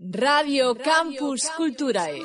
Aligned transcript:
Radio 0.00 0.76
Campus 0.76 1.50
Culturae. 1.56 2.22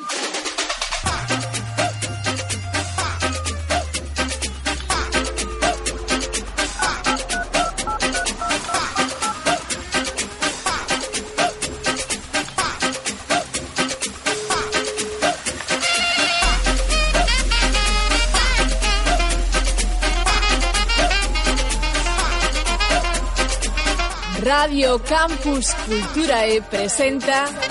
Radio 24.44 25.00
Campus 25.00 25.74
Culturae 25.86 26.62
presenta 26.62 27.63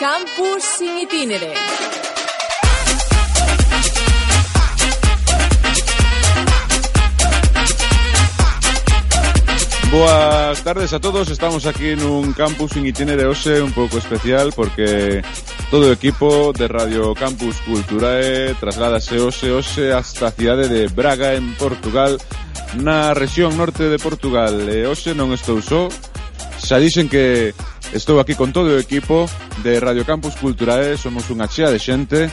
Campus 0.00 0.64
sin 0.78 0.96
itinere. 0.96 1.52
Boas 9.92 10.64
tardes 10.64 10.94
a 10.94 11.00
todos, 11.00 11.28
estamos 11.28 11.66
aquí 11.66 11.92
nun 12.00 12.32
campus 12.32 12.80
in 12.80 12.88
itinere 12.88 13.28
hoxe 13.28 13.60
un 13.60 13.76
pouco 13.76 14.00
especial 14.00 14.56
porque 14.56 15.20
todo 15.68 15.92
o 15.92 15.92
equipo 15.92 16.56
de 16.56 16.64
Radio 16.64 17.12
Campus 17.12 17.60
Culturae 17.68 18.56
trasládase 18.56 19.20
hoxe 19.20 19.52
hoxe 19.52 19.92
hasta 19.92 20.32
a 20.32 20.32
cidade 20.32 20.72
de 20.72 20.88
Braga 20.88 21.36
en 21.36 21.52
Portugal 21.60 22.16
na 22.80 23.12
rexión 23.12 23.52
norte 23.52 23.92
de 23.92 24.00
Portugal. 24.00 24.64
E 24.64 24.88
hoxe 24.88 25.12
non 25.12 25.36
estou 25.36 25.60
só. 25.60 25.92
Xa 26.56 26.80
dixen 26.80 27.04
que 27.04 27.52
Estou 27.92 28.20
aquí 28.20 28.34
con 28.34 28.52
todo 28.52 28.70
o 28.70 28.78
equipo 28.78 29.26
de 29.66 29.80
Radio 29.80 30.06
Campus 30.06 30.38
Culturae, 30.38 30.94
somos 30.94 31.26
unha 31.26 31.50
chea 31.50 31.74
de 31.74 31.82
xente. 31.82 32.30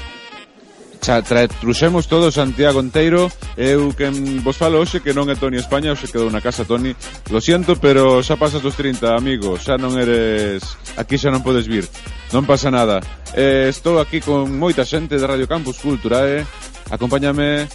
Cha, 1.01 1.21
tra, 1.21 1.45
truxemos 1.47 2.05
todo 2.05 2.29
Santiago 2.29 2.77
Enteiro. 2.81 3.29
Eu 3.57 3.89
que 3.93 4.05
vos 4.45 4.57
falo 4.57 4.77
hoxe 4.77 5.01
que 5.01 5.17
non 5.17 5.29
é 5.29 5.35
Toni 5.37 5.57
España 5.57 5.93
Hoxe 5.93 6.09
quedou 6.13 6.29
na 6.29 6.41
casa 6.41 6.65
Toni 6.65 6.93
Lo 7.33 7.41
siento, 7.41 7.77
pero 7.77 8.21
xa 8.21 8.37
pasas 8.37 8.61
dos 8.61 8.77
30, 8.77 9.17
amigo. 9.17 9.57
Xa 9.57 9.81
non 9.81 9.97
eres... 9.97 10.61
Aquí 10.97 11.17
xa 11.17 11.33
non 11.33 11.41
podes 11.41 11.65
vir. 11.65 11.89
Non 12.33 12.45
pasa 12.45 12.69
nada. 12.69 13.01
Eh, 13.33 13.69
Estou 13.69 13.97
aquí 13.97 14.21
con 14.21 14.49
moita 14.57 14.85
xente 14.85 15.17
de 15.17 15.25
Radio 15.25 15.49
Campus 15.49 15.81
Culturae 15.81 16.45
Acompáñame 16.89 17.67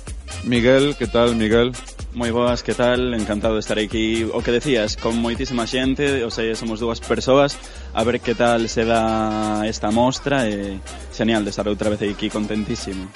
Miguel, 0.44 0.96
que 0.96 1.06
tal, 1.06 1.34
Miguel? 1.34 1.72
Moi 2.12 2.28
boas, 2.28 2.60
que 2.60 2.74
tal? 2.76 3.14
Encantado 3.16 3.54
de 3.56 3.64
estar 3.64 3.78
aquí. 3.78 4.28
O 4.36 4.44
que 4.44 4.52
decías, 4.52 5.00
con 5.00 5.16
moitísima 5.16 5.64
xente, 5.64 6.20
o 6.24 6.30
sei, 6.30 6.52
somos 6.52 6.76
dúas 6.76 7.00
persoas, 7.00 7.56
a 7.96 8.04
ver 8.04 8.20
que 8.20 8.36
tal 8.36 8.68
se 8.68 8.84
dá 8.84 9.64
esta 9.64 9.88
mostra 9.88 10.44
e 10.44 10.76
xenial 11.08 11.40
de 11.40 11.50
estar 11.50 11.64
outra 11.64 11.88
vez 11.88 12.04
aquí 12.04 12.28
contentísimo. 12.28 13.08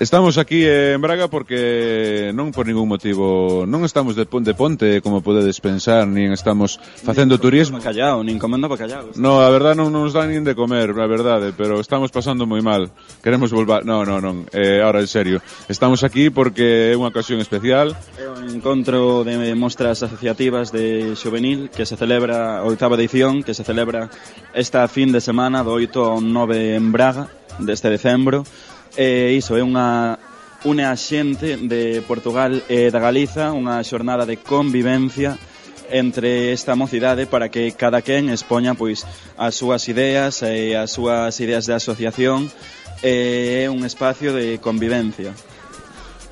Estamos 0.00 0.38
aquí 0.38 0.64
en 0.66 1.00
Braga 1.00 1.28
porque 1.28 2.32
non 2.34 2.50
por 2.50 2.66
ningún 2.66 2.90
motivo 2.90 3.62
non 3.68 3.86
estamos 3.86 4.18
de, 4.18 4.26
de 4.26 4.54
ponte 4.56 4.98
como 4.98 5.22
podedes 5.22 5.62
pensar 5.62 6.10
nin 6.10 6.34
estamos 6.34 6.82
facendo 7.06 7.38
nin 7.38 7.44
turismo. 7.44 7.78
bacallao, 7.78 8.24
nin 8.26 8.40
comendo 8.40 8.66
bacallao 8.66 9.14
No, 9.14 9.38
a 9.38 9.48
verdade 9.52 9.78
non 9.78 9.94
nos 9.94 10.10
dan 10.10 10.34
nin 10.34 10.42
de 10.42 10.58
comer, 10.58 10.90
a 10.90 11.06
verdade 11.06 11.54
pero 11.54 11.78
estamos 11.78 12.10
pasando 12.10 12.48
moi 12.50 12.64
mal. 12.64 12.90
Queremos 13.22 13.54
volver, 13.54 13.86
no, 13.86 14.02
no, 14.02 14.18
non, 14.18 14.48
eh, 14.50 14.82
ahora 14.82 14.98
en 14.98 15.10
serio. 15.10 15.38
Estamos 15.70 16.02
aquí 16.02 16.34
porque 16.34 16.90
é 16.90 16.98
unha 16.98 17.14
ocasión 17.14 17.38
especial. 17.38 17.94
É 18.18 18.26
un 18.26 18.50
encontro 18.50 19.22
de 19.22 19.54
mostras 19.54 20.02
asociativas 20.02 20.74
de 20.74 21.14
juvenil 21.14 21.70
que 21.70 21.86
se 21.86 21.94
celebra 21.94 22.58
a 22.58 22.66
oitava 22.66 22.98
edición 22.98 23.46
que 23.46 23.54
se 23.54 23.62
celebra 23.62 24.10
esta 24.50 24.88
fin 24.90 25.14
de 25.14 25.22
semana 25.22 25.62
do 25.62 25.70
8 25.78 25.94
ao 26.02 26.18
9 26.18 26.74
en 26.74 26.90
Braga 26.90 27.30
deste 27.60 27.86
decembro. 27.86 28.42
E 28.96 29.32
iso 29.36 29.56
é 29.56 29.62
unha 29.64 30.20
une 30.64 30.84
a 30.84 30.94
xente 30.94 31.56
de 31.56 32.04
Portugal 32.06 32.62
e 32.68 32.92
da 32.92 33.00
Galiza 33.02 33.50
unha 33.50 33.82
xornada 33.82 34.22
de 34.22 34.38
convivencia 34.38 35.34
entre 35.90 36.52
esta 36.52 36.76
mocidade 36.76 37.26
para 37.26 37.50
que 37.50 37.72
cada 37.72 38.00
quen 38.00 38.30
expoña 38.30 38.78
pois 38.78 39.04
as 39.36 39.58
súas 39.58 39.88
ideas 39.90 40.40
e 40.46 40.76
as 40.78 40.92
súas 40.92 41.34
ideas 41.42 41.66
de 41.66 41.74
asociación 41.74 42.46
e 43.02 43.64
é 43.64 43.70
un 43.72 43.82
espacio 43.82 44.30
de 44.30 44.62
convivencia. 44.62 45.34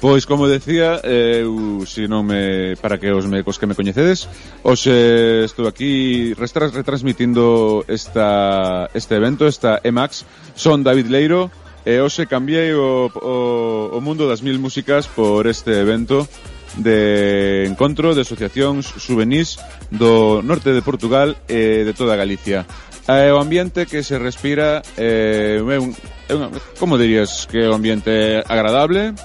Pois 0.01 0.25
como 0.25 0.49
decía, 0.49 0.97
eu 1.05 1.85
se 1.85 2.09
non 2.09 2.25
me 2.25 2.73
para 2.81 2.97
que 2.97 3.13
os 3.13 3.29
mecos 3.29 3.61
que 3.61 3.69
me 3.69 3.77
coñecedes, 3.77 4.33
hoxe 4.65 5.45
estou 5.45 5.69
aquí 5.69 6.33
retras, 6.33 6.73
retransmitindo 6.73 7.85
esta 7.85 8.89
este 8.97 9.21
evento, 9.21 9.45
esta 9.45 9.77
Emax, 9.85 10.25
son 10.57 10.81
David 10.81 11.13
Leiro, 11.13 11.53
E 11.85 11.97
hoxe 12.01 12.29
cambiei 12.29 12.77
o, 12.77 13.09
o, 13.09 13.97
o 13.97 13.99
mundo 14.05 14.29
das 14.29 14.45
mil 14.45 14.61
músicas 14.61 15.09
por 15.09 15.49
este 15.49 15.81
evento 15.81 16.29
de 16.77 17.67
encontro 17.67 18.15
de 18.15 18.23
asociacións 18.23 18.93
juvenís 19.01 19.59
do 19.91 20.45
norte 20.45 20.71
de 20.71 20.85
Portugal 20.85 21.35
e 21.49 21.83
de 21.83 21.93
toda 21.97 22.21
Galicia. 22.21 22.69
E, 23.09 23.33
o 23.33 23.41
ambiente 23.41 23.87
que 23.89 24.05
se 24.05 24.21
respira 24.21 24.85
é, 24.95 25.59
é 25.59 25.79
un, 25.81 25.91
é 26.29 26.35
un, 26.37 26.53
como 26.79 27.01
dirías 27.01 27.49
que 27.49 27.65
é 27.65 27.67
un 27.67 27.81
ambiente 27.81 28.45
agradable, 28.47 29.17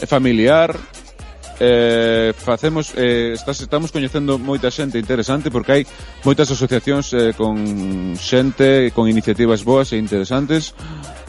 é 0.00 0.06
familiar, 0.06 0.72
eh, 1.60 2.32
facemos 2.36 2.92
eh, 2.96 3.32
estás, 3.34 3.60
estamos 3.60 3.92
coñecendo 3.92 4.38
moita 4.38 4.70
xente 4.70 4.98
interesante 4.98 5.50
porque 5.50 5.72
hai 5.72 5.82
moitas 6.26 6.50
asociacións 6.50 7.14
eh, 7.14 7.30
con 7.36 7.54
xente 8.18 8.90
con 8.90 9.06
iniciativas 9.06 9.62
boas 9.62 9.94
e 9.94 10.00
interesantes 10.00 10.74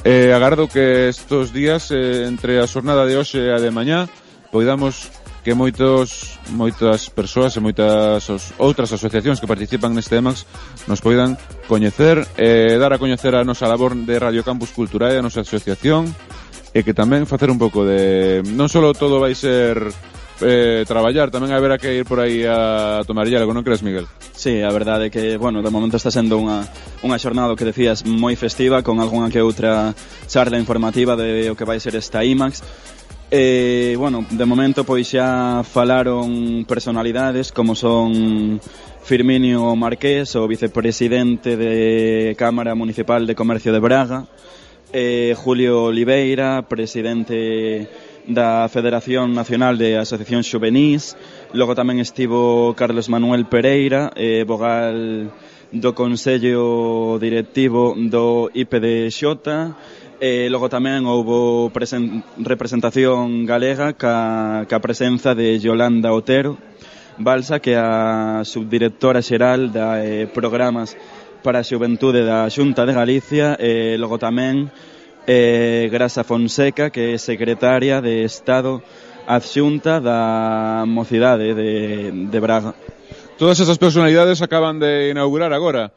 Eh, 0.05 0.31
agardo 0.31 0.67
que 0.69 1.09
estos 1.09 1.51
días, 1.51 1.89
eh, 1.89 2.29
entre 2.29 2.61
a 2.61 2.69
xornada 2.69 3.09
de 3.09 3.17
hoxe 3.17 3.41
e 3.41 3.49
a 3.49 3.57
de 3.57 3.73
mañá, 3.73 4.05
poidamos 4.53 5.09
que 5.41 5.57
moitos 5.57 6.37
moitas 6.53 7.09
persoas 7.09 7.57
e 7.57 7.61
moitas 7.61 8.21
os, 8.29 8.53
outras 8.61 8.93
asociacións 8.93 9.41
que 9.41 9.49
participan 9.49 9.97
neste 9.97 10.13
EMAX 10.13 10.45
nos 10.85 11.01
poidan 11.01 11.41
coñecer 11.65 12.21
e 12.37 12.73
eh, 12.73 12.77
dar 12.77 12.93
a 12.93 13.01
coñecer 13.01 13.33
a 13.33 13.41
nosa 13.41 13.65
labor 13.65 13.97
de 13.97 14.21
Radio 14.21 14.45
Campus 14.45 14.69
Culturae, 14.77 15.17
a 15.17 15.25
nosa 15.25 15.41
asociación 15.41 16.13
e 16.69 16.85
que 16.85 16.93
tamén 16.93 17.25
facer 17.25 17.49
un 17.49 17.57
pouco 17.57 17.81
de... 17.81 18.45
Non 18.45 18.69
só 18.69 18.85
todo 18.93 19.17
vai 19.17 19.33
ser 19.33 19.89
eh, 20.41 20.83
traballar, 20.87 21.31
tamén 21.31 21.53
haberá 21.55 21.77
que 21.77 22.01
ir 22.01 22.05
por 22.07 22.19
aí 22.19 22.43
a 22.43 23.03
tomar 23.07 23.27
algo, 23.27 23.55
non 23.55 23.63
crees, 23.63 23.83
Miguel? 23.85 24.09
Sí, 24.35 24.59
a 24.59 24.71
verdade 24.73 25.07
é 25.07 25.13
que, 25.13 25.37
bueno, 25.37 25.63
de 25.63 25.71
momento 25.71 25.95
está 25.95 26.11
sendo 26.11 26.35
unha, 26.35 26.67
unha 27.03 27.17
xornada 27.19 27.55
que 27.55 27.67
decías 27.67 28.03
moi 28.03 28.35
festiva 28.35 28.83
con 28.83 28.99
algunha 28.99 29.31
que 29.31 29.39
outra 29.39 29.95
charla 30.27 30.59
informativa 30.59 31.15
de 31.15 31.47
o 31.51 31.55
que 31.55 31.63
vai 31.63 31.79
ser 31.79 31.95
esta 31.95 32.23
IMAX 32.25 32.63
E, 33.31 33.93
eh, 33.93 33.95
bueno, 33.97 34.23
de 34.29 34.45
momento 34.45 34.85
pois 34.85 35.09
xa 35.09 35.65
falaron 35.65 36.61
personalidades 36.69 37.49
como 37.49 37.73
son 37.73 38.61
Firminio 39.01 39.75
Marqués, 39.75 40.37
o 40.37 40.45
vicepresidente 40.45 41.57
de 41.57 42.37
Cámara 42.37 42.77
Municipal 42.77 43.25
de 43.25 43.33
Comercio 43.33 43.73
de 43.73 43.81
Braga, 43.81 44.29
eh, 44.93 45.33
Julio 45.35 45.89
Oliveira, 45.89 46.61
presidente 46.69 47.89
da 48.27 48.67
Federación 48.69 49.33
Nacional 49.33 49.77
de 49.77 49.97
Asociacións 50.01 50.49
Xuvenís, 50.49 51.13
logo 51.53 51.77
tamén 51.77 52.01
estivo 52.01 52.73
Carlos 52.73 53.09
Manuel 53.09 53.45
Pereira, 53.45 54.09
eh, 54.17 54.41
vogal 54.47 55.29
do 55.69 55.91
Consello 55.93 57.17
Directivo 57.21 57.93
do 57.93 58.49
IPDX, 58.53 59.21
e 60.17 60.47
eh, 60.47 60.47
logo 60.49 60.71
tamén 60.71 61.05
houbo 61.05 61.69
representación 62.39 63.43
galega 63.45 63.93
ca, 63.93 64.63
ca 64.65 64.79
presenza 64.79 65.35
de 65.35 65.59
Yolanda 65.59 66.15
Otero, 66.15 66.57
Balsa, 67.17 67.59
que 67.59 67.75
é 67.75 67.79
a 67.79 68.43
subdirectora 68.43 69.21
xeral 69.23 69.71
da 69.71 70.03
eh, 70.03 70.27
programas 70.27 70.97
para 71.45 71.61
a 71.61 71.67
xuventude 71.67 72.25
da 72.25 72.49
Xunta 72.49 72.89
de 72.89 72.93
Galicia, 72.95 73.55
e 73.59 73.95
eh, 73.95 74.01
logo 74.01 74.17
tamén 74.17 74.71
eh, 75.27 75.89
Grasa 75.91 76.23
Fonseca, 76.23 76.89
que 76.89 77.13
é 77.13 77.17
secretaria 77.17 78.01
de 78.01 78.23
Estado 78.23 78.81
adxunta 79.27 79.99
da 79.99 80.85
mocidade 80.85 81.53
de, 81.53 82.11
de 82.29 82.39
Braga. 82.39 82.75
Todas 83.37 83.59
esas 83.59 83.77
personalidades 83.77 84.41
acaban 84.41 84.79
de 84.79 85.09
inaugurar 85.11 85.51
agora. 85.51 85.91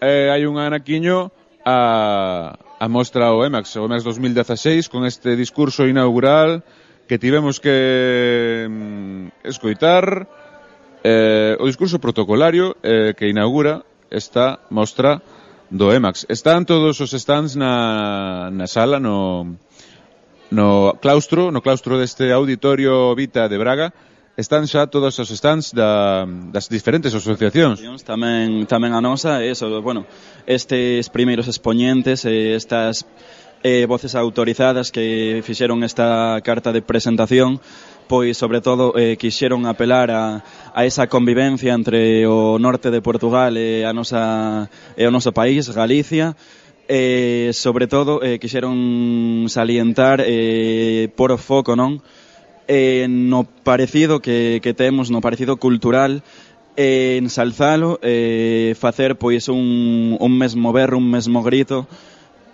Eh, 0.00 0.30
hai 0.30 0.46
un 0.46 0.62
anaquiño 0.62 1.34
a, 1.66 2.54
a 2.78 2.86
mostra 2.86 3.34
o 3.34 3.42
EMAX, 3.42 3.76
o 3.76 3.84
EMAX 3.84 4.06
2016, 4.06 4.88
con 4.88 5.04
este 5.04 5.34
discurso 5.34 5.84
inaugural 5.84 6.62
que 7.10 7.18
tivemos 7.18 7.58
que 7.58 8.68
mm, 8.70 9.42
escoitar, 9.42 10.28
eh, 11.02 11.56
o 11.58 11.66
discurso 11.66 11.98
protocolario 11.98 12.76
eh, 12.82 13.14
que 13.16 13.28
inaugura 13.28 13.82
esta 14.10 14.60
mostra 14.70 15.22
do 15.70 15.92
EMAX. 15.92 16.26
Están 16.28 16.64
todos 16.64 17.00
os 17.00 17.12
stands 17.12 17.56
na, 17.56 18.50
na 18.50 18.66
sala, 18.66 18.98
no, 19.00 19.56
no 20.50 20.96
claustro, 21.00 21.52
no 21.52 21.60
claustro 21.60 21.98
deste 21.98 22.32
auditorio 22.32 23.14
Vita 23.14 23.48
de 23.48 23.58
Braga, 23.58 23.92
están 24.38 24.70
xa 24.70 24.86
todos 24.86 25.18
os 25.18 25.28
stands 25.34 25.74
da, 25.74 26.22
das 26.54 26.70
diferentes 26.70 27.10
asociacións. 27.10 27.82
Tamén, 28.06 28.70
tamén 28.70 28.94
a 28.94 29.02
nosa, 29.02 29.42
eso, 29.42 29.66
bueno, 29.82 30.06
estes 30.46 31.10
primeiros 31.10 31.50
expoñentes, 31.50 32.22
eh, 32.24 32.54
estas 32.54 33.02
eh, 33.66 33.84
voces 33.90 34.14
autorizadas 34.14 34.94
que 34.94 35.42
fixeron 35.42 35.82
esta 35.82 36.38
carta 36.46 36.70
de 36.70 36.86
presentación, 36.86 37.58
pois 38.08 38.36
sobre 38.36 38.60
todo 38.60 38.96
eh, 38.96 39.16
quixeron 39.20 39.66
apelar 39.66 40.10
a, 40.10 40.42
a 40.74 40.84
esa 40.88 41.06
convivencia 41.06 41.74
entre 41.74 42.26
o 42.26 42.58
norte 42.58 42.90
de 42.90 43.04
Portugal 43.04 43.54
e 43.60 43.84
a 43.84 43.92
nosa 43.92 44.66
e 44.96 45.04
o 45.04 45.12
noso 45.12 45.30
país, 45.30 45.68
Galicia, 45.68 46.34
eh, 46.88 47.52
sobre 47.52 47.86
todo 47.86 48.24
eh, 48.24 48.40
quixeron 48.40 49.46
salientar 49.52 50.24
eh, 50.24 51.12
por 51.14 51.30
o 51.30 51.38
foco, 51.38 51.76
non? 51.76 52.00
Eh, 52.68 53.06
no 53.08 53.44
parecido 53.44 54.20
que, 54.20 54.60
que 54.64 54.72
temos, 54.72 55.12
no 55.12 55.20
parecido 55.20 55.60
cultural 55.60 56.24
eh, 56.78 57.18
ensalzalo, 57.18 57.98
eh, 58.02 58.74
facer 58.78 59.18
pois 59.18 59.48
un, 59.48 60.16
un 60.20 60.38
mesmo 60.38 60.72
berro, 60.72 60.96
un 60.96 61.10
mesmo 61.10 61.42
grito, 61.42 61.88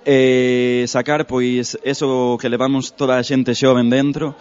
eh, 0.07 0.85
sacar 0.89 1.27
pois 1.27 1.77
eso 1.85 2.39
que 2.41 2.49
levamos 2.49 2.97
toda 2.97 3.21
a 3.21 3.25
xente 3.25 3.53
xoven 3.53 3.93
dentro, 3.93 4.33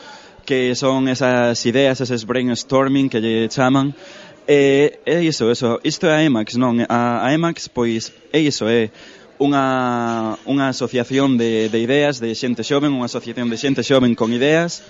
que 0.46 0.76
son 0.76 1.08
esas 1.08 1.66
ideas, 1.66 2.02
esas 2.02 2.26
brainstorming 2.26 3.10
que 3.10 3.20
lle 3.20 3.50
chaman, 3.50 3.96
E 4.44 5.00
é 5.06 5.24
iso, 5.24 5.52
iso, 5.52 5.80
isto 5.88 6.04
é 6.08 6.20
a 6.20 6.24
EMAX, 6.24 6.60
non? 6.60 6.84
A, 6.92 7.24
a 7.24 7.32
EMAX, 7.32 7.72
pois, 7.72 8.12
é 8.28 8.44
iso, 8.44 8.68
é 8.68 8.92
unha, 9.40 10.36
unha 10.44 10.68
asociación 10.68 11.40
de, 11.40 11.72
de 11.72 11.80
ideas 11.80 12.20
de 12.20 12.36
xente 12.36 12.60
xoven, 12.60 12.92
unha 12.92 13.08
asociación 13.08 13.48
de 13.48 13.56
xente 13.56 13.88
xoven 13.88 14.20
con 14.20 14.36
ideas, 14.36 14.84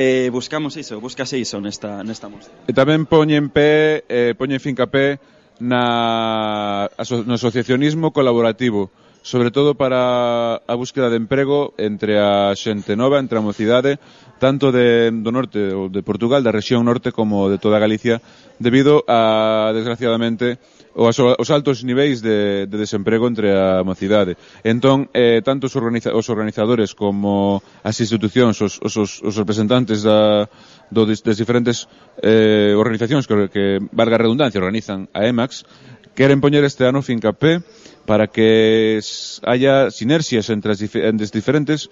e 0.00 0.32
buscamos 0.32 0.80
iso, 0.80 0.96
buscase 0.96 1.36
iso 1.36 1.60
nesta, 1.60 2.00
nesta 2.08 2.32
mostra. 2.32 2.56
E 2.64 2.72
tamén 2.72 3.04
poñen 3.04 3.52
pé, 3.52 4.00
eh, 4.08 4.32
poñen 4.32 4.64
fincapé 4.64 5.20
na, 5.60 6.88
aso, 6.96 7.20
no 7.20 7.36
asociacionismo 7.36 8.16
colaborativo, 8.16 8.88
sobre 9.26 9.50
todo 9.50 9.74
para 9.74 10.62
a 10.62 10.74
búsqueda 10.78 11.10
de 11.10 11.18
emprego 11.18 11.74
entre 11.82 12.14
a 12.14 12.54
xente 12.54 12.94
nova, 12.94 13.18
entre 13.18 13.34
a 13.34 13.42
mocidade, 13.42 13.98
tanto 14.38 14.70
de, 14.70 15.10
do 15.10 15.34
norte 15.34 15.58
ou 15.74 15.90
de 15.90 16.06
Portugal, 16.06 16.46
da 16.46 16.54
rexión 16.54 16.86
norte 16.86 17.10
como 17.10 17.50
de 17.50 17.58
toda 17.58 17.82
Galicia, 17.82 18.22
debido 18.62 19.02
a, 19.10 19.74
desgraciadamente, 19.74 20.62
os, 20.94 21.18
os 21.18 21.48
altos 21.50 21.82
niveis 21.82 22.22
de, 22.22 22.70
de 22.70 22.76
desemprego 22.78 23.26
entre 23.26 23.50
a 23.50 23.82
mocidade. 23.82 24.38
Entón, 24.62 25.10
eh, 25.10 25.42
tanto 25.42 25.66
os, 25.66 25.74
organiza, 25.74 26.14
os 26.14 26.30
organizadores 26.30 26.94
como 26.94 27.58
as 27.82 27.98
institucións, 27.98 28.62
os, 28.62 28.78
os, 28.78 28.94
os 29.26 29.34
representantes 29.34 30.06
da, 30.06 30.46
do, 30.86 31.02
des, 31.02 31.18
diferentes 31.34 31.90
eh, 32.22 32.78
organizacións 32.78 33.26
que, 33.26 33.50
que, 33.50 33.64
valga 33.90 34.22
redundancia, 34.22 34.62
organizan 34.62 35.10
a 35.10 35.26
EMAX, 35.26 35.66
queren 36.14 36.38
poñer 36.38 36.62
este 36.62 36.86
ano 36.86 37.02
fincapé 37.02 37.60
para 38.06 38.30
que 38.30 39.02
haya 39.42 39.90
sinerxias 39.90 40.48
entre 40.48 40.72
as, 40.72 40.80
entre 40.80 41.24
as 41.26 41.32
diferentes 41.34 41.90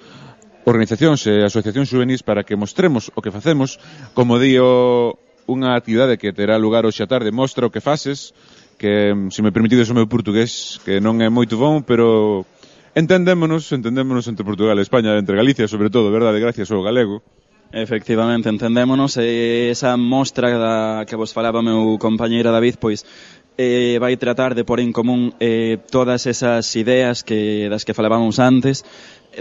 organizacións 0.65 1.27
e 1.29 1.45
asociacións 1.45 1.93
juvenis 1.93 2.25
para 2.25 2.47
que 2.47 2.57
mostremos 2.57 3.13
o 3.13 3.21
que 3.21 3.35
facemos, 3.35 3.77
como 4.17 4.41
dio 4.41 5.19
unha 5.45 5.77
actividade 5.77 6.17
que 6.17 6.33
terá 6.33 6.57
lugar 6.57 6.89
hoxe 6.89 7.05
a 7.05 7.11
tarde, 7.11 7.29
mostra 7.29 7.69
o 7.69 7.73
que 7.75 7.85
faces, 7.85 8.33
que, 8.81 9.13
mm, 9.13 9.29
se 9.29 9.45
me 9.45 9.53
permitides 9.53 9.93
o 9.93 9.97
meu 9.97 10.09
portugués, 10.09 10.81
que 10.81 11.05
non 11.05 11.21
é 11.21 11.29
moito 11.29 11.61
bon, 11.61 11.85
pero 11.85 12.49
entendémonos, 12.97 13.69
entendémonos 13.77 14.25
entre 14.25 14.47
Portugal 14.47 14.81
e 14.81 14.87
España, 14.87 15.13
entre 15.21 15.37
Galicia, 15.37 15.69
sobre 15.69 15.93
todo, 15.93 16.09
verdade, 16.09 16.41
gracias 16.41 16.73
ao 16.73 16.81
galego. 16.81 17.21
Efectivamente, 17.75 18.49
entendémonos, 18.49 19.19
e 19.19 19.69
esa 19.69 19.99
mostra 19.99 20.47
da 20.57 21.05
que 21.05 21.19
vos 21.19 21.35
falaba 21.35 21.59
meu 21.59 21.99
compañeira 21.99 22.55
David, 22.55 22.79
pois 22.79 23.03
eh, 23.57 23.99
vai 24.01 24.17
tratar 24.17 24.55
de 24.55 24.65
pôr 24.65 24.81
en 24.81 24.93
común 24.93 25.35
eh, 25.39 25.79
todas 25.91 26.27
esas 26.27 26.67
ideas 26.77 27.23
que 27.23 27.71
das 27.71 27.85
que 27.85 27.95
falábamos 27.95 28.39
antes 28.39 28.83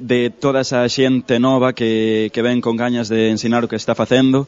de 0.02 0.30
toda 0.30 0.62
esa 0.62 0.86
xente 0.90 1.38
nova 1.38 1.74
que, 1.74 2.30
que 2.34 2.42
ven 2.42 2.62
con 2.62 2.78
gañas 2.78 3.10
de 3.10 3.30
ensinar 3.30 3.66
o 3.66 3.70
que 3.70 3.78
está 3.78 3.94
facendo. 3.94 4.48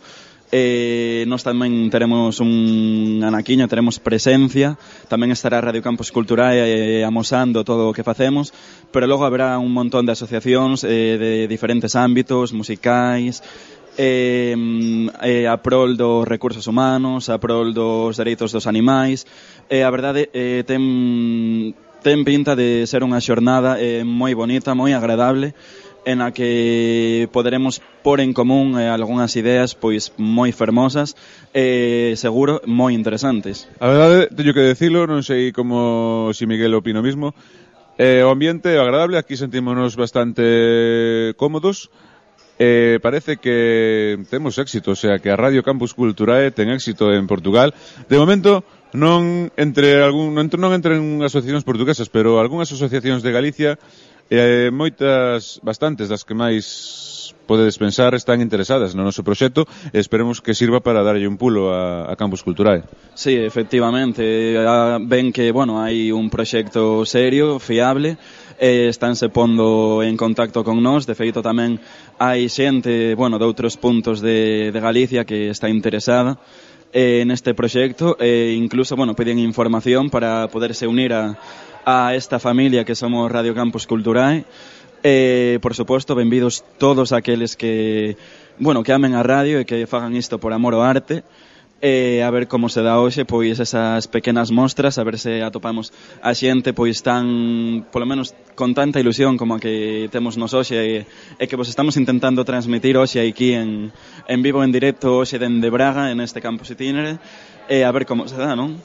Eh, 0.53 1.25
nós 1.25 1.41
tamén 1.41 1.89
teremos 1.89 2.37
un 2.37 3.17
anaquiño, 3.25 3.65
teremos 3.65 3.97
presencia, 3.97 4.77
tamén 5.09 5.33
estará 5.33 5.57
Radio 5.57 5.81
Campus 5.81 6.13
Cultural 6.13 6.53
eh, 6.53 7.01
amosando 7.01 7.65
todo 7.65 7.89
o 7.89 7.95
que 7.97 8.05
facemos, 8.05 8.53
pero 8.93 9.09
logo 9.09 9.25
haberá 9.25 9.57
un 9.57 9.73
montón 9.73 10.05
de 10.05 10.13
asociacións 10.13 10.85
eh, 10.85 11.17
de 11.17 11.31
diferentes 11.49 11.97
ámbitos, 11.97 12.53
musicais, 12.53 13.41
eh, 13.97 14.55
eh, 15.23 15.47
a 15.47 15.57
prol 15.61 15.97
dos 15.97 16.27
recursos 16.27 16.67
humanos, 16.67 17.29
a 17.29 17.37
prol 17.39 17.73
dos 17.73 18.17
dereitos 18.17 18.51
dos 18.51 18.67
animais. 18.67 19.27
Eh, 19.69 19.83
a 19.83 19.89
verdade, 19.89 20.29
eh, 20.33 20.63
ten, 20.67 21.75
ten 22.03 22.23
pinta 22.23 22.55
de 22.55 22.85
ser 22.87 23.01
unha 23.01 23.19
xornada 23.23 23.81
eh, 23.81 24.03
moi 24.05 24.35
bonita, 24.37 24.77
moi 24.77 24.93
agradable, 24.93 25.55
en 26.05 26.21
a 26.21 26.31
que 26.31 27.27
poderemos 27.33 27.81
pôr 28.05 28.21
en 28.21 28.31
común 28.31 28.77
eh, 28.77 28.87
algunhas 28.87 29.33
ideas 29.35 29.73
pois 29.73 30.13
moi 30.21 30.53
fermosas 30.53 31.17
e 31.51 32.13
eh, 32.13 32.19
seguro 32.19 32.61
moi 32.69 32.93
interesantes. 32.93 33.65
A 33.81 33.89
verdade, 33.89 34.29
teño 34.29 34.53
que 34.53 34.61
decirlo, 34.61 35.09
non 35.09 35.25
sei 35.25 35.49
como 35.49 36.29
si 36.37 36.45
Miguel 36.45 36.77
opino 36.77 37.01
mismo, 37.01 37.33
eh, 37.97 38.21
o 38.21 38.29
ambiente 38.29 38.69
é 38.69 38.77
agradable, 38.77 39.17
aquí 39.17 39.33
sentímonos 39.33 39.97
bastante 39.97 41.33
cómodos, 41.41 41.89
eh, 42.59 42.99
parece 43.01 43.37
que 43.37 44.17
temos 44.29 44.57
éxito, 44.57 44.91
o 44.91 44.99
sea, 44.99 45.19
que 45.19 45.31
a 45.31 45.35
Radio 45.35 45.63
Campus 45.63 45.93
Culturae 45.93 46.51
ten 46.51 46.71
éxito 46.71 47.11
en 47.11 47.27
Portugal. 47.27 47.75
De 48.07 48.15
momento, 48.15 48.63
non 48.95 49.51
entre 49.59 49.99
algún 49.99 50.31
non, 50.31 50.47
non 50.47 50.71
entre 50.71 50.95
en 50.95 51.19
asociacións 51.19 51.67
portuguesas, 51.67 52.07
pero 52.07 52.39
algunhas 52.39 52.71
asociacións 52.71 53.21
de 53.21 53.35
Galicia 53.35 53.71
eh, 54.29 54.71
moitas, 54.71 55.59
bastantes 55.61 56.09
das 56.09 56.25
que 56.25 56.33
máis 56.33 56.65
podedes 57.45 57.77
pensar 57.77 58.17
están 58.17 58.41
interesadas 58.41 58.97
no 58.97 59.05
noso 59.05 59.21
proxecto 59.21 59.69
e 59.93 60.01
esperemos 60.01 60.41
que 60.41 60.57
sirva 60.57 60.81
para 60.81 61.05
darlle 61.05 61.29
un 61.29 61.37
pulo 61.37 61.69
a, 61.69 62.09
a 62.09 62.13
Campus 62.17 62.41
Culturae. 62.41 62.81
Sí, 63.13 63.37
efectivamente, 63.37 64.25
eh, 64.57 64.65
ven 65.05 65.29
que, 65.29 65.53
bueno, 65.53 65.77
hai 65.77 66.09
un 66.09 66.33
proxecto 66.33 67.05
serio, 67.05 67.61
fiable, 67.61 68.17
e 68.59 68.87
estánse 68.87 69.27
pondo 69.29 70.03
en 70.03 70.15
contacto 70.15 70.63
con 70.63 70.79
nós. 70.79 71.03
De 71.03 71.15
feito, 71.15 71.43
tamén 71.43 71.79
hai 72.19 72.47
xente, 72.47 73.15
bueno, 73.19 73.35
de 73.39 73.45
outros 73.45 73.75
puntos 73.75 74.23
de, 74.23 74.71
de 74.71 74.79
Galicia 74.79 75.27
que 75.27 75.51
está 75.51 75.67
interesada 75.67 76.39
eh, 76.95 77.27
neste 77.27 77.51
proxecto 77.51 78.15
e 78.19 78.55
incluso, 78.55 78.95
bueno, 78.95 79.15
piden 79.15 79.39
información 79.39 80.07
para 80.07 80.47
poderse 80.47 80.87
unir 80.87 81.11
a, 81.11 81.35
a 81.83 82.15
esta 82.15 82.39
familia 82.39 82.87
que 82.87 82.95
somos 82.95 83.27
Radio 83.31 83.53
Campus 83.53 83.85
Culturae. 83.85 84.45
Eh, 85.03 85.59
por 85.61 85.75
suposto, 85.75 86.15
benvidos 86.15 86.63
todos 86.79 87.13
aqueles 87.13 87.55
que, 87.55 88.17
bueno, 88.57 88.81
que 88.81 88.93
amen 88.93 89.13
a 89.13 89.21
radio 89.21 89.59
e 89.59 89.67
que 89.67 89.85
fagan 89.85 90.15
isto 90.15 90.39
por 90.39 90.49
amor 90.55 90.73
ao 90.73 90.81
arte 90.81 91.21
e 91.85 92.25
a 92.25 92.29
ver 92.33 92.49
como 92.49 92.65
se 92.65 92.81
dá 92.81 92.97
hoxe 92.97 93.29
pois 93.29 93.61
esas 93.61 94.09
pequenas 94.09 94.49
mostras, 94.49 94.97
a 94.97 95.05
ver 95.05 95.21
se 95.21 95.45
atopamos 95.45 95.93
a 96.25 96.33
xente 96.33 96.73
pois 96.73 97.05
tan, 97.05 97.85
polo 97.93 98.09
menos 98.09 98.33
con 98.57 98.73
tanta 98.73 98.97
ilusión 98.97 99.37
como 99.37 99.53
a 99.53 99.61
que 99.61 100.09
temos 100.09 100.33
nos 100.33 100.57
hoxe 100.57 100.81
e, 100.81 101.05
e 101.37 101.45
que 101.45 101.53
vos 101.53 101.69
estamos 101.69 101.93
intentando 102.01 102.41
transmitir 102.41 102.97
hoxe 102.97 103.21
aquí 103.21 103.53
en, 103.53 103.93
en 104.25 104.39
vivo, 104.41 104.65
en 104.65 104.73
directo, 104.73 105.21
hoxe 105.21 105.37
dende 105.37 105.69
Braga, 105.69 106.09
en 106.09 106.25
este 106.25 106.41
campus 106.41 106.73
itinere, 106.73 107.21
e 107.69 107.85
a 107.85 107.93
ver 107.93 108.09
como 108.09 108.25
se 108.25 108.33
dá, 108.33 108.57
non? 108.57 108.81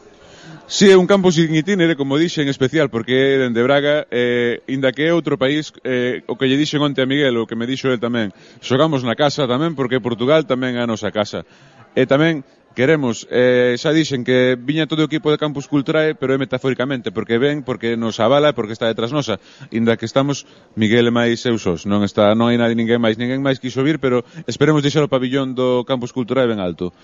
Si, 0.68 0.84
sí, 0.84 0.92
é 0.92 0.96
un 1.00 1.08
campo 1.08 1.32
sin 1.32 1.56
itinere, 1.56 1.96
como 1.96 2.20
dixen, 2.20 2.52
especial, 2.52 2.92
porque 2.92 3.16
é 3.16 3.48
dende 3.48 3.64
Braga, 3.64 4.04
eh, 4.12 4.60
inda 4.68 4.92
que 4.92 5.08
é 5.08 5.16
outro 5.16 5.40
país, 5.40 5.72
eh, 5.88 6.20
o 6.28 6.36
que 6.36 6.52
lle 6.52 6.60
dixen 6.60 6.84
onte 6.84 7.00
a 7.00 7.08
Miguel, 7.08 7.32
o 7.40 7.48
que 7.48 7.56
me 7.56 7.64
dixo 7.64 7.88
el 7.88 7.96
tamén, 7.96 8.36
xogamos 8.60 9.00
na 9.08 9.16
casa 9.16 9.48
tamén, 9.48 9.72
porque 9.72 10.04
Portugal 10.04 10.44
tamén 10.44 10.76
é 10.76 10.84
a 10.84 10.90
nosa 10.90 11.08
casa. 11.08 11.48
E 11.96 12.04
tamén 12.04 12.44
Queremos, 12.70 13.26
eh, 13.34 13.74
xa 13.82 13.90
dixen 13.90 14.22
que 14.22 14.54
viña 14.54 14.86
todo 14.86 15.02
o 15.02 15.08
equipo 15.10 15.34
de 15.34 15.42
Campus 15.42 15.66
Culturae, 15.66 16.14
pero 16.14 16.30
é 16.30 16.38
metafóricamente, 16.38 17.10
porque 17.10 17.34
ven, 17.34 17.66
porque 17.66 17.98
nos 17.98 18.22
avala, 18.22 18.54
porque 18.54 18.70
está 18.70 18.86
detrás 18.86 19.10
nosa. 19.10 19.42
Inda 19.74 19.98
que 19.98 20.06
estamos 20.06 20.46
Miguel 20.78 21.10
e 21.10 21.12
máis 21.12 21.42
eu 21.50 21.58
sós, 21.58 21.82
non 21.82 22.06
está, 22.06 22.30
non 22.38 22.46
hai 22.46 22.54
nadie 22.54 22.78
ninguén 22.78 23.02
máis, 23.02 23.18
ninguén 23.18 23.42
máis 23.42 23.58
quiso 23.58 23.82
vir, 23.82 23.98
pero 23.98 24.22
esperemos 24.46 24.86
deixar 24.86 25.02
o 25.02 25.10
pabillón 25.10 25.58
do 25.58 25.82
Campus 25.82 26.14
Culturae 26.14 26.46
ben 26.46 26.62
alto. 26.62 26.94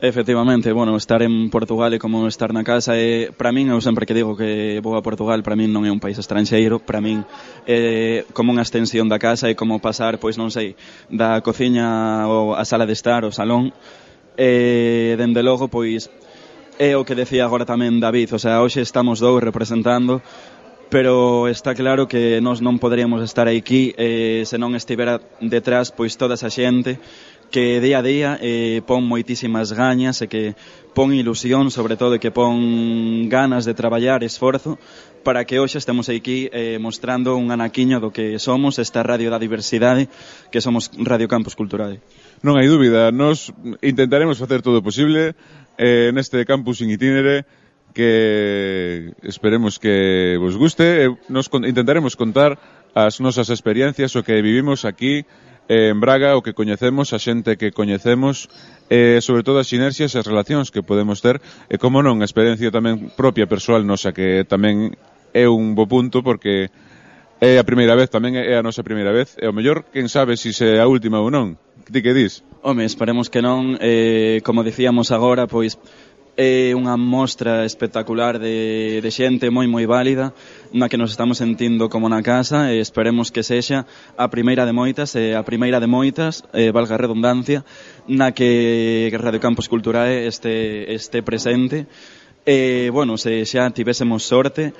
Efectivamente, 0.00 0.70
bueno, 0.70 0.94
estar 0.94 1.26
en 1.26 1.50
Portugal 1.50 1.90
é 1.90 1.98
como 1.98 2.30
estar 2.30 2.54
na 2.54 2.62
casa 2.62 2.94
e 2.94 3.34
para 3.34 3.50
min 3.50 3.74
eu 3.74 3.82
sempre 3.82 4.06
que 4.06 4.14
digo 4.14 4.38
que 4.38 4.78
vou 4.78 4.94
a 4.94 5.02
Portugal, 5.02 5.42
para 5.42 5.58
min 5.58 5.74
non 5.74 5.82
é 5.82 5.90
un 5.90 5.98
país 5.98 6.14
estranxeiro, 6.22 6.78
para 6.78 7.02
min 7.02 7.26
é 7.66 8.22
como 8.30 8.54
unha 8.54 8.62
extensión 8.62 9.10
da 9.10 9.18
casa 9.18 9.50
e 9.50 9.58
como 9.58 9.82
pasar, 9.82 10.22
pois 10.22 10.38
non 10.38 10.54
sei, 10.54 10.78
da 11.10 11.42
cociña 11.42 12.30
ou 12.30 12.54
a 12.54 12.62
sala 12.62 12.86
de 12.86 12.94
estar, 12.94 13.26
o 13.26 13.34
salón 13.34 13.74
E, 14.38 15.18
dende 15.18 15.42
logo, 15.42 15.66
pois, 15.66 16.06
é 16.78 16.94
o 16.94 17.02
que 17.02 17.18
decía 17.18 17.42
agora 17.42 17.66
tamén 17.66 17.98
David, 17.98 18.38
o 18.38 18.38
sea, 18.38 18.62
hoxe 18.62 18.86
estamos 18.86 19.18
dous 19.18 19.42
representando, 19.42 20.22
pero 20.88 21.50
está 21.50 21.74
claro 21.74 22.06
que 22.06 22.38
nós 22.40 22.62
non 22.62 22.78
poderíamos 22.78 23.20
estar 23.26 23.50
aquí 23.50 23.92
eh, 23.98 24.46
se 24.46 24.56
non 24.56 24.78
estivera 24.78 25.20
detrás 25.42 25.92
pois 25.92 26.16
toda 26.16 26.38
esa 26.38 26.48
xente 26.48 26.96
que 27.50 27.80
día 27.80 27.98
a 27.98 28.06
día 28.06 28.30
eh, 28.40 28.80
pon 28.84 29.04
moitísimas 29.04 29.72
gañas 29.72 30.20
e 30.20 30.28
que 30.28 30.52
pon 30.92 31.16
ilusión, 31.16 31.72
sobre 31.72 31.96
todo, 31.96 32.14
e 32.16 32.22
que 32.22 32.30
pon 32.30 33.26
ganas 33.32 33.64
de 33.64 33.72
traballar, 33.72 34.20
esforzo, 34.20 34.76
para 35.24 35.44
que 35.48 35.56
hoxe 35.56 35.80
estemos 35.80 36.12
aquí 36.12 36.52
eh, 36.52 36.76
mostrando 36.76 37.36
un 37.40 37.48
anaquiño 37.48 38.00
do 38.04 38.12
que 38.12 38.36
somos 38.36 38.76
esta 38.76 39.00
Radio 39.00 39.32
da 39.32 39.40
Diversidade, 39.40 40.12
que 40.52 40.60
somos 40.60 40.92
Radio 40.94 41.28
Campus 41.28 41.56
Cultural 41.56 42.00
non 42.42 42.54
hai 42.54 42.70
dúbida, 42.70 43.10
nos 43.10 43.50
intentaremos 43.82 44.38
facer 44.38 44.62
todo 44.62 44.78
o 44.78 44.86
posible 44.86 45.34
eh, 45.78 46.10
neste 46.14 46.42
campus 46.46 46.82
in 46.82 46.90
itinere 46.94 47.46
que 47.94 49.12
esperemos 49.22 49.78
que 49.78 50.36
vos 50.38 50.54
guste 50.54 51.02
e 51.02 51.06
nos 51.26 51.50
intentaremos 51.50 52.14
contar 52.14 52.58
as 52.94 53.18
nosas 53.18 53.50
experiencias 53.50 54.14
o 54.14 54.22
que 54.22 54.38
vivimos 54.38 54.86
aquí 54.86 55.26
eh, 55.68 55.90
en 55.90 56.00
Braga, 56.00 56.36
o 56.36 56.42
que 56.42 56.54
coñecemos, 56.54 57.12
a 57.12 57.18
xente 57.18 57.60
que 57.60 57.74
coñecemos, 57.74 58.48
eh, 58.88 59.20
sobre 59.20 59.42
todo 59.42 59.60
as 59.60 59.68
sinerxias 59.68 60.14
e 60.14 60.18
as 60.18 60.26
relacións 60.26 60.72
que 60.72 60.86
podemos 60.86 61.20
ter, 61.20 61.42
e 61.68 61.76
como 61.76 62.00
non, 62.00 62.22
a 62.22 62.26
experiencia 62.26 62.72
tamén 62.72 63.12
propia 63.18 63.50
persoal 63.50 63.84
nosa, 63.84 64.16
que 64.16 64.48
tamén 64.48 64.96
é 65.36 65.44
un 65.44 65.76
bo 65.76 65.84
punto 65.84 66.24
porque 66.24 66.72
É 67.40 67.58
a 67.58 67.62
primeira 67.62 67.94
vez, 67.94 68.10
tamén 68.10 68.34
é 68.34 68.58
a 68.58 68.66
nosa 68.66 68.82
primeira 68.82 69.14
vez. 69.14 69.38
E 69.38 69.46
o 69.46 69.54
mellor, 69.54 69.86
quen 69.94 70.10
sabe 70.10 70.34
se 70.34 70.50
si 70.50 70.66
é 70.66 70.82
a 70.82 70.90
última 70.90 71.22
ou 71.22 71.30
non. 71.30 71.54
Ti 71.86 72.02
que 72.02 72.10
dis? 72.10 72.42
Home, 72.66 72.82
esperemos 72.82 73.30
que 73.30 73.38
non. 73.38 73.78
Eh, 73.78 74.42
como 74.42 74.66
dicíamos 74.66 75.14
agora, 75.14 75.46
pois 75.46 75.78
é 76.34 76.74
unha 76.74 76.98
mostra 76.98 77.62
espectacular 77.62 78.42
de, 78.42 78.98
de 78.98 79.10
xente 79.14 79.54
moi 79.54 79.70
moi 79.70 79.86
válida 79.86 80.34
na 80.74 80.90
que 80.90 80.98
nos 80.98 81.14
estamos 81.14 81.38
sentindo 81.38 81.86
como 81.86 82.10
na 82.10 82.26
casa 82.26 82.74
e 82.74 82.82
esperemos 82.82 83.30
que 83.30 83.46
sexa 83.46 83.86
a 84.18 84.26
primeira 84.26 84.66
de 84.66 84.74
moitas 84.74 85.14
e 85.14 85.34
a 85.34 85.42
primeira 85.46 85.78
de 85.78 85.86
moitas, 85.86 86.42
eh, 86.50 86.74
valga 86.74 86.98
a 86.98 87.02
redundancia, 87.02 87.62
na 88.10 88.34
que 88.34 89.10
Radio 89.14 89.38
Campos 89.38 89.70
Culturae 89.70 90.26
este, 90.26 90.90
este 90.90 91.22
presente 91.22 91.86
e, 92.48 92.88
bueno, 92.88 93.18
se 93.18 93.44
xa 93.44 93.68
tivésemos 93.76 94.24
sorte 94.24 94.72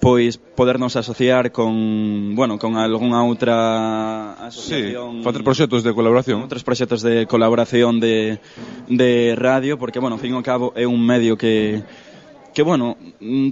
pois 0.00 0.36
podernos 0.36 0.96
asociar 0.96 1.52
con, 1.52 2.34
bueno, 2.34 2.58
con 2.58 2.76
algunha 2.76 3.22
outra 3.24 4.34
asociación. 4.46 5.20
Sí, 5.20 5.24
facer 5.24 5.42
proxectos 5.42 5.82
de 5.82 5.92
colaboración. 5.92 6.44
Outros 6.44 6.64
proxectos 6.64 7.00
de 7.02 7.26
colaboración 7.26 8.00
de, 8.00 8.38
de 8.88 9.34
radio, 9.36 9.78
porque, 9.78 9.98
bueno, 9.98 10.20
fin 10.20 10.36
ao 10.36 10.44
cabo, 10.44 10.72
é 10.76 10.84
un 10.84 11.00
medio 11.00 11.36
que, 11.40 11.82
que 12.56 12.64
bueno, 12.64 12.96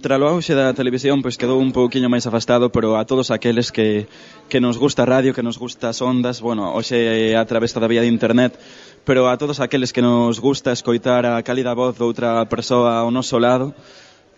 tra 0.00 0.16
o 0.16 0.24
auxe 0.24 0.56
da 0.56 0.72
televisión 0.72 1.20
pois 1.20 1.36
quedou 1.36 1.60
un 1.60 1.76
pouquiño 1.76 2.08
máis 2.08 2.24
afastado, 2.24 2.72
pero 2.72 2.96
a 2.96 3.04
todos 3.04 3.28
aqueles 3.28 3.68
que, 3.68 4.08
que 4.48 4.64
nos 4.64 4.80
gusta 4.80 5.04
a 5.04 5.10
radio, 5.10 5.36
que 5.36 5.44
nos 5.44 5.60
gusta 5.60 5.92
as 5.92 6.00
ondas, 6.00 6.40
bueno, 6.40 6.72
hoxe 6.72 7.36
a 7.36 7.44
través 7.44 7.76
da 7.76 7.84
vía 7.84 8.00
de 8.00 8.08
internet, 8.08 8.56
pero 9.04 9.28
a 9.28 9.36
todos 9.36 9.60
aqueles 9.60 9.92
que 9.92 10.00
nos 10.00 10.40
gusta 10.40 10.72
escoitar 10.72 11.28
a 11.28 11.36
cálida 11.44 11.76
voz 11.76 12.00
de 12.00 12.04
outra 12.08 12.48
persoa 12.48 13.04
ao 13.04 13.12
noso 13.12 13.36
lado, 13.36 13.76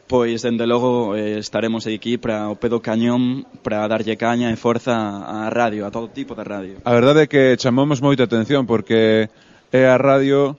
Pois, 0.06 0.42
dende 0.42 0.66
logo, 0.70 1.16
eh, 1.16 1.38
estaremos 1.38 1.86
aquí 1.86 2.14
para 2.14 2.46
o 2.46 2.54
pedo 2.54 2.78
cañón 2.78 3.42
para 3.66 3.90
darlle 3.90 4.14
caña 4.14 4.54
e 4.54 4.56
forza 4.56 4.94
á 5.26 5.50
radio, 5.50 5.82
a 5.82 5.90
todo 5.90 6.06
tipo 6.06 6.38
de 6.38 6.46
radio. 6.46 6.74
A 6.86 6.94
verdade 6.94 7.26
é 7.26 7.30
que 7.30 7.58
chamamos 7.58 7.98
moita 7.98 8.22
atención 8.22 8.70
porque 8.70 9.26
é 9.74 9.82
a 9.90 9.98
radio 9.98 10.54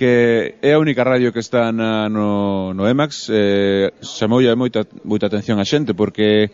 que 0.00 0.56
é 0.64 0.72
a 0.72 0.80
única 0.80 1.04
radio 1.04 1.28
que 1.28 1.44
está 1.44 1.70
na, 1.76 2.08
no, 2.08 2.72
no 2.72 2.88
EMAX 2.88 3.28
eh, 3.28 3.92
chamoulle 4.00 4.56
moita, 4.56 4.88
moita 5.04 5.28
atención 5.28 5.60
a 5.60 5.68
xente 5.68 5.92
porque 5.92 6.48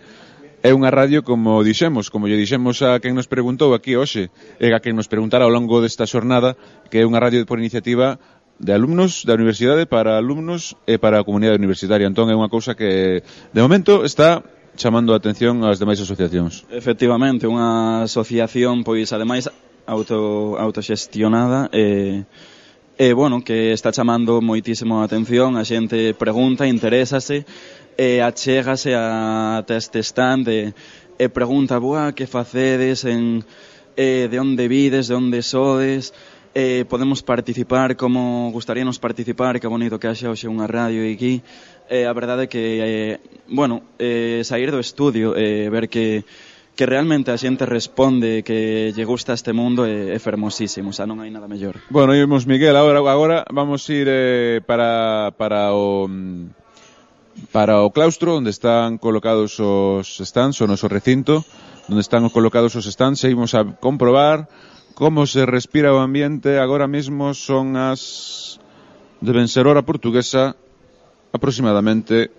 é 0.63 0.71
unha 0.71 0.95
radio 0.95 1.27
como 1.27 1.59
dixemos, 1.67 2.07
como 2.07 2.31
lle 2.31 2.39
dixemos 2.39 2.87
a 2.87 3.03
quen 3.03 3.19
nos 3.19 3.27
preguntou 3.27 3.75
aquí 3.75 3.99
hoxe 3.99 4.31
e 4.63 4.71
a 4.71 4.79
quen 4.79 4.95
nos 4.95 5.11
preguntara 5.11 5.43
ao 5.43 5.55
longo 5.55 5.83
desta 5.83 6.07
xornada 6.07 6.55
que 6.87 7.03
é 7.03 7.07
unha 7.07 7.19
radio 7.19 7.43
por 7.43 7.59
iniciativa 7.59 8.19
de 8.59 8.73
alumnos 8.73 9.25
da 9.25 9.35
universidade 9.35 9.87
para 9.87 10.17
alumnos 10.17 10.77
e 10.87 10.99
para 10.99 11.21
a 11.21 11.25
comunidade 11.25 11.59
universitaria. 11.59 12.07
Entón 12.07 12.29
é 12.29 12.37
unha 12.37 12.51
cousa 12.53 12.77
que 12.77 13.23
de 13.25 13.61
momento 13.61 14.05
está 14.05 14.43
chamando 14.77 15.13
a 15.13 15.21
atención 15.21 15.65
ás 15.65 15.79
demais 15.79 16.01
asociacións. 16.01 16.65
Efectivamente, 16.73 17.45
unha 17.45 18.05
asociación 18.09 18.85
pois 18.85 19.13
ademais 19.13 19.49
auto 19.87 20.57
autoxestionada 20.57 21.69
e 21.73 22.25
e 22.99 23.13
bueno, 23.15 23.43
que 23.43 23.73
está 23.73 23.91
chamando 23.91 24.41
moitísimo 24.45 25.01
a 25.01 25.09
atención, 25.09 25.57
a 25.57 25.65
xente 25.65 26.13
pregunta, 26.15 26.69
interésase 26.69 27.49
e 27.97 28.21
achégase 28.21 28.95
a, 28.95 29.59
a 29.59 29.75
este 29.75 30.05
stand 30.05 30.47
e, 30.49 30.61
e 31.19 31.27
pregunta, 31.29 31.81
"Boa, 31.81 32.13
que 32.13 32.29
facedes 32.29 33.05
en 33.05 33.43
eh, 33.97 34.29
de 34.31 34.39
onde 34.39 34.69
vides, 34.69 35.09
de 35.09 35.17
onde 35.17 35.43
sodes?" 35.43 36.13
eh, 36.55 36.85
podemos 36.89 37.23
participar 37.23 37.97
como 37.97 38.51
gustaríanos 38.53 38.99
participar, 38.99 39.61
que 39.61 39.67
bonito 39.67 39.99
que 39.99 40.09
haxa 40.09 40.31
hoxe 40.31 40.49
unha 40.49 40.69
radio 40.69 41.03
aquí. 41.05 41.41
Eh, 41.89 42.05
a 42.05 42.13
verdade 42.13 42.47
é 42.47 42.49
que, 42.49 42.63
eh, 42.81 43.15
bueno, 43.49 43.83
eh, 43.99 44.45
sair 44.45 44.71
do 44.71 44.81
estudio, 44.81 45.35
eh, 45.37 45.69
ver 45.73 45.89
que 45.89 46.25
que 46.73 46.87
realmente 46.87 47.29
a 47.29 47.37
xente 47.37 47.69
responde 47.69 48.41
que 48.41 48.93
lle 48.97 49.05
gusta 49.05 49.37
este 49.37 49.53
mundo 49.53 49.85
é, 49.85 50.17
é 50.17 50.19
fermosísimo, 50.19 50.89
xa 50.89 51.05
non 51.05 51.21
hai 51.21 51.29
nada 51.29 51.45
mellor. 51.45 51.77
Bueno, 51.93 52.17
imos 52.17 52.49
Miguel, 52.49 52.73
agora, 52.81 53.05
agora 53.05 53.37
vamos 53.53 53.85
ir 53.93 54.09
eh, 54.09 54.65
para, 54.65 55.37
para 55.37 55.77
o 55.77 56.09
para 57.53 57.85
o 57.85 57.93
claustro 57.93 58.41
onde 58.41 58.53
están 58.53 58.97
colocados 58.97 59.61
os 59.61 60.17
stands, 60.21 60.65
o 60.65 60.69
noso 60.69 60.89
recinto, 60.89 61.45
onde 61.93 62.01
están 62.01 62.25
colocados 62.33 62.73
os 62.73 62.89
stands, 62.89 63.21
e 63.25 63.33
imos 63.37 63.53
a 63.53 63.69
comprobar 63.77 64.49
como 64.95 65.27
se 65.27 65.47
respira 65.47 65.95
o 65.95 66.01
ambiente 66.01 66.59
agora 66.59 66.87
mesmo 66.87 67.35
son 67.35 67.77
as 67.77 68.61
de 69.23 69.33
ser 69.49 69.67
hora 69.67 69.87
portuguesa 69.87 70.57
aproximadamente 71.33 72.31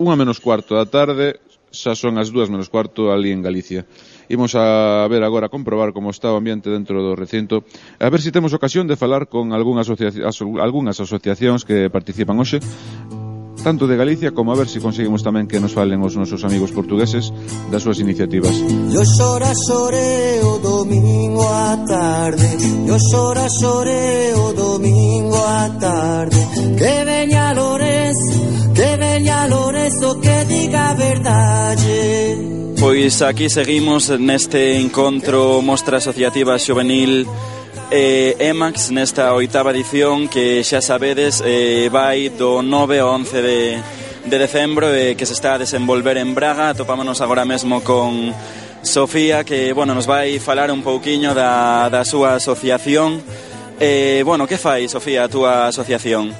unha 0.00 0.16
menos 0.16 0.40
cuarto 0.40 0.76
da 0.76 0.86
tarde 0.86 1.40
xa 1.70 1.94
son 1.94 2.18
as 2.18 2.34
dúas 2.34 2.50
menos 2.50 2.66
cuarto 2.66 3.14
ali 3.14 3.30
en 3.30 3.46
Galicia. 3.46 3.86
Imos 4.26 4.58
a 4.58 5.06
ver 5.06 5.22
agora 5.22 5.46
a 5.46 5.54
comprobar 5.54 5.94
como 5.94 6.10
está 6.10 6.30
o 6.30 6.38
ambiente 6.38 6.70
dentro 6.70 6.98
do 7.02 7.14
recinto 7.14 7.62
a 7.98 8.10
ver 8.10 8.20
se 8.20 8.30
si 8.30 8.34
temos 8.34 8.54
ocasión 8.54 8.90
de 8.90 8.98
falar 8.98 9.30
con 9.30 9.54
algún 9.54 9.78
algunhas 9.78 10.98
asociacións 10.98 11.62
que 11.62 11.90
participan 11.90 12.38
hoxe. 12.38 12.58
Tanto 13.62 13.86
de 13.86 13.96
Galicia 13.96 14.32
como 14.32 14.52
a 14.52 14.56
ver 14.56 14.68
se 14.68 14.80
si 14.80 14.80
conseguimos 14.80 15.22
tamén 15.22 15.44
que 15.44 15.60
nos 15.60 15.76
falen 15.76 16.00
os 16.00 16.16
nosos 16.16 16.42
amigos 16.42 16.72
portugueses 16.72 17.28
das 17.68 17.84
súas 17.84 18.00
iniciativas. 18.00 18.52
Yo 18.88 19.04
xora 19.04 19.52
xore 19.52 20.40
o 20.40 20.56
domingo 20.58 21.44
a 21.44 21.76
tarde, 21.84 22.48
yo 22.88 22.96
xora 22.96 23.46
xore 23.48 24.32
o 24.40 24.56
domingo 24.56 25.36
a 25.36 25.68
tarde, 25.76 26.40
que 26.80 26.94
veña 27.04 27.52
Lorenzo, 27.52 28.36
que 28.72 28.90
veña 28.96 29.46
Lorenzo 29.46 30.16
que 30.20 30.36
diga 30.48 30.90
a 30.90 30.94
verdade. 30.94 32.00
Pois 32.80 33.20
aquí 33.20 33.52
seguimos 33.52 34.08
neste 34.08 34.80
encontro 34.80 35.60
Mostra 35.60 36.00
Asociativa 36.00 36.56
Juvenil 36.56 37.28
eh, 37.90 38.36
EMAX 38.38 38.90
nesta 38.90 39.34
oitava 39.34 39.70
edición 39.74 40.28
que 40.28 40.62
xa 40.62 40.80
sabedes 40.80 41.42
eh, 41.44 41.90
vai 41.90 42.30
do 42.30 42.62
9 42.62 43.02
ao 43.02 43.18
11 43.18 43.42
de, 43.42 43.58
de 44.30 44.36
decembro 44.38 44.86
eh, 44.94 45.18
que 45.18 45.26
se 45.26 45.34
está 45.34 45.54
a 45.54 45.58
desenvolver 45.58 46.16
en 46.16 46.34
Braga 46.34 46.74
topámonos 46.74 47.20
agora 47.20 47.44
mesmo 47.44 47.82
con 47.82 48.32
Sofía 48.82 49.42
que 49.42 49.72
bueno, 49.72 49.94
nos 49.94 50.06
vai 50.06 50.38
falar 50.38 50.70
un 50.70 50.82
pouquiño 50.82 51.34
da, 51.34 51.90
da 51.90 52.06
súa 52.06 52.38
asociación 52.38 53.18
eh, 53.82 54.22
bueno, 54.24 54.46
que 54.46 54.56
fai 54.56 54.86
Sofía 54.86 55.24
a 55.24 55.28
túa 55.28 55.66
asociación? 55.68 56.30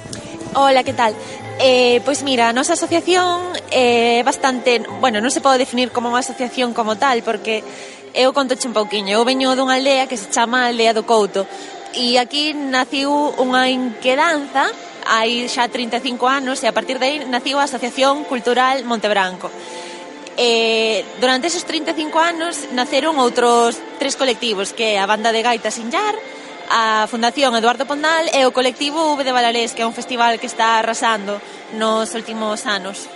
Hola, 0.53 0.83
que 0.83 0.93
tal? 0.93 1.15
Eh, 1.59 2.01
pois 2.05 2.23
mira, 2.23 2.49
a 2.49 2.55
nosa 2.55 2.73
asociación 2.73 3.51
eh, 3.69 4.19
é 4.19 4.19
eh, 4.19 4.23
bastante, 4.23 4.79
bueno, 5.03 5.19
non 5.19 5.33
se 5.33 5.43
pode 5.43 5.59
definir 5.59 5.91
como 5.91 6.07
unha 6.07 6.23
asociación 6.23 6.71
como 6.71 6.95
tal, 6.95 7.19
porque 7.25 7.65
eu 8.13 8.31
contoche 8.31 8.67
un 8.67 8.75
pouquiño. 8.75 9.19
Eu 9.19 9.27
veño 9.27 9.53
dunha 9.55 9.75
aldea 9.75 10.07
que 10.07 10.19
se 10.19 10.31
chama 10.31 10.67
Aldea 10.67 10.95
do 10.95 11.03
Couto, 11.03 11.45
e 11.91 12.15
aquí 12.15 12.55
naciu 12.55 13.11
unha 13.39 13.67
inquedanza 13.67 14.71
hai 15.05 15.49
xa 15.49 15.67
35 15.67 16.29
anos 16.29 16.61
e 16.63 16.67
a 16.69 16.75
partir 16.75 17.01
de 17.01 17.05
aí 17.05 17.17
naciu 17.27 17.59
a 17.59 17.67
Asociación 17.67 18.23
Cultural 18.25 18.85
Montebranco. 18.85 19.49
Eh, 20.37 21.03
durante 21.19 21.51
esos 21.51 21.67
35 21.67 22.15
anos 22.17 22.71
naceron 22.71 23.19
outros 23.19 23.75
tres 23.99 24.15
colectivos 24.15 24.71
que 24.71 24.95
é 24.95 25.03
a 25.03 25.09
Banda 25.09 25.35
de 25.35 25.43
Gaita 25.43 25.69
Sinllar, 25.69 26.15
a 26.71 27.05
Fundación 27.11 27.51
Eduardo 27.59 27.83
Pondal 27.83 28.31
e 28.31 28.47
o 28.47 28.55
colectivo 28.55 29.11
V 29.19 29.27
de 29.27 29.35
Valarés, 29.35 29.75
que 29.75 29.83
é 29.83 29.87
un 29.87 29.91
festival 29.91 30.39
que 30.39 30.47
está 30.47 30.79
arrasando 30.79 31.43
nos 31.75 32.15
últimos 32.15 32.63
anos. 32.63 33.11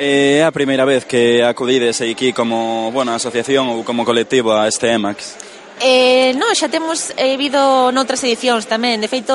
É 0.00 0.40
a 0.40 0.50
primeira 0.50 0.88
vez 0.88 1.04
que 1.04 1.44
acudides 1.44 2.00
aquí 2.00 2.32
como 2.32 2.88
bueno, 2.90 3.12
asociación 3.12 3.68
ou 3.68 3.84
como 3.84 4.08
colectivo 4.08 4.56
a 4.56 4.64
este 4.64 4.88
EMAX? 4.88 5.52
Eh, 5.84 6.32
non, 6.38 6.54
xa 6.56 6.72
temos 6.72 7.10
eh, 7.18 7.36
vido 7.36 7.90
noutras 7.92 8.24
edicións 8.24 8.64
tamén. 8.70 9.02
De 9.02 9.10
feito, 9.10 9.34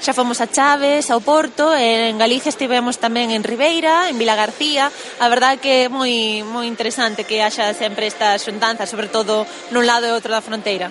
xa 0.00 0.16
fomos 0.16 0.40
a 0.40 0.46
Chaves, 0.48 1.10
ao 1.12 1.20
Porto, 1.20 1.74
en 1.74 2.16
Galicia 2.16 2.54
estivemos 2.54 2.96
tamén 2.96 3.34
en 3.34 3.42
Ribeira, 3.44 4.08
en 4.08 4.16
Vila 4.16 4.38
García. 4.38 4.88
A 5.20 5.26
verdade 5.28 5.60
que 5.60 5.84
é 5.84 5.92
moi, 5.92 6.40
moi 6.46 6.64
interesante 6.70 7.28
que 7.28 7.42
haxa 7.44 7.74
sempre 7.74 8.08
estas 8.08 8.40
xuntanzas, 8.46 8.88
sobre 8.88 9.12
todo 9.12 9.44
nun 9.74 9.84
lado 9.84 10.06
e 10.06 10.14
outro 10.14 10.30
da 10.30 10.40
fronteira 10.40 10.88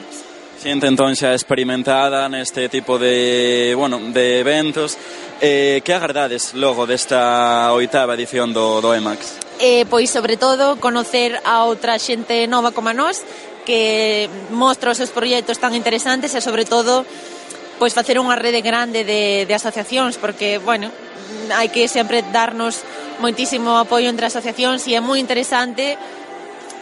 xente 0.68 0.92
entón 0.92 1.16
xa 1.16 1.32
experimentada 1.32 2.28
neste 2.28 2.68
tipo 2.68 3.00
de, 3.00 3.72
bueno, 3.80 4.04
de 4.12 4.44
eventos. 4.44 5.00
Eh, 5.40 5.80
que 5.80 5.96
agardades 5.96 6.52
logo 6.60 6.84
desta 6.84 7.72
oitava 7.72 8.20
edición 8.20 8.52
do, 8.52 8.84
do 8.84 8.92
EMAX? 8.92 9.40
Eh, 9.64 9.88
pois, 9.88 10.12
sobre 10.12 10.36
todo, 10.36 10.76
conocer 10.84 11.40
a 11.48 11.64
outra 11.64 11.96
xente 11.96 12.44
nova 12.52 12.76
como 12.76 12.92
a 12.92 12.98
nós, 12.98 13.24
que 13.64 14.28
mostra 14.52 14.92
os 14.92 15.00
seus 15.00 15.16
proxectos 15.16 15.56
tan 15.56 15.72
interesantes 15.72 16.36
e, 16.36 16.44
sobre 16.44 16.68
todo, 16.68 17.08
pois 17.80 17.96
facer 17.96 18.20
unha 18.20 18.36
rede 18.36 18.60
grande 18.60 19.08
de, 19.08 19.48
de 19.48 19.54
asociacións, 19.56 20.20
porque, 20.20 20.60
bueno, 20.60 20.92
hai 21.56 21.72
que 21.72 21.88
sempre 21.88 22.28
darnos 22.28 22.84
moitísimo 23.24 23.80
apoio 23.80 24.12
entre 24.12 24.28
asociacións 24.28 24.84
e 24.84 25.00
é 25.00 25.02
moi 25.02 25.24
interesante 25.24 25.96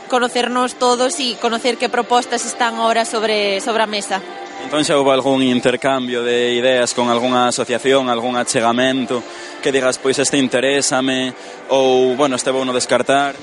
conocernos 0.08 0.76
todos 0.76 1.20
e 1.20 1.36
conocer 1.42 1.78
que 1.78 1.90
propostas 1.90 2.46
están 2.46 2.78
ahora 2.78 3.06
sobre, 3.06 3.62
sobre 3.62 3.84
a 3.84 3.90
mesa. 3.90 4.22
Entón 4.64 4.82
xa 4.82 4.98
houve 4.98 5.12
algún 5.12 5.44
intercambio 5.44 6.24
de 6.24 6.56
ideas 6.56 6.96
con 6.96 7.12
algunha 7.12 7.52
asociación, 7.52 8.10
algún 8.10 8.40
achegamento 8.40 9.22
que 9.62 9.72
digas, 9.72 10.00
pois 10.00 10.18
este 10.18 10.38
interésame 10.38 11.34
ou, 11.70 12.16
bueno, 12.16 12.40
este 12.40 12.50
vou 12.50 12.64
no 12.64 12.74
descartar? 12.74 13.36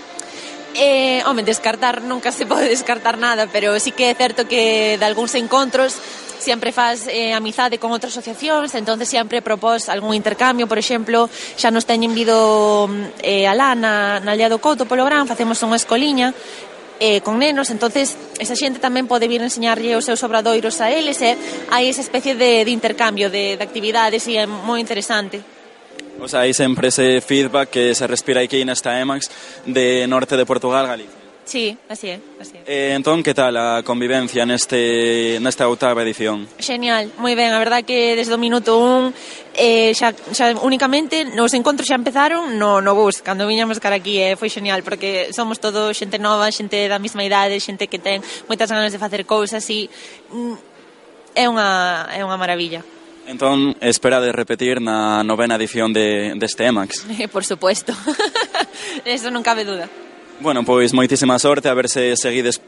Eh, 0.74 1.22
home, 1.26 1.44
descartar 1.44 2.00
nunca 2.00 2.32
se 2.32 2.46
pode 2.46 2.68
descartar 2.68 3.18
nada, 3.18 3.46
pero 3.52 3.78
sí 3.78 3.92
que 3.92 4.08
é 4.08 4.14
certo 4.14 4.48
que 4.48 4.96
de 4.96 5.04
algúns 5.04 5.36
encontros 5.36 6.00
sempre 6.42 6.74
faz 6.74 7.06
eh, 7.06 7.32
amizade 7.32 7.78
con 7.78 7.94
outras 7.94 8.10
asociacións, 8.12 8.74
entonces 8.74 9.06
sempre 9.06 9.38
propós 9.40 9.86
algún 9.86 10.18
intercambio, 10.18 10.66
por 10.66 10.76
exemplo, 10.76 11.30
xa 11.54 11.70
nos 11.70 11.86
teñen 11.86 12.10
vido 12.12 12.90
mm, 12.90 13.22
eh, 13.22 13.46
alá 13.46 13.78
na, 13.78 14.18
na 14.18 14.34
Aldea 14.34 14.50
do 14.50 14.58
Couto 14.58 14.84
polo 14.84 15.06
Gran, 15.06 15.30
facemos 15.30 15.62
unha 15.62 15.78
escoliña 15.78 16.34
eh, 16.98 17.22
con 17.22 17.38
nenos, 17.38 17.70
entonces 17.70 18.18
esa 18.42 18.58
xente 18.58 18.82
tamén 18.82 19.06
pode 19.06 19.30
vir 19.30 19.42
enseñarlle 19.42 19.94
os 19.94 20.02
seus 20.02 20.22
obradoiros 20.26 20.82
a 20.82 20.90
eles 20.90 21.22
e 21.22 21.34
eh? 21.34 21.36
hai 21.70 21.86
esa 21.86 22.02
especie 22.02 22.34
de, 22.34 22.66
de 22.66 22.72
intercambio 22.74 23.30
de, 23.30 23.54
de 23.54 23.62
actividades 23.62 24.26
e 24.26 24.38
é 24.38 24.44
moi 24.46 24.82
interesante. 24.82 25.38
O 26.22 26.26
sea, 26.26 26.46
hai 26.46 26.54
sempre 26.54 26.90
ese 26.90 27.22
feedback 27.22 27.70
que 27.70 27.84
se 27.94 28.06
respira 28.06 28.42
aquí 28.42 28.62
nesta 28.66 28.98
EMAX 28.98 29.30
de 29.66 30.06
norte 30.10 30.34
de 30.34 30.46
Portugal, 30.46 30.86
Galicia. 30.86 31.21
Sí, 31.52 31.76
así 31.86 32.08
é, 32.08 32.18
así 32.40 32.56
é. 32.56 32.62
Eh, 32.64 32.94
entón, 32.96 33.22
que 33.22 33.34
tal 33.36 33.52
a 33.60 33.84
convivencia 33.84 34.48
neste, 34.48 35.36
nesta 35.44 35.68
oitava 35.68 36.00
edición? 36.00 36.48
Genial, 36.56 37.12
moi 37.20 37.36
ben, 37.36 37.52
a 37.52 37.60
verdad 37.60 37.84
que 37.84 38.16
desde 38.16 38.32
o 38.32 38.40
minuto 38.40 38.80
un 38.80 39.12
eh, 39.52 39.92
xa, 39.92 40.16
xa 40.32 40.56
únicamente 40.64 41.28
nos 41.28 41.52
encontros 41.52 41.84
xa 41.84 42.00
empezaron 42.00 42.56
no, 42.56 42.80
no 42.80 42.96
bus, 42.96 43.20
cando 43.20 43.44
viñamos 43.44 43.84
cara 43.84 44.00
aquí, 44.00 44.16
eh, 44.16 44.32
foi 44.32 44.48
genial 44.48 44.80
porque 44.80 45.28
somos 45.36 45.60
todo 45.60 45.92
xente 45.92 46.16
nova, 46.16 46.48
xente 46.48 46.88
da 46.88 46.96
mesma 46.96 47.20
idade, 47.20 47.60
xente 47.60 47.84
que 47.84 48.00
ten 48.00 48.24
moitas 48.48 48.72
ganas 48.72 48.88
de 48.88 48.96
facer 48.96 49.28
cousas 49.28 49.60
e 49.68 49.92
mm, 50.32 50.56
é 51.36 51.44
unha, 51.52 52.08
é 52.16 52.24
unha 52.24 52.40
maravilla. 52.40 52.80
Entón, 53.28 53.76
espera 53.84 54.24
de 54.24 54.32
repetir 54.32 54.80
na 54.80 55.20
novena 55.20 55.60
edición 55.60 55.92
de, 55.92 56.32
deste 56.40 56.64
de 56.64 56.72
EMAX. 56.72 57.04
Por 57.36 57.44
supuesto. 57.44 57.92
Eso 59.04 59.28
non 59.28 59.44
cabe 59.44 59.68
duda. 59.68 59.84
Bueno, 60.42 60.64
pois 60.64 60.90
moitísima 60.90 61.38
sorte 61.38 61.70
a 61.70 61.74
ver 61.74 61.88
se 61.88 62.16
seguides 62.18 62.58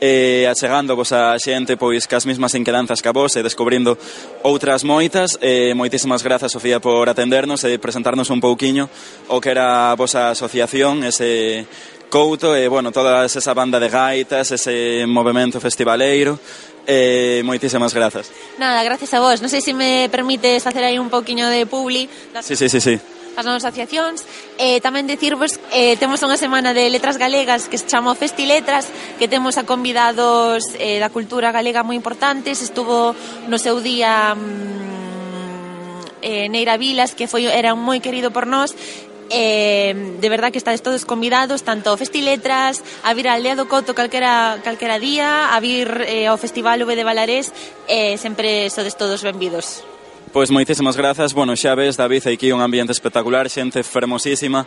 eh, 0.00 0.48
achegando 0.48 0.96
vos 0.96 1.12
a 1.12 1.36
xente 1.36 1.76
pois 1.76 2.08
cas 2.08 2.24
mesmas 2.24 2.56
inquedanzas 2.56 3.04
que 3.04 3.08
a 3.08 3.12
vos 3.12 3.36
e 3.36 3.44
descubrindo 3.44 4.00
outras 4.48 4.80
moitas 4.80 5.36
eh, 5.44 5.76
moitísimas 5.76 6.24
grazas 6.24 6.56
Sofía 6.56 6.80
por 6.80 7.04
atendernos 7.04 7.68
e 7.68 7.76
presentarnos 7.76 8.32
un 8.32 8.40
pouquiño 8.40 8.88
o 9.28 9.44
que 9.44 9.52
era 9.52 9.92
a 9.92 9.96
vosa 10.00 10.32
asociación 10.32 11.04
ese 11.04 11.68
Couto 12.08 12.56
e 12.56 12.64
bueno, 12.72 12.88
toda 12.96 13.28
esa 13.28 13.52
banda 13.52 13.76
de 13.76 13.92
gaitas 13.92 14.48
ese 14.48 15.04
movimento 15.04 15.60
festivaleiro 15.60 16.40
Eh, 16.90 17.42
moitísimas 17.44 17.92
grazas. 17.92 18.32
Nada, 18.56 18.82
gracias 18.82 19.12
a 19.12 19.20
vos. 19.20 19.44
Non 19.44 19.52
sei 19.52 19.60
se 19.60 19.76
me 19.76 20.08
permites 20.08 20.64
facer 20.64 20.80
aí 20.80 20.96
un 20.96 21.12
pouquiño 21.12 21.52
de 21.52 21.68
publi. 21.68 22.08
Sí, 22.40 22.56
sí, 22.56 22.72
sí, 22.72 22.80
sí 22.80 22.96
as 23.38 23.46
novas 23.46 23.62
asociacións. 23.62 24.26
E 24.58 24.76
eh, 24.76 24.78
tamén 24.82 25.06
dicirvos 25.06 25.62
eh, 25.70 25.94
temos 25.94 26.18
unha 26.26 26.34
semana 26.34 26.74
de 26.74 26.90
letras 26.90 27.14
galegas 27.14 27.70
que 27.70 27.78
se 27.78 27.86
chama 27.86 28.18
Festi 28.18 28.50
Letras 28.50 28.90
que 29.22 29.30
temos 29.30 29.54
a 29.54 29.62
convidados 29.62 30.74
eh, 30.82 30.98
da 30.98 31.06
cultura 31.06 31.54
galega 31.54 31.86
moi 31.86 31.94
importantes. 31.94 32.58
Estuvo 32.58 33.14
no 33.46 33.58
seu 33.62 33.78
día 33.78 34.34
mm, 34.34 36.18
eh, 36.26 36.50
Neira 36.50 36.74
Vilas 36.74 37.14
que 37.14 37.30
foi 37.30 37.46
era 37.46 37.78
moi 37.78 38.02
querido 38.02 38.34
por 38.34 38.50
nós. 38.50 38.74
Eh, 39.30 40.16
de 40.18 40.28
verdad 40.32 40.50
que 40.50 40.58
estades 40.58 40.82
todos 40.82 41.04
convidados 41.04 41.62
tanto 41.62 41.92
ao 41.92 42.00
Festiletras, 42.00 42.82
a 43.04 43.12
vir 43.12 43.28
a 43.28 43.36
Aldea 43.36 43.60
do 43.60 43.68
Coto 43.68 43.92
calquera, 43.92 44.56
calquera 44.64 44.98
día, 44.98 45.52
a 45.52 45.60
vir 45.60 45.86
eh, 46.08 46.26
ao 46.26 46.40
Festival 46.40 46.80
V 46.82 46.96
de 46.96 47.04
Valarés 47.04 47.52
eh, 47.86 48.16
sempre 48.16 48.66
sodes 48.72 48.96
todos 48.96 49.22
benvidos. 49.22 49.84
Pois 50.32 50.50
moitísimas 50.50 50.96
grazas, 50.96 51.32
bueno, 51.32 51.56
xa 51.56 51.74
ves, 51.74 51.96
David, 51.96 52.26
aquí 52.28 52.52
un 52.52 52.60
ambiente 52.60 52.92
espectacular, 52.92 53.48
xente 53.48 53.82
fermosísima 53.82 54.66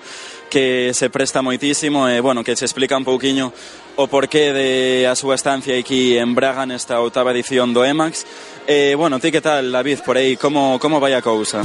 que 0.49 0.91
se 0.93 1.09
presta 1.09 1.41
moitísimo 1.41 2.09
e, 2.09 2.19
bueno, 2.19 2.43
que 2.43 2.55
se 2.55 2.65
explica 2.65 2.97
un 2.97 3.05
pouquiño 3.05 3.53
o 3.95 4.07
porqué 4.07 4.53
de 4.53 5.05
a 5.05 5.13
súa 5.13 5.35
estancia 5.35 5.77
aquí 5.77 6.17
en 6.17 6.33
Braga 6.33 6.65
nesta 6.65 6.97
oitava 6.97 7.29
edición 7.29 7.75
do 7.75 7.85
EMAX. 7.85 8.25
E, 8.65 8.95
bueno, 8.97 9.21
ti 9.21 9.29
que 9.29 9.41
tal, 9.41 9.69
David, 9.69 10.01
por 10.01 10.17
aí, 10.17 10.33
como, 10.33 10.79
como 10.79 10.97
vai 10.97 11.13
a 11.13 11.21
cousa? 11.21 11.61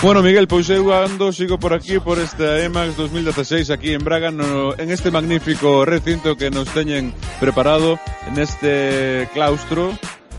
Bueno, 0.00 0.22
Miguel, 0.22 0.46
pois 0.46 0.70
eu 0.70 0.94
ando, 0.94 1.32
sigo 1.32 1.58
por 1.58 1.74
aquí, 1.74 1.98
por 1.98 2.20
esta 2.20 2.62
EMAX 2.62 2.96
2016 2.96 3.70
aquí 3.70 3.94
en 3.94 4.04
Braga, 4.04 4.30
no, 4.30 4.72
en 4.78 4.92
este 4.92 5.10
magnífico 5.10 5.84
recinto 5.84 6.36
que 6.36 6.50
nos 6.50 6.68
teñen 6.70 7.12
preparado, 7.40 7.98
neste 8.30 9.28
claustro, 9.34 9.90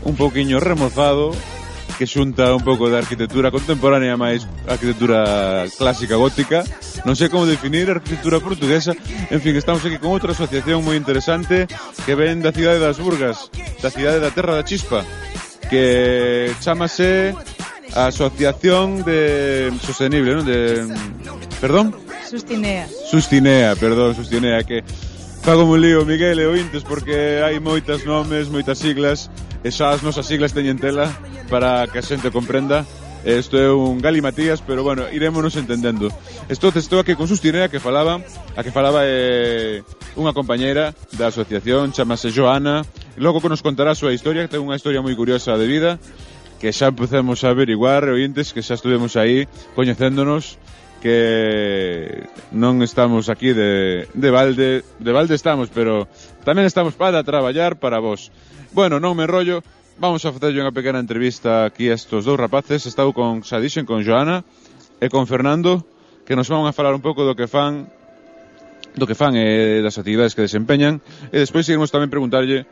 un 0.02 0.16
poquinho 0.16 0.60
remozado, 0.60 1.36
que 2.00 2.08
xunta 2.08 2.56
un 2.56 2.64
pouco 2.64 2.88
de 2.88 2.96
arquitectura 2.96 3.52
contemporánea 3.52 4.16
máis 4.16 4.48
arquitectura 4.64 5.68
clásica 5.76 6.16
gótica. 6.16 6.64
Non 7.04 7.12
sei 7.12 7.28
como 7.28 7.44
definir 7.44 7.92
a 7.92 8.00
arquitectura 8.00 8.40
portuguesa. 8.40 8.96
En 9.28 9.44
fin, 9.44 9.52
estamos 9.60 9.84
aquí 9.84 10.00
con 10.00 10.16
outra 10.16 10.32
asociación 10.32 10.80
moi 10.80 10.96
interesante 10.96 11.68
que 12.08 12.16
ven 12.16 12.40
da 12.40 12.56
cidade 12.56 12.80
das 12.80 12.96
Burgas, 12.96 13.52
da 13.84 13.92
cidade 13.92 14.24
da 14.24 14.32
Terra 14.32 14.56
da 14.56 14.64
Chispa, 14.64 15.04
que 15.68 16.48
chamase 16.64 17.36
Asociación 17.94 19.04
de 19.04 19.72
Sostenible, 19.82 20.36
¿no? 20.36 20.42
De, 20.42 20.86
¿Perdón? 21.60 21.94
Sustinea. 22.28 22.86
Sustinea, 23.10 23.74
perdón, 23.74 24.14
Sustinea, 24.14 24.62
que 24.62 24.84
fago 25.42 25.64
un 25.64 25.80
lío, 25.80 26.04
Miguel, 26.04 26.38
e 26.38 26.46
ointes, 26.46 26.84
porque 26.84 27.42
hai 27.42 27.58
moitas 27.58 28.06
nomes, 28.06 28.46
moitas 28.46 28.78
siglas, 28.78 29.26
e 29.66 29.74
xa 29.74 29.90
as 29.90 30.06
nosas 30.06 30.30
siglas 30.30 30.54
teñen 30.54 30.78
tela 30.78 31.10
para 31.50 31.90
que 31.90 31.98
a 31.98 32.06
xente 32.06 32.30
comprenda. 32.30 32.86
Isto 33.20 33.60
é 33.60 33.68
un 33.68 34.00
Gali 34.00 34.22
Matías, 34.22 34.64
pero 34.64 34.80
bueno, 34.80 35.04
irémonos 35.12 35.56
entendendo. 35.56 36.08
Estou 36.48 36.72
estou 36.72 37.02
aquí 37.02 37.12
con 37.12 37.28
Sustinea 37.28 37.68
que 37.68 37.76
falaba, 37.76 38.22
a 38.56 38.60
que 38.64 38.72
falaba 38.72 39.04
é 39.04 39.84
eh, 39.84 40.16
unha 40.16 40.32
compañeira 40.32 40.96
da 41.18 41.28
asociación, 41.28 41.92
chamase 41.92 42.32
Joana, 42.32 42.80
logo 43.20 43.44
que 43.44 43.52
nos 43.52 43.60
contará 43.60 43.92
a 43.92 43.98
súa 43.98 44.16
historia, 44.16 44.48
que 44.48 44.56
ten 44.56 44.64
unha 44.64 44.78
historia 44.78 45.04
moi 45.04 45.12
curiosa 45.12 45.58
de 45.60 45.66
vida, 45.68 46.00
que 46.60 46.76
xa 46.76 46.92
empecemos 46.92 47.40
a 47.42 47.56
averiguar, 47.56 48.04
ointes, 48.12 48.52
que 48.52 48.60
xa 48.60 48.76
estuvemos 48.76 49.16
aí 49.16 49.48
coñecéndonos, 49.72 50.60
que 51.00 52.28
non 52.52 52.84
estamos 52.84 53.32
aquí 53.32 53.56
de, 53.56 54.04
de 54.12 54.28
balde, 54.28 54.84
de 54.84 55.12
balde 55.16 55.32
estamos, 55.32 55.72
pero 55.72 56.04
tamén 56.44 56.68
estamos 56.68 56.92
para 56.92 57.24
traballar 57.24 57.80
para 57.80 57.98
vos. 57.98 58.28
Bueno, 58.76 59.00
non 59.00 59.16
me 59.16 59.24
enrollo, 59.24 59.64
vamos 59.96 60.28
a 60.28 60.36
facer 60.36 60.52
unha 60.52 60.76
pequena 60.76 61.00
entrevista 61.00 61.64
aquí 61.64 61.88
a 61.88 61.96
estos 61.96 62.28
dous 62.28 62.36
rapaces, 62.36 62.84
estou 62.84 63.16
con 63.16 63.40
Sadixen, 63.40 63.88
con 63.88 64.04
Joana 64.04 64.44
e 65.00 65.08
con 65.08 65.24
Fernando, 65.24 65.88
que 66.28 66.36
nos 66.36 66.52
van 66.52 66.68
a 66.68 66.76
falar 66.76 66.92
un 66.92 67.00
pouco 67.00 67.24
do 67.24 67.32
que 67.32 67.48
fan 67.48 67.88
do 68.92 69.08
que 69.08 69.16
fan 69.16 69.32
e 69.38 69.80
das 69.80 69.96
actividades 69.96 70.36
que 70.36 70.44
desempeñan 70.44 71.00
e 71.32 71.40
despois 71.40 71.64
seguimos 71.64 71.88
tamén 71.88 72.12
preguntarlle 72.12 72.68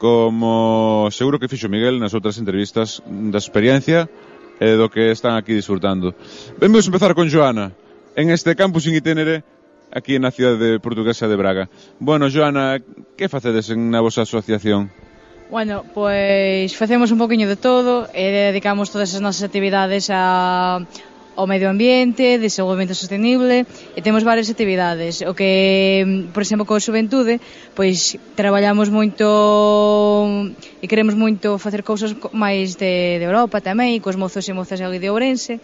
como 0.00 1.12
seguro 1.12 1.38
que 1.38 1.46
fixo 1.46 1.68
Miguel 1.68 2.00
nas 2.00 2.16
outras 2.16 2.40
entrevistas 2.40 3.04
da 3.04 3.36
experiencia 3.36 4.08
e 4.56 4.72
do 4.80 4.88
que 4.88 5.12
están 5.12 5.36
aquí 5.36 5.52
disfrutando. 5.52 6.16
Vemos 6.56 6.88
empezar 6.88 7.12
con 7.12 7.28
Joana, 7.28 7.76
en 8.16 8.32
este 8.32 8.56
campus 8.56 8.88
in 8.88 8.96
itinere 8.96 9.44
aquí 9.92 10.16
na 10.16 10.32
cidade 10.32 10.80
portuguesa 10.80 11.28
de 11.28 11.36
Braga. 11.36 11.68
Bueno, 12.00 12.32
Joana, 12.32 12.80
que 12.80 13.28
facedes 13.28 13.68
na 13.76 14.00
vosa 14.00 14.24
asociación? 14.24 14.88
Bueno, 15.52 15.84
pois 15.92 16.72
facemos 16.72 17.12
un 17.12 17.20
poquinho 17.20 17.44
de 17.44 17.60
todo 17.60 18.08
e 18.16 18.32
dedicamos 18.32 18.88
todas 18.88 19.12
as 19.12 19.20
nosas 19.20 19.44
actividades 19.44 20.08
a 20.08 20.80
ao 21.40 21.48
medio 21.48 21.72
ambiente, 21.72 22.36
desenvolvemento 22.36 22.92
sostenible 22.92 23.64
e 23.96 24.04
temos 24.04 24.20
varias 24.20 24.52
actividades. 24.52 25.24
O 25.24 25.32
que, 25.32 26.28
por 26.36 26.44
exemplo, 26.44 26.68
coa 26.68 26.76
xuventude, 26.76 27.40
pois 27.72 28.20
traballamos 28.36 28.92
moito 28.92 29.24
e 30.76 30.84
queremos 30.84 31.16
moito 31.16 31.56
facer 31.56 31.80
cousas 31.80 32.12
máis 32.36 32.76
de, 32.76 33.16
de 33.16 33.24
Europa 33.24 33.64
tamén, 33.64 33.96
e 33.96 34.04
cos 34.04 34.20
mozos 34.20 34.44
e 34.44 34.52
mozas 34.52 34.84
ali 34.84 35.00
de 35.00 35.08
Ourense. 35.08 35.56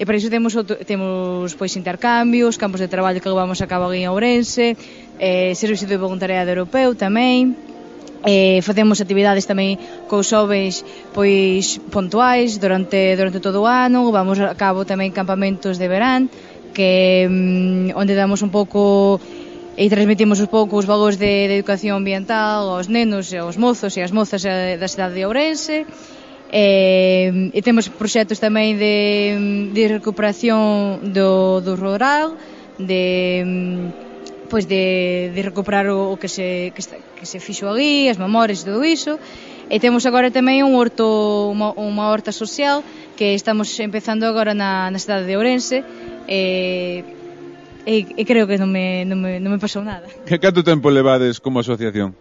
E 0.00 0.02
para 0.02 0.18
iso 0.18 0.26
temos, 0.32 0.58
outro, 0.58 0.74
temos 0.82 1.54
pois 1.54 1.78
intercambios, 1.78 2.58
campos 2.58 2.82
de 2.82 2.90
traballo 2.90 3.22
que 3.22 3.30
levamos 3.30 3.62
a 3.62 3.70
cabo 3.70 3.86
ali 3.86 4.02
en 4.02 4.10
Ourense, 4.10 4.74
eh, 5.22 5.54
servicio 5.54 5.86
de 5.86 5.94
voluntariado 5.94 6.50
europeu 6.50 6.98
tamén, 6.98 7.54
Eh, 8.20 8.60
facemos 8.60 9.00
actividades 9.00 9.48
tamén 9.48 9.80
cos 10.04 10.28
xoves 10.28 10.84
pois 11.16 11.80
puntuais 11.88 12.60
durante 12.60 13.16
durante 13.16 13.40
todo 13.40 13.64
o 13.64 13.66
ano, 13.66 14.12
vamos 14.12 14.36
a 14.44 14.52
cabo 14.52 14.84
tamén 14.84 15.08
campamentos 15.08 15.80
de 15.80 15.88
verán 15.88 16.28
que 16.76 17.24
mm, 17.24 17.96
onde 17.96 18.12
damos 18.12 18.44
un 18.44 18.52
pouco 18.52 19.16
e 19.72 19.88
transmitimos 19.88 20.36
un 20.44 20.52
pouco 20.52 20.76
os 20.76 20.84
valores 20.84 21.16
de, 21.16 21.48
de 21.48 21.56
educación 21.56 21.96
ambiental 21.96 22.68
aos 22.68 22.92
nenos 22.92 23.32
e 23.32 23.40
aos 23.40 23.56
mozos 23.56 23.96
e 23.96 24.04
as 24.04 24.12
mozas 24.12 24.44
eh, 24.44 24.76
da 24.76 24.84
cidade 24.84 25.16
de 25.16 25.24
Ourense. 25.24 25.88
E, 26.52 27.52
e 27.56 27.60
temos 27.62 27.88
proxectos 27.88 28.42
tamén 28.42 28.76
de, 28.76 29.70
de 29.72 29.84
recuperación 29.96 31.00
do, 31.14 31.64
do 31.64 31.78
rural 31.78 32.36
de 32.76 33.40
mm, 33.46 34.09
pois 34.50 34.66
de, 34.66 35.30
de 35.32 35.40
recuperar 35.46 35.86
o, 35.88 36.10
o 36.12 36.18
que 36.18 36.26
se, 36.26 36.74
que, 36.74 36.82
está, 36.82 36.98
que 36.98 37.24
se 37.24 37.38
fixo 37.38 37.70
ali, 37.70 38.10
as 38.10 38.18
memorias 38.18 38.60
e 38.60 38.66
todo 38.66 38.82
iso. 38.82 39.16
E 39.70 39.78
temos 39.78 40.02
agora 40.04 40.34
tamén 40.34 40.66
un 40.66 40.74
horto, 40.74 41.06
unha, 41.54 41.70
unha 41.78 42.10
horta 42.10 42.34
social 42.34 42.82
que 43.14 43.38
estamos 43.38 43.70
empezando 43.78 44.26
agora 44.26 44.50
na, 44.50 44.90
na 44.90 44.98
cidade 44.98 45.30
de 45.30 45.38
Ourense. 45.38 45.86
E, 46.26 47.06
e, 47.86 47.94
e 48.18 48.22
creo 48.26 48.50
que 48.50 48.58
non 48.58 48.66
me, 48.66 49.06
non 49.06 49.22
me, 49.22 49.38
non 49.38 49.54
me 49.54 49.62
pasou 49.62 49.86
nada. 49.86 50.10
Que 50.28 50.42
canto 50.42 50.66
tempo 50.66 50.90
levades 50.90 51.38
como 51.38 51.62
asociación? 51.62 52.18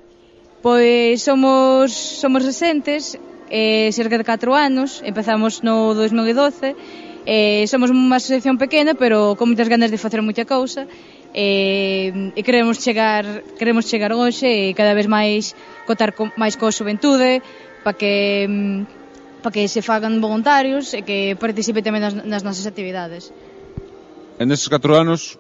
Pois 0.62 1.26
somos, 1.26 1.90
somos 1.92 2.46
recentes, 2.46 3.18
eh, 3.50 3.90
cerca 3.92 4.22
de 4.22 4.24
4 4.24 4.54
anos, 4.54 5.02
empezamos 5.02 5.64
no 5.64 5.96
2012, 5.96 6.76
eh, 7.26 7.66
somos 7.68 7.90
unha 7.90 8.18
asociación 8.20 8.60
pequena, 8.62 8.94
pero 8.94 9.34
con 9.40 9.52
moitas 9.52 9.72
ganas 9.72 9.90
de 9.90 9.98
facer 9.98 10.22
moita 10.22 10.46
cousa, 10.46 10.86
e, 11.34 12.34
e 12.36 12.42
queremos 12.42 12.82
chegar 12.82 13.44
queremos 13.58 13.86
chegar 13.86 14.14
hoxe 14.14 14.48
e 14.48 14.74
cada 14.74 14.94
vez 14.98 15.06
máis 15.06 15.54
cotar 15.86 16.14
co, 16.18 16.34
máis 16.36 16.58
coa 16.58 16.74
xuventude 16.74 17.42
para 17.86 17.94
que 17.94 18.48
mm, 18.50 18.80
para 19.42 19.54
que 19.54 19.68
se 19.68 19.82
fagan 19.82 20.20
voluntarios 20.20 20.94
e 20.94 21.06
que 21.06 21.38
participe 21.40 21.86
tamén 21.86 22.04
nas, 22.04 22.14
nas 22.14 22.44
nosas 22.44 22.66
actividades. 22.66 23.32
En 24.40 24.50
estes 24.52 24.68
4 24.68 24.96
anos 24.98 25.38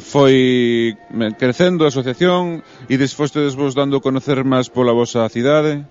foi 0.00 0.96
crecendo 1.38 1.84
a 1.84 1.88
asociación 1.88 2.64
e 2.88 2.94
despois 2.96 3.32
tedes 3.32 3.54
vos 3.54 3.76
dando 3.76 3.98
a 3.98 4.04
conocer 4.04 4.44
máis 4.44 4.68
pola 4.68 4.92
vosa 4.92 5.28
cidade? 5.28 5.84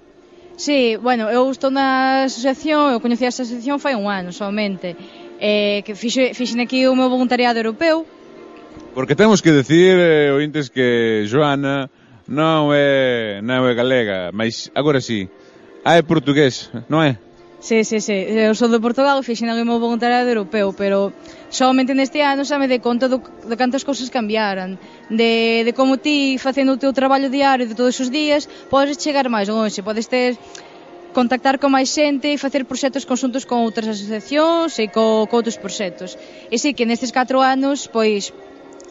Sí, 0.60 1.00
bueno, 1.00 1.32
eu 1.32 1.48
estou 1.48 1.72
na 1.72 2.28
asociación, 2.28 2.92
eu 2.92 3.00
coñeci 3.00 3.24
a 3.24 3.32
asociación 3.32 3.80
fai 3.80 3.96
un 3.96 4.12
ano 4.12 4.36
somente, 4.36 4.92
eh, 5.40 5.80
que 5.88 5.96
fixe, 5.96 6.36
fixen 6.36 6.60
aquí 6.60 6.84
o 6.84 6.98
meu 7.00 7.08
voluntariado 7.08 7.64
europeu, 7.64 8.04
Porque 9.00 9.16
temos 9.16 9.42
que 9.42 9.54
decir, 9.54 9.96
eh, 9.96 10.30
ointes, 10.36 10.70
que 10.70 11.24
Joana 11.24 11.88
non 12.28 12.76
é, 12.76 13.40
non 13.40 13.64
é 13.64 13.72
galega, 13.72 14.36
mas 14.36 14.68
agora 14.76 15.00
sí, 15.00 15.32
ah, 15.88 15.96
é 15.96 16.04
portugués, 16.04 16.68
non 16.92 17.08
é? 17.08 17.16
Sí, 17.64 17.88
sí, 17.88 18.04
sí. 18.04 18.28
Eu 18.28 18.52
sou 18.60 18.68
de 18.68 18.76
Portugal, 18.84 19.24
fixen 19.24 19.48
algo 19.48 19.64
meu 19.64 19.80
voluntariado 19.80 20.28
europeu, 20.28 20.76
pero 20.76 21.16
somente 21.48 21.96
neste 21.96 22.20
ano 22.20 22.44
xa 22.44 22.60
me 22.60 22.68
dei 22.68 22.84
conta 22.84 23.08
do, 23.08 23.24
de 23.24 23.56
cantas 23.56 23.88
cousas 23.88 24.12
cambiaran, 24.12 24.76
de, 25.08 25.64
de 25.64 25.72
como 25.72 25.96
ti, 25.96 26.36
facendo 26.36 26.76
o 26.76 26.82
teu 26.84 26.92
traballo 26.92 27.32
diario 27.32 27.72
de 27.72 27.80
todos 27.80 27.96
os 28.04 28.12
días, 28.12 28.52
podes 28.68 29.00
chegar 29.00 29.32
máis 29.32 29.48
longe, 29.48 29.80
podes 29.80 30.12
ter 30.12 30.36
contactar 31.16 31.56
con 31.56 31.72
máis 31.72 31.88
xente 31.88 32.28
e 32.30 32.38
facer 32.38 32.68
proxectos 32.68 33.08
conxuntos 33.08 33.48
con 33.48 33.64
outras 33.64 33.88
asociacións 33.96 34.76
e 34.76 34.92
co, 34.92 35.24
co 35.32 35.40
outros 35.40 35.56
proxectos. 35.56 36.20
E 36.52 36.60
sí 36.60 36.76
que 36.76 36.84
nestes 36.84 37.16
4 37.16 37.40
anos, 37.40 37.88
pois, 37.88 38.36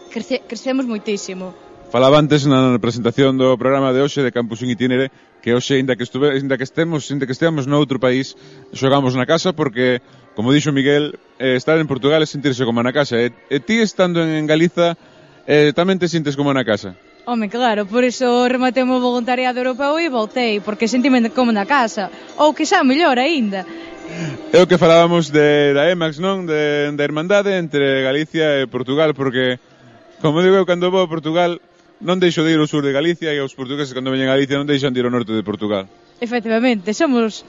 crece, 0.08 0.42
crecemos 0.48 0.84
moitísimo. 0.84 1.54
Falaba 1.88 2.20
antes 2.20 2.44
na 2.44 2.76
presentación 2.76 3.40
do 3.40 3.56
programa 3.56 3.96
de 3.96 4.04
hoxe 4.04 4.20
de 4.20 4.28
Campus 4.28 4.60
in 4.60 4.68
Itinere 4.68 5.08
que 5.40 5.56
hoxe, 5.56 5.80
inda 5.80 5.96
que, 5.96 6.04
estuve, 6.04 6.36
inda 6.36 6.60
que 6.60 6.66
estemos, 6.68 7.08
inda 7.08 7.24
que 7.24 7.32
esteamos 7.32 7.64
noutro 7.64 7.96
país, 7.96 8.36
xogamos 8.76 9.16
na 9.16 9.24
casa 9.24 9.56
porque, 9.56 10.04
como 10.36 10.52
dixo 10.52 10.68
Miguel, 10.68 11.16
eh, 11.40 11.56
estar 11.56 11.80
en 11.80 11.88
Portugal 11.88 12.20
é 12.20 12.28
sentirse 12.28 12.68
como 12.68 12.84
na 12.84 12.92
casa. 12.92 13.16
E, 13.16 13.32
e 13.48 13.56
ti 13.64 13.80
estando 13.80 14.20
en 14.20 14.44
Galiza, 14.44 15.00
eh, 15.48 15.72
tamén 15.72 15.96
te 15.96 16.12
sintes 16.12 16.36
como 16.36 16.52
na 16.52 16.60
casa? 16.60 16.92
Home, 17.24 17.48
claro, 17.48 17.88
por 17.88 18.04
iso 18.04 18.48
rematei 18.48 18.84
o 18.84 18.88
meu 18.88 19.00
voluntariado 19.00 19.60
europeu 19.60 19.96
e 19.96 20.12
voltei, 20.12 20.60
porque 20.60 20.88
sentime 20.92 21.24
como 21.32 21.56
na 21.56 21.64
casa, 21.64 22.12
ou 22.36 22.52
que 22.52 22.68
xa 22.68 22.84
mellor 22.84 23.16
aínda. 23.16 23.64
É 24.52 24.60
o 24.60 24.68
que 24.68 24.80
falábamos 24.80 25.28
de, 25.28 25.76
da 25.76 25.88
EMAX, 25.92 26.16
non? 26.20 26.48
De, 26.48 26.88
da 26.96 27.04
hermandade 27.04 27.52
entre 27.56 28.00
Galicia 28.00 28.60
e 28.60 28.68
Portugal, 28.68 29.12
porque 29.12 29.60
Como 30.20 30.42
digo, 30.42 30.66
cando 30.66 30.90
vou 30.90 31.06
a 31.06 31.10
Portugal 31.10 31.62
non 32.02 32.18
deixo 32.18 32.42
de 32.42 32.54
ir 32.54 32.58
ao 32.58 32.66
sur 32.66 32.82
de 32.82 32.94
Galicia 32.94 33.30
e 33.30 33.38
os 33.38 33.54
portugueses 33.54 33.94
cando 33.94 34.10
veñen 34.10 34.30
a 34.30 34.34
Galicia 34.34 34.58
non 34.58 34.66
deixan 34.66 34.90
de 34.90 35.02
ir 35.02 35.06
ao 35.06 35.14
norte 35.14 35.30
de 35.30 35.46
Portugal. 35.46 35.86
Efectivamente, 36.18 36.90
somos 36.94 37.46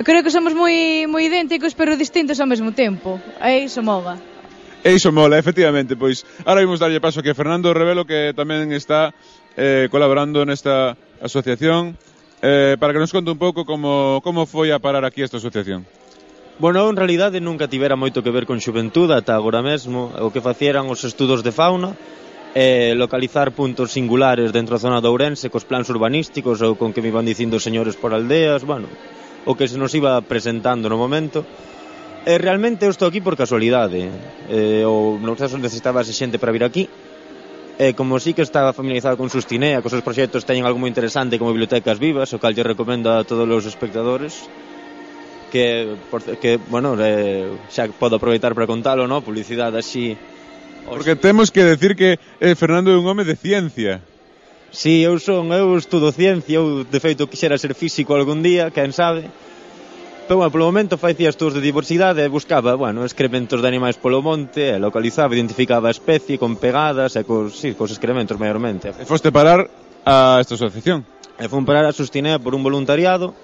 creo 0.00 0.24
que 0.24 0.32
somos 0.32 0.56
moi 0.56 1.04
moi 1.08 1.28
idénticos 1.28 1.76
pero 1.76 1.96
distintos 1.96 2.40
ao 2.40 2.48
mesmo 2.48 2.72
tempo. 2.72 3.20
E 3.40 3.68
iso 3.68 3.84
mola. 3.84 4.16
E 4.80 4.92
iso 4.92 5.12
mola, 5.12 5.36
efectivamente, 5.36 6.00
pois 6.00 6.24
ahora 6.48 6.64
vimos 6.64 6.80
darlle 6.80 7.00
paso 7.00 7.20
aquí 7.20 7.32
a 7.32 7.36
Fernando 7.36 7.72
Revelo 7.76 8.08
que 8.08 8.32
tamén 8.32 8.72
está 8.72 9.12
eh, 9.56 9.88
colaborando 9.92 10.44
nesta 10.48 10.96
asociación 11.20 11.96
eh, 12.40 12.76
para 12.80 12.92
que 12.92 13.00
nos 13.00 13.12
conte 13.12 13.32
un 13.32 13.40
pouco 13.40 13.64
como, 13.64 14.20
como 14.24 14.48
foi 14.48 14.72
a 14.72 14.80
parar 14.80 15.04
aquí 15.04 15.20
esta 15.20 15.40
asociación. 15.40 15.84
Bueno, 16.58 16.80
eu 16.80 16.88
en 16.88 16.96
realidade 16.96 17.36
nunca 17.36 17.68
tivera 17.68 18.00
moito 18.00 18.24
que 18.24 18.32
ver 18.32 18.48
con 18.48 18.64
xuventude 18.64 19.12
ata 19.12 19.36
agora 19.36 19.60
mesmo. 19.60 20.08
O 20.24 20.32
que 20.32 20.40
facieran 20.40 20.88
os 20.88 21.04
estudos 21.04 21.44
de 21.44 21.52
fauna 21.52 21.92
e 22.56 22.96
localizar 22.96 23.52
puntos 23.52 23.92
singulares 23.92 24.56
dentro 24.56 24.80
da 24.80 24.80
zona 24.80 25.04
de 25.04 25.08
Ourense 25.12 25.52
cos 25.52 25.68
plans 25.68 25.92
urbanísticos 25.92 26.64
ou 26.64 26.72
con 26.80 26.96
que 26.96 27.04
me 27.04 27.12
iban 27.12 27.28
dicindo 27.28 27.60
señores 27.60 28.00
por 28.00 28.16
aldeas, 28.16 28.64
bueno, 28.64 28.88
o 29.44 29.52
que 29.52 29.68
se 29.68 29.76
nos 29.76 29.92
iba 29.92 30.16
presentando 30.24 30.88
no 30.88 30.96
momento. 30.96 31.44
E 32.24 32.32
eh, 32.32 32.40
realmente 32.40 32.88
eu 32.88 32.92
estou 32.96 33.12
aquí 33.12 33.20
por 33.20 33.36
casualidade. 33.36 34.08
Eh, 34.48 34.80
o 34.88 35.20
no 35.20 35.36
caso 35.36 35.60
necesitaba 35.60 36.00
ese 36.00 36.16
xente 36.16 36.40
para 36.40 36.56
vir 36.56 36.64
aquí. 36.64 36.88
Eh, 37.76 37.92
como 37.92 38.16
sí 38.16 38.32
que 38.32 38.40
estaba 38.40 38.72
familiarizado 38.72 39.20
con 39.20 39.28
Sustinea, 39.28 39.84
que 39.84 39.88
os 39.88 39.92
seus 39.92 40.00
proxectos 40.00 40.48
teñen 40.48 40.64
algo 40.64 40.80
moi 40.80 40.88
interesante 40.88 41.36
como 41.36 41.52
bibliotecas 41.52 42.00
vivas, 42.00 42.32
o 42.32 42.40
cal 42.40 42.56
lle 42.56 42.64
recomendo 42.64 43.12
a 43.12 43.28
todos 43.28 43.44
os 43.44 43.68
espectadores, 43.68 44.48
que, 45.56 46.36
que 46.36 46.60
bueno, 46.68 46.92
eh, 47.00 47.48
xa 47.72 47.88
podo 47.88 48.20
aproveitar 48.20 48.52
para 48.52 48.68
contalo, 48.68 49.08
no? 49.08 49.24
Publicidade 49.24 49.80
así... 49.80 50.12
Porque 50.86 51.16
temos 51.16 51.50
que 51.50 51.64
decir 51.64 51.96
que 51.96 52.20
eh, 52.38 52.54
Fernando 52.54 52.92
é 52.92 52.96
un 53.00 53.08
home 53.08 53.24
de 53.24 53.34
ciencia. 53.34 54.04
Si, 54.70 55.00
sí, 55.00 55.08
eu 55.08 55.18
son, 55.18 55.50
eu 55.50 55.74
estudo 55.74 56.12
ciencia, 56.12 56.60
eu 56.60 56.84
de 56.84 57.00
feito 57.00 57.26
quixera 57.26 57.58
ser 57.58 57.74
físico 57.74 58.14
algún 58.14 58.44
día, 58.44 58.70
quen 58.70 58.92
sabe. 58.92 59.26
Pero, 60.26 60.42
bueno, 60.42 60.50
polo 60.50 60.66
momento 60.66 60.98
facía 60.98 61.30
estudos 61.30 61.54
de 61.54 61.62
diversidade 61.62 62.22
e 62.22 62.30
buscaba, 62.30 62.74
bueno, 62.74 63.06
excrementos 63.06 63.62
de 63.62 63.66
animais 63.66 63.98
polo 63.98 64.22
monte, 64.22 64.74
e 64.74 64.78
localizaba, 64.78 65.34
identificaba 65.34 65.86
a 65.90 65.94
especie 65.94 66.38
con 66.38 66.58
pegadas 66.58 67.14
e 67.14 67.22
cos, 67.22 67.54
sí, 67.58 67.78
cos 67.78 67.94
excrementos 67.94 68.34
maiormente. 68.38 68.90
E 68.90 69.06
foste 69.06 69.30
parar 69.30 69.70
a 70.02 70.38
esta 70.42 70.58
asociación? 70.58 71.06
E 71.38 71.46
fun 71.46 71.62
parar 71.62 71.86
a 71.86 71.94
Sustinea 71.94 72.42
por 72.42 72.54
un 72.58 72.62
voluntariado 72.62 73.34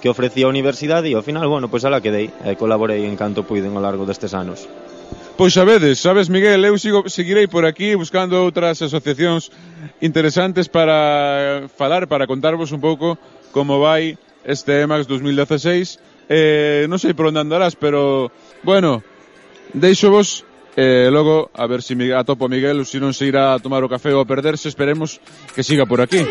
que 0.00 0.08
ofrecía 0.08 0.48
a 0.48 0.52
universidade 0.52 1.12
e 1.12 1.14
ao 1.14 1.22
final, 1.22 1.46
bueno, 1.46 1.68
pois 1.68 1.84
ala 1.84 2.00
quedei 2.00 2.32
e 2.44 2.56
colaborei 2.56 3.04
en 3.04 3.14
canto 3.14 3.44
puiden 3.44 3.76
ao 3.76 3.84
largo 3.84 4.08
destes 4.08 4.32
anos. 4.32 4.64
Pois 5.36 5.54
sabedes, 5.54 6.00
sabes 6.00 6.28
Miguel, 6.28 6.64
eu 6.64 6.76
sigo, 6.76 7.08
seguirei 7.08 7.48
por 7.48 7.64
aquí 7.64 7.96
buscando 7.96 8.36
outras 8.36 8.80
asociacións 8.84 9.48
interesantes 10.04 10.68
para 10.68 11.64
eh, 11.64 11.68
falar, 11.72 12.08
para 12.08 12.28
contarvos 12.28 12.72
un 12.76 12.80
pouco 12.80 13.16
como 13.48 13.80
vai 13.80 14.20
este 14.44 14.84
EMAX 14.84 15.08
2016. 15.08 15.96
Eh, 16.28 16.84
non 16.92 17.00
sei 17.00 17.16
por 17.16 17.32
onde 17.32 17.40
andarás, 17.40 17.72
pero 17.72 18.28
bueno, 18.62 19.00
deixo 19.72 20.12
vos 20.12 20.44
eh, 20.76 21.08
logo 21.10 21.50
a 21.56 21.66
ver 21.66 21.82
se 21.82 21.96
si 21.96 22.12
atopo 22.12 22.44
a 22.46 22.52
Miguel 22.52 22.78
ou 22.78 22.84
se 22.84 23.00
non 23.00 23.16
se 23.16 23.26
irá 23.26 23.56
a 23.56 23.60
tomar 23.64 23.80
o 23.80 23.88
café 23.88 24.12
ou 24.12 24.22
a 24.22 24.28
perderse, 24.28 24.68
esperemos 24.68 25.18
que 25.56 25.64
siga 25.64 25.88
por 25.88 26.04
aquí. 26.04 26.22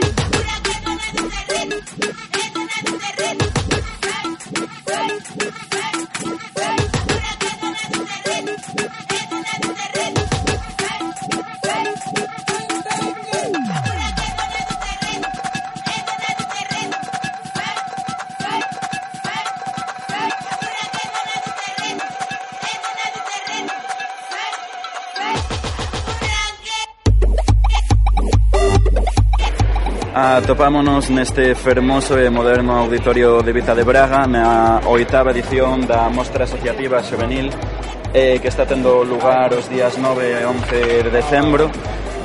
Atopámonos 30.49 31.12
neste 31.12 31.53
fermoso 31.53 32.17
e 32.17 32.27
moderno 32.31 32.73
auditorio 32.73 33.38
de 33.45 33.53
Vita 33.53 33.75
de 33.75 33.83
Braga 33.83 34.25
na 34.25 34.81
oitava 34.89 35.29
edición 35.29 35.85
da 35.85 36.09
Mostra 36.09 36.45
Asociativa 36.45 37.03
Xovenil 37.05 37.53
eh, 38.17 38.39
que 38.41 38.47
está 38.47 38.65
tendo 38.65 39.05
lugar 39.05 39.53
os 39.53 39.69
días 39.69 39.93
9 40.01 40.41
e 40.41 40.41
11 40.41 41.03
de 41.05 41.09
decembro 41.13 41.69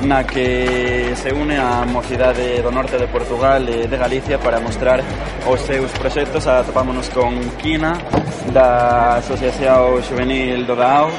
na 0.09 0.25
que 0.25 1.13
se 1.13 1.29
une 1.37 1.53
a 1.53 1.85
mocidade 1.85 2.65
do 2.65 2.73
norte 2.73 2.97
de 2.97 3.05
Portugal 3.13 3.61
e 3.61 3.85
de 3.85 3.93
Galicia 3.95 4.41
para 4.41 4.57
mostrar 4.57 5.05
os 5.45 5.61
seus 5.61 5.93
proxectos. 5.93 6.47
Atopámonos 6.47 7.13
con 7.13 7.37
Quina, 7.61 7.93
da 8.49 9.21
Asociación 9.21 10.01
Juvenil 10.01 10.65
do 10.65 10.73
DAO, 10.73 11.13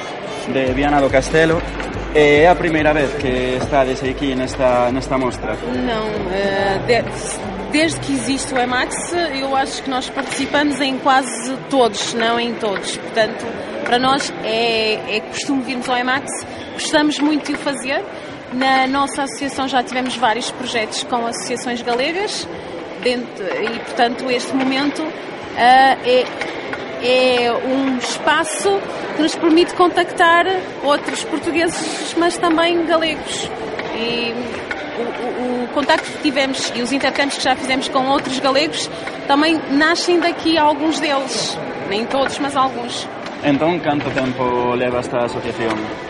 de 0.51 0.75
Viana 0.75 0.99
do 0.99 1.07
Castelo, 1.07 1.63
É 2.19 2.49
a 2.49 2.55
primeira 2.55 2.95
vez 2.95 3.13
que 3.17 3.59
estades 3.61 4.03
aquí 4.03 4.35
nesta, 4.35 4.91
nesta 4.91 5.19
mostra? 5.19 5.55
Não, 5.55 6.09
de, 6.31 7.71
desde 7.71 8.01
que 8.01 8.11
existe 8.15 8.55
o 8.55 8.59
EMAX, 8.59 9.13
eu 9.39 9.55
acho 9.55 9.83
que 9.83 9.91
nós 9.91 10.09
participamos 10.09 10.81
em 10.81 10.97
quase 10.97 11.55
todos, 11.69 12.15
não 12.15 12.41
em 12.41 12.55
todos. 12.55 12.97
Portanto, 12.97 13.45
para 13.85 13.99
nós 13.99 14.33
é, 14.43 15.19
é 15.19 15.21
costume 15.21 15.61
virmos 15.61 15.91
ao 15.91 15.99
EMAX, 15.99 16.31
gostamos 16.73 17.19
muito 17.19 17.53
de 17.53 17.53
o 17.53 17.59
fazer. 17.59 18.03
Na 18.51 18.87
nossa 18.87 19.25
associação 19.25 19.69
já 19.69 19.83
tivemos 19.83 20.17
vários 20.17 20.51
projetos 20.51 21.03
com 21.03 21.27
associações 21.27 21.83
galegas 21.83 22.49
dentro, 23.03 23.45
e, 23.45 23.79
portanto, 23.81 24.31
este 24.31 24.55
momento 24.57 25.03
uh, 25.03 25.13
é, 25.59 26.25
é 27.07 27.53
um 27.53 27.99
espaço 27.99 28.81
que 29.15 29.23
nos 29.23 29.35
permite 29.37 29.75
contactar 29.75 30.45
outros 30.83 31.23
portugueses, 31.25 32.15
mas 32.19 32.37
também 32.37 32.85
galegos. 32.85 33.49
E 33.95 34.35
o, 34.99 35.03
o, 35.03 35.65
o 35.65 35.69
contacto 35.69 36.11
que 36.11 36.19
tivemos 36.19 36.73
e 36.75 36.83
os 36.83 36.93
intercâmbios 36.93 37.37
que 37.37 37.45
já 37.45 37.55
fizemos 37.55 37.89
com 37.89 38.07
outros 38.09 38.39
galegos 38.41 38.91
também 39.29 39.61
nascem 39.71 40.19
daqui 40.19 40.59
alguns 40.59 40.99
deles. 40.99 41.57
Nem 41.89 42.05
todos, 42.05 42.39
mas 42.41 42.57
alguns. 42.57 43.09
Então, 43.45 43.79
quanto 43.79 44.11
tempo 44.11 44.75
leva 44.75 44.99
esta 44.99 45.25
associação? 45.25 45.69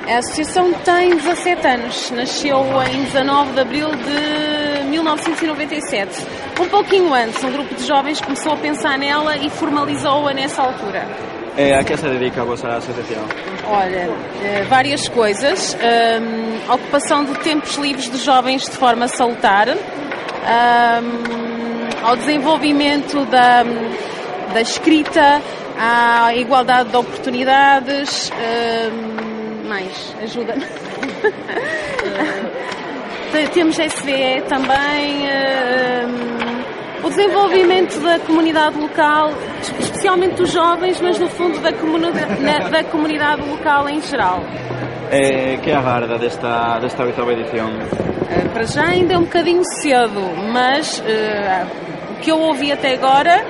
A 0.08 0.18
associação 0.18 0.72
tem 0.84 1.16
17 1.16 1.66
anos. 1.66 2.10
Nasceu 2.12 2.64
em 2.92 3.04
19 3.04 3.52
de 3.52 3.60
abril 3.60 3.88
de 3.90 4.84
1997. 4.90 6.26
Um 6.60 6.68
pouquinho 6.68 7.12
antes, 7.12 7.42
um 7.44 7.52
grupo 7.52 7.74
de 7.74 7.86
jovens 7.86 8.20
começou 8.20 8.52
a 8.52 8.56
pensar 8.56 8.96
nela 8.98 9.36
e 9.36 9.50
formalizou-a 9.50 10.32
nessa 10.32 10.62
altura. 10.62 11.04
É, 11.56 11.74
a 11.74 11.82
que 11.82 11.96
se 11.96 12.08
dedica 12.08 12.42
a 12.42 12.44
vossa 12.44 12.68
associação? 12.68 13.24
Olha, 13.66 14.10
eh, 14.42 14.62
várias 14.68 15.08
coisas. 15.08 15.74
Um, 15.74 16.72
ocupação 16.72 17.24
de 17.24 17.32
tempos 17.40 17.76
livres 17.76 18.10
de 18.10 18.18
jovens 18.18 18.64
de 18.64 18.76
forma 18.76 19.08
salutar, 19.08 19.68
um, 19.70 22.06
ao 22.06 22.16
desenvolvimento 22.16 23.24
da, 23.26 23.64
da 24.52 24.60
escrita, 24.60 25.40
à 25.78 26.34
igualdade 26.34 26.90
de 26.90 26.96
oportunidades. 26.96 28.32
Um, 28.32 29.68
mais, 29.68 30.14
ajuda-me. 30.22 30.64
Temos 33.52 33.76
SVE 33.76 34.42
também. 34.48 35.28
o 37.04 37.08
desenvolvimento 37.08 38.00
da 38.00 38.18
comunidade 38.20 38.78
local, 38.78 39.30
especialmente 39.78 40.36
dos 40.36 40.50
jovens, 40.52 40.98
mas 41.00 41.18
no 41.18 41.28
fundo 41.28 41.58
da 41.60 41.72
comunidade, 41.72 42.70
da 42.70 42.84
comunidade 42.84 43.42
local 43.48 43.88
em 43.90 44.00
geral. 44.00 44.40
Eh, 45.10 45.58
que 45.62 45.70
agarda 45.70 46.18
desta, 46.18 46.78
desta 46.80 47.04
oitava 47.04 47.32
edição? 47.32 47.68
Uh, 47.68 48.48
para 48.52 48.64
já 48.64 48.86
ainda 48.86 49.14
é 49.14 49.18
um 49.18 49.22
bocadinho 49.22 49.62
cedo, 49.80 50.20
mas 50.52 50.98
uh, 50.98 52.12
o 52.12 52.14
que 52.16 52.30
eu 52.30 52.40
ouvi 52.40 52.72
até 52.72 52.94
agora 52.94 53.44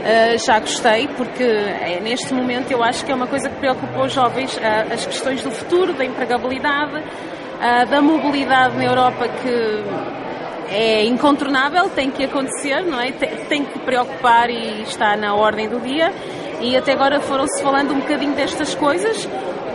uh, 0.00 0.38
já 0.38 0.58
gostei, 0.58 1.08
porque 1.16 1.42
é, 1.42 2.00
neste 2.00 2.32
momento 2.34 2.70
eu 2.70 2.82
acho 2.82 3.04
que 3.04 3.12
é 3.12 3.14
uma 3.14 3.26
coisa 3.26 3.48
que 3.48 3.56
preocupa 3.56 4.04
os 4.04 4.12
jovens, 4.12 4.58
as 4.92 5.06
questões 5.06 5.42
do 5.42 5.50
futuro, 5.50 5.92
da 5.92 6.04
empregabilidade, 6.04 7.02
da 7.90 8.00
mobilidade 8.00 8.74
na 8.76 8.84
Europa 8.84 9.28
que 9.28 10.20
é 10.70 11.04
incontornável, 11.04 11.90
tem 11.90 12.10
que 12.10 12.24
acontecer, 12.24 12.82
não 12.82 13.00
é? 13.00 13.10
Tem, 13.12 13.36
tem 13.46 13.64
que 13.64 13.78
preocupar 13.80 14.48
e 14.48 14.82
está 14.82 15.16
na 15.16 15.34
ordem 15.34 15.68
do 15.68 15.80
dia. 15.80 16.12
E 16.60 16.76
até 16.76 16.92
agora 16.92 17.20
foram-se 17.20 17.60
falando 17.62 17.92
um 17.92 18.00
bocadinho 18.00 18.34
destas 18.34 18.74
coisas, 18.74 19.28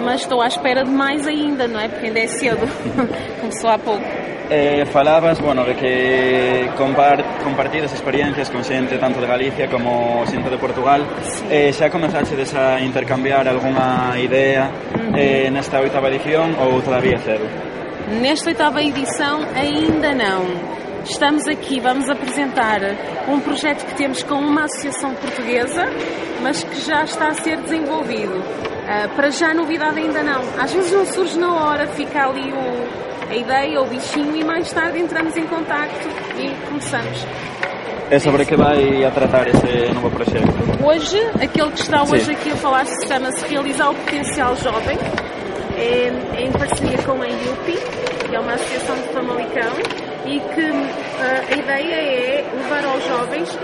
mas 0.03 0.21
estou 0.21 0.41
à 0.41 0.47
espera 0.47 0.83
de 0.83 0.91
mais 0.91 1.27
ainda, 1.27 1.67
não 1.67 1.79
é? 1.79 1.89
Porque 1.89 2.07
ainda 2.07 2.19
é 2.19 2.27
cedo, 2.27 2.65
começou 3.41 3.69
há 3.69 3.77
pouco. 3.77 4.34
Eh, 4.47 4.85
falabas, 4.91 5.41
bueno, 5.41 5.65
de 5.65 5.75
que 5.75 6.69
compart, 6.77 7.43
compartidas 7.43 7.91
experiencias 7.93 8.49
con 8.51 8.63
xente 8.63 8.97
tanto 8.99 9.19
de 9.19 9.25
Galicia 9.25 9.67
como 9.67 10.23
xente 10.27 10.49
de 10.49 10.57
Portugal. 10.57 11.01
Eh, 11.49 11.73
xa 11.73 11.89
comezaxedes 11.89 12.53
a 12.53 12.79
intercambiar 12.79 13.47
algunha 13.47 14.13
idea 14.21 14.69
eh, 15.17 15.49
nesta 15.49 15.81
oitava 15.81 16.09
edición 16.13 16.53
ou 16.61 16.77
todavía 16.85 17.17
cedo? 17.17 17.49
Nesta 18.21 18.53
oitava 18.53 18.83
edição 18.83 19.41
ainda 19.55 20.13
não. 20.13 20.45
Estamos 21.05 21.47
aqui, 21.47 21.79
vamos 21.79 22.07
apresentar 22.09 22.81
um 23.27 23.39
projeto 23.39 23.85
que 23.85 23.95
temos 23.95 24.21
com 24.21 24.35
uma 24.35 24.65
associação 24.65 25.13
portuguesa, 25.15 25.89
mas 26.41 26.63
que 26.63 26.81
já 26.81 27.03
está 27.03 27.29
a 27.29 27.33
ser 27.33 27.57
desenvolvido. 27.61 28.37
Uh, 28.37 29.09
para 29.15 29.29
já, 29.31 29.53
novidade 29.53 29.99
ainda 29.99 30.21
não. 30.21 30.41
Às 30.59 30.73
vezes 30.73 30.91
não 30.91 31.05
surge 31.05 31.37
na 31.39 31.53
hora, 31.53 31.87
fica 31.87 32.27
ali 32.27 32.51
o, 32.51 33.14
a 33.29 33.35
ideia, 33.35 33.81
o 33.81 33.85
bichinho, 33.85 34.35
e 34.35 34.43
mais 34.43 34.71
tarde 34.71 34.99
entramos 34.99 35.35
em 35.35 35.45
contacto 35.47 36.07
e 36.37 36.49
começamos. 36.67 37.25
É 38.09 38.19
sobre 38.19 38.45
que 38.45 38.55
vai 38.55 39.03
a 39.03 39.11
tratar 39.11 39.47
esse 39.47 39.93
novo 39.93 40.11
projeto? 40.11 40.45
Hoje, 40.83 41.19
aquele 41.41 41.71
que 41.71 41.81
está 41.81 42.03
hoje 42.03 42.25
Sim. 42.25 42.31
aqui 42.33 42.51
a 42.51 42.55
falar 42.55 42.85
se 42.85 43.07
chama-se 43.07 43.45
Realizar 43.47 43.89
o 43.89 43.95
Potencial 43.95 44.55
Jovem 44.57 44.97
é, 45.75 46.11
é 46.37 46.45
em 46.45 46.51
parceria 46.51 46.97
com 46.99 47.21
a 47.21 47.27
IUPI, 47.27 47.77
que 48.29 48.35
é 48.35 48.39
uma 48.39 48.53
associação 48.53 48.95
de 48.95 49.07
Famalicão, 49.09 49.73
e 50.25 50.39
que 50.39 50.71
uh, 50.71 51.51
a 51.51 51.55
ideia 51.55 51.95
é 51.95 52.51
levar 52.55 52.85
aos 52.85 53.03
jovens 53.05 53.57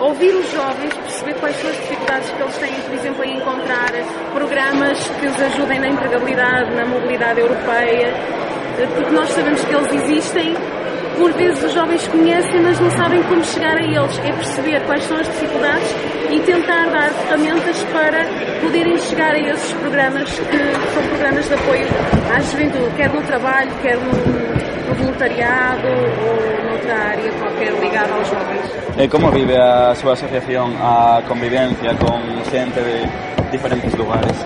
ouvir 0.00 0.34
os 0.34 0.50
jovens, 0.50 0.92
perceber 0.94 1.34
quais 1.34 1.56
são 1.56 1.70
as 1.70 1.76
dificuldades 1.76 2.30
que 2.30 2.42
eles 2.42 2.58
têm, 2.58 2.74
por 2.74 2.94
exemplo, 2.94 3.24
em 3.24 3.36
encontrar 3.36 3.90
programas 4.32 5.08
que 5.20 5.26
os 5.26 5.40
ajudem 5.40 5.80
na 5.80 5.88
empregabilidade, 5.88 6.74
na 6.74 6.84
mobilidade 6.84 7.40
europeia, 7.40 8.08
eh, 8.08 8.63
porque 8.94 9.10
nós 9.10 9.28
sabemos 9.30 9.64
que 9.64 9.74
eles 9.74 9.92
existem 9.92 10.54
por 11.16 11.32
vezes 11.34 11.62
os 11.62 11.72
jovens 11.72 12.06
conhecem, 12.08 12.60
mas 12.62 12.78
não 12.80 12.90
sabem 12.90 13.22
como 13.24 13.42
chegar 13.44 13.76
a 13.76 13.82
eles. 13.82 14.18
É 14.18 14.32
perceber 14.32 14.80
quais 14.84 15.04
são 15.04 15.16
as 15.16 15.26
dificuldades 15.28 15.94
e 16.30 16.40
tentar 16.40 16.86
dar 16.86 17.10
ferramentas 17.10 17.84
para 17.92 18.24
poderem 18.60 18.96
chegar 18.98 19.32
a 19.32 19.38
esses 19.38 19.72
programas 19.74 20.24
que 20.24 20.58
são 20.92 21.02
programas 21.10 21.48
de 21.48 21.54
apoio 21.54 21.86
à 22.34 22.40
juventude, 22.40 22.90
quer 22.96 23.10
no 23.10 23.22
trabalho, 23.22 23.70
quer 23.80 23.96
no, 23.96 24.10
no 24.10 24.94
voluntariado 24.94 25.86
ou 25.86 26.70
noutra 26.70 26.94
área 26.94 27.32
qualquer 27.32 27.72
ligada 27.80 28.12
aos 28.14 28.28
jovens. 28.28 28.84
E 28.98 29.08
como 29.08 29.30
vive 29.30 29.56
a 29.56 29.94
súa 29.94 30.12
asociación 30.14 30.74
a 30.80 31.22
convivencia 31.28 31.94
con 31.94 32.22
xente 32.50 32.80
de 32.80 33.06
diferentes 33.50 33.94
lugares? 33.94 34.36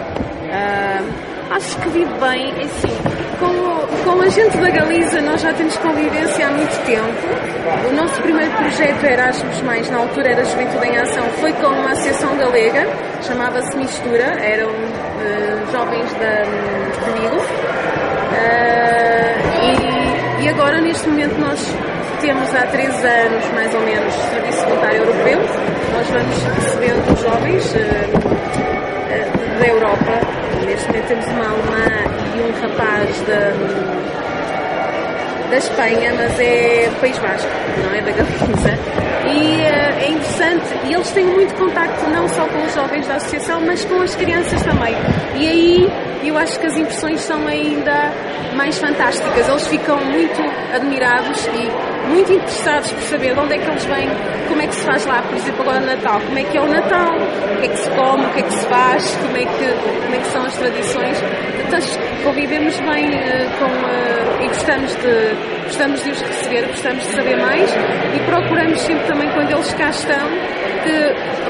Uh, 0.49 1.55
acho 1.55 1.79
que 1.81 1.89
vive 1.91 2.13
bem, 2.21 2.53
assim, 2.61 3.28
com, 3.39 3.87
com 4.05 4.21
a 4.21 4.29
gente 4.29 4.57
da 4.59 4.71
Galiza 4.71 5.21
nós 5.23 5.41
já 5.41 5.53
temos 5.53 5.77
convivência 5.79 6.47
há 6.47 6.51
muito 6.51 6.85
tempo. 6.85 7.05
O 7.89 7.93
nosso 7.95 8.21
primeiro 8.23 8.51
projeto 8.53 9.05
Erasmus 9.05 9.63
Mais, 9.63 9.91
na 9.91 9.99
altura 9.99 10.31
era 10.31 10.45
Juventude 10.45 10.87
em 10.87 10.97
Ação, 10.97 11.25
foi 11.41 11.53
com 11.53 11.67
uma 11.67 11.93
associação 11.93 12.37
galega, 12.37 12.87
chamava-se 13.23 13.77
Mistura, 13.77 14.25
eram 14.43 14.71
uh, 14.71 15.73
jovens 15.73 16.13
da, 16.15 16.43
de 16.43 17.11
Vigo. 17.21 17.37
Uh, 18.35 18.69
e, 20.41 20.45
e 20.45 20.49
agora, 20.49 20.81
neste 20.81 21.09
momento, 21.09 21.39
nós 21.41 21.61
temos 22.21 22.55
há 22.55 22.67
três 22.67 23.05
anos, 23.05 23.45
mais 23.55 23.75
ou 23.75 23.81
menos, 23.81 24.15
Serviço 24.15 24.65
Voluntário 24.65 24.99
Europeu. 24.99 25.39
Nós 25.93 26.07
vamos 26.09 26.43
recebendo 26.55 27.17
jovens 27.23 27.75
uh, 27.75 27.79
da 29.59 29.67
Europa 29.67 30.28
Neste 30.79 30.93
momento 30.93 31.09
temos 31.09 31.27
uma 31.27 31.45
alemã 31.45 31.87
e 32.37 32.41
um 32.41 32.53
rapaz 32.61 33.21
da, 33.23 33.51
da 35.51 35.57
Espanha, 35.57 36.15
mas 36.15 36.39
é 36.39 36.89
País 37.01 37.19
Basco, 37.19 37.51
não 37.83 37.93
é 37.93 38.01
da 38.01 38.13
Galiza. 38.13 38.79
E 39.27 39.57
uh, 39.57 39.99
é 39.99 40.09
interessante, 40.09 40.69
e 40.87 40.95
eles 40.95 41.11
têm 41.11 41.25
muito 41.25 41.53
contacto 41.57 42.09
não 42.11 42.29
só 42.29 42.47
com 42.47 42.65
os 42.65 42.73
jovens 42.73 43.09
da 43.09 43.17
associação, 43.17 43.61
mas 43.63 43.85
com 43.87 44.01
as 44.01 44.15
crianças 44.15 44.63
também. 44.63 44.95
E 45.35 45.49
aí 45.49 45.93
eu 46.23 46.39
acho 46.39 46.61
que 46.61 46.67
as 46.67 46.77
impressões 46.77 47.23
são 47.23 47.45
ainda 47.49 48.13
mais 48.55 48.79
fantásticas. 48.79 49.49
Eles 49.49 49.67
ficam 49.67 49.99
muito 50.05 50.41
admirados 50.73 51.45
e 51.47 51.73
muito 52.09 52.33
interessados 52.33 52.91
por 52.93 53.03
saber 53.03 53.35
de 53.35 53.41
onde 53.41 53.55
é 53.55 53.59
que 53.59 53.71
eles 53.71 53.85
vêm, 53.85 54.09
como 54.49 54.63
é 54.63 54.67
que 54.67 54.75
se 54.75 54.85
faz 54.85 55.07
lá, 55.07 55.23
por 55.23 55.37
exemplo, 55.37 55.63
agora 55.63 55.81
no 55.81 55.87
Natal, 55.87 56.21
como 56.21 56.39
é 56.39 56.45
que 56.45 56.59
é 56.59 56.61
o 56.61 56.67
Natal, 56.67 57.17
o 57.17 57.61
que 57.61 57.67
é 57.67 57.69
que 57.69 57.77
se 57.77 57.91
come, 57.91 58.25
o 58.25 58.29
que 58.31 58.41
é 58.41 58.43
que 58.43 58.53
se 58.53 58.67
faz, 58.67 59.17
como 59.17 59.37
é 59.37 59.45
que, 59.45 60.03
como 60.03 60.15
é 60.15 60.19
que 60.19 60.27
são 60.27 60.45
as 60.45 60.57
tradições. 60.57 61.23
Então, 61.67 61.79
convivemos 62.25 62.81
bem 62.81 63.11
uh, 63.11 63.51
com, 63.59 63.67
uh, 63.67 64.43
e 64.43 64.49
gostamos 64.49 64.95
de, 64.97 65.65
gostamos 65.65 66.03
de 66.03 66.11
os 66.11 66.21
receber, 66.23 66.67
gostamos 66.69 67.05
de 67.05 67.15
saber 67.15 67.37
mais 67.37 67.71
e 68.15 68.21
procuramos 68.21 68.81
sempre 68.81 69.07
também, 69.07 69.31
quando 69.33 69.51
eles 69.51 69.73
cá 69.75 69.91
estão, 69.91 70.29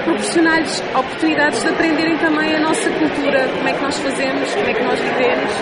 proporcionar-lhes 0.05 0.83
oportunidades 0.95 1.63
de 1.63 1.69
aprenderem 1.69 2.17
também 2.19 2.57
a 2.57 2.61
nossa 2.61 2.91
cultura, 2.91 3.47
como 3.57 3.69
é 3.69 3.73
que 3.73 3.83
nós 3.83 3.99
fazemos, 3.99 4.55
como 4.55 4.69
é 4.69 4.75
que 4.75 4.83
nós 4.83 4.99
vivemos 4.99 5.53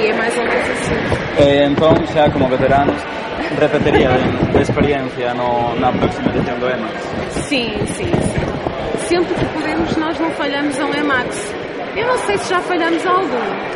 e 0.00 0.06
é 0.06 0.12
mais 0.14 0.36
ou 0.36 0.44
menos 0.44 0.70
assim. 0.70 0.94
Eh, 1.38 1.64
entón, 1.66 1.94
xa 2.12 2.30
como 2.30 2.48
veteranos, 2.48 2.96
repetiría 3.58 4.10
de 4.52 4.62
experiencia 4.62 5.34
no, 5.34 5.74
na 5.80 5.92
próxima 5.92 6.30
do 6.30 6.70
EMAX? 6.70 6.94
Sim, 7.48 7.72
sim, 7.86 8.04
sim. 8.04 9.08
Sempre 9.08 9.34
que 9.34 9.44
podemos, 9.46 9.96
nós 9.96 10.18
não 10.18 10.30
falhamos 10.30 10.78
a 10.80 10.84
um 10.84 10.94
EMAX. 10.94 11.54
Eu 11.96 12.06
não 12.06 12.18
sei 12.18 12.38
se 12.38 12.50
já 12.50 12.60
falhamos 12.60 13.04
algum. 13.06 13.74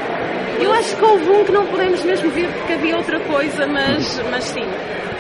Eu 0.61 0.73
acho 0.73 0.97
que 0.97 1.05
houve 1.05 1.31
um 1.31 1.45
que 1.45 1.53
não 1.53 1.67
podemos 1.67 2.03
mesmo 2.05 2.31
ver 2.31 2.49
porque 2.49 2.73
havia 2.73 2.97
outra 2.97 3.21
coisa, 3.21 3.67
mas, 3.67 4.21
mas 4.31 4.45
sim, 4.45 4.67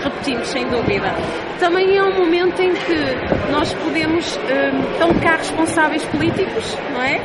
repetimos 0.02 0.48
sem 0.48 0.66
dúvida. 0.68 1.14
Também 1.60 1.96
é 1.96 2.02
um 2.02 2.16
momento 2.18 2.60
em 2.60 2.74
que 2.74 3.52
nós 3.52 3.72
podemos 3.74 4.36
um, 4.36 4.98
tão 4.98 5.14
cá 5.20 5.36
responsáveis 5.36 6.04
políticos, 6.06 6.76
não 6.92 7.02
é? 7.02 7.20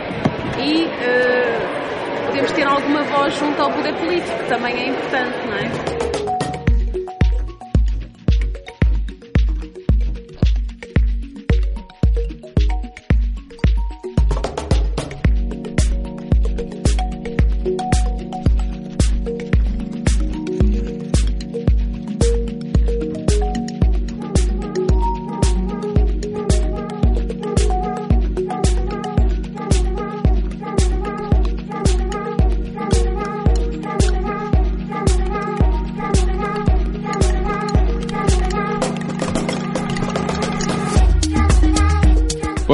E 0.60 0.86
uh, 0.86 2.26
podemos 2.28 2.52
ter 2.52 2.68
alguma 2.68 3.02
voz 3.04 3.34
junto 3.36 3.62
ao 3.62 3.72
poder 3.72 3.94
político, 3.96 4.44
também 4.48 4.76
é 4.76 4.88
importante, 4.90 5.36
não 5.48 5.58
é? 5.58 6.23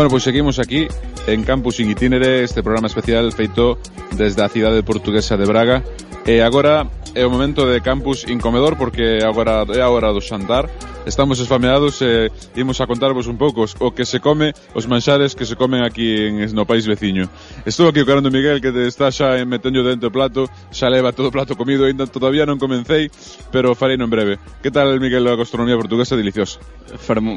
Bueno, 0.10 0.17
pois 0.17 0.24
seguimos 0.24 0.58
aquí 0.58 0.88
en 1.28 1.43
Campus 1.43 1.80
in 1.80 1.91
Itinere, 1.91 2.43
este 2.43 2.63
programa 2.63 2.88
especial 2.88 3.32
feito 3.32 3.78
desde 4.17 4.41
a 4.41 4.50
cidade 4.50 4.82
portuguesa 4.82 5.38
de 5.38 5.45
Braga. 5.45 5.84
E 6.26 6.41
agora 6.41 6.89
é 7.13 7.22
o 7.22 7.30
momento 7.30 7.69
de 7.69 7.78
Campus 7.78 8.26
in 8.26 8.41
Comedor 8.41 8.74
porque 8.74 9.22
agora 9.22 9.69
é 9.69 9.86
a 9.86 9.89
hora 9.93 10.10
do 10.10 10.17
xantar 10.17 10.65
estamos 11.05 11.39
esfameados 11.39 12.01
e 12.01 12.27
eh, 12.27 12.59
imos 12.59 12.81
a 12.81 12.88
contarvos 12.88 13.27
un 13.27 13.38
pouco 13.38 13.63
o 13.63 13.91
que 13.91 14.05
se 14.05 14.19
come, 14.19 14.51
os 14.75 14.88
manxares 14.88 15.35
que 15.35 15.45
se 15.45 15.55
comen 15.55 15.83
aquí 15.83 16.27
en, 16.27 16.43
no 16.51 16.65
país 16.65 16.85
veciño. 16.85 17.29
Estou 17.65 17.88
aquí 17.88 18.01
o 18.01 18.07
Carando 18.07 18.31
Miguel 18.31 18.59
que 18.59 18.71
está 18.88 19.12
xa 19.12 19.39
en 19.39 19.49
dentro 19.49 19.71
do 19.71 20.12
plato, 20.12 20.49
xa 20.71 20.89
leva 20.89 21.15
todo 21.15 21.29
o 21.29 21.35
plato 21.35 21.55
comido, 21.55 21.85
ainda 21.85 22.07
todavía 22.07 22.45
non 22.45 22.59
comencei, 22.59 23.07
pero 23.51 23.75
farei 23.75 23.95
non 23.95 24.12
breve. 24.12 24.39
Que 24.62 24.71
tal, 24.71 24.91
Miguel, 24.99 25.27
a 25.27 25.39
gastronomía 25.39 25.79
portuguesa 25.79 26.19
deliciosa? 26.19 26.59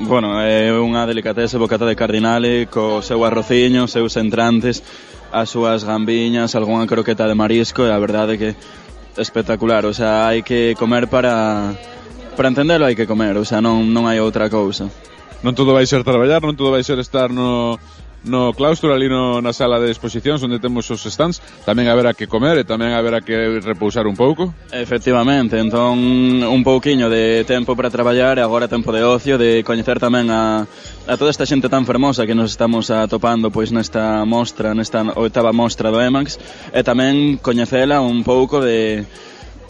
Bueno, 0.08 0.40
é 0.42 0.72
unha 0.74 1.06
delicatese 1.06 1.60
bocata 1.60 1.86
de 1.86 1.96
cardinale 1.96 2.66
co 2.66 3.00
seu 3.00 3.22
arrociño, 3.22 3.86
seus 3.86 4.16
entrantes, 4.18 4.82
as 5.32 5.48
súas 5.48 5.84
gambiñas, 5.84 6.52
algunha 6.54 6.84
croqueta 6.86 7.24
de 7.24 7.34
marisco, 7.34 7.86
e 7.86 7.90
a 7.90 7.98
verdade 7.98 8.36
que 8.36 8.52
espectacular, 9.16 9.84
o 9.84 9.92
sea, 9.92 10.28
hai 10.28 10.42
que 10.42 10.74
comer 10.76 11.08
para 11.08 11.76
para 12.36 12.48
entendelo 12.48 12.84
hai 12.88 12.96
que 12.96 13.06
comer, 13.06 13.36
o 13.36 13.44
sea, 13.44 13.60
non, 13.60 13.92
non 13.92 14.08
hai 14.08 14.18
outra 14.18 14.48
cousa. 14.48 14.88
Non 15.42 15.58
todo 15.58 15.74
vai 15.74 15.84
ser 15.84 16.06
traballar, 16.06 16.40
non 16.42 16.54
todo 16.54 16.70
vai 16.70 16.86
ser 16.86 16.96
estar 17.02 17.28
no, 17.34 17.76
no 18.24 18.52
claustro, 18.52 18.94
ali 18.94 19.08
no, 19.08 19.42
na 19.42 19.52
sala 19.52 19.80
de 19.80 19.90
exposicións 19.90 20.42
onde 20.42 20.62
temos 20.62 20.86
os 20.90 21.02
stands, 21.02 21.42
tamén 21.66 21.90
haberá 21.90 22.14
que 22.14 22.30
comer 22.30 22.62
e 22.62 22.64
tamén 22.64 22.94
haberá 22.94 23.18
que 23.18 23.58
repousar 23.58 24.06
un 24.06 24.14
pouco. 24.14 24.54
Efectivamente, 24.70 25.58
entón 25.58 25.98
un 26.46 26.62
pouquiño 26.62 27.10
de 27.10 27.42
tempo 27.42 27.74
para 27.74 27.90
traballar 27.90 28.38
e 28.38 28.42
agora 28.46 28.70
tempo 28.70 28.94
de 28.94 29.02
ocio, 29.02 29.34
de 29.34 29.66
coñecer 29.66 29.98
tamén 29.98 30.30
a, 30.30 30.62
a 31.10 31.14
toda 31.18 31.34
esta 31.34 31.46
xente 31.46 31.66
tan 31.66 31.82
fermosa 31.82 32.22
que 32.22 32.38
nos 32.38 32.54
estamos 32.54 32.94
atopando 32.94 33.50
pois 33.50 33.74
nesta 33.74 34.22
mostra, 34.22 34.70
nesta 34.70 35.02
oitava 35.18 35.50
mostra 35.50 35.90
do 35.90 35.98
EMAX, 35.98 36.38
e 36.70 36.80
tamén 36.86 37.42
coñecela 37.42 37.98
un 37.98 38.22
pouco 38.22 38.62
de 38.62 39.02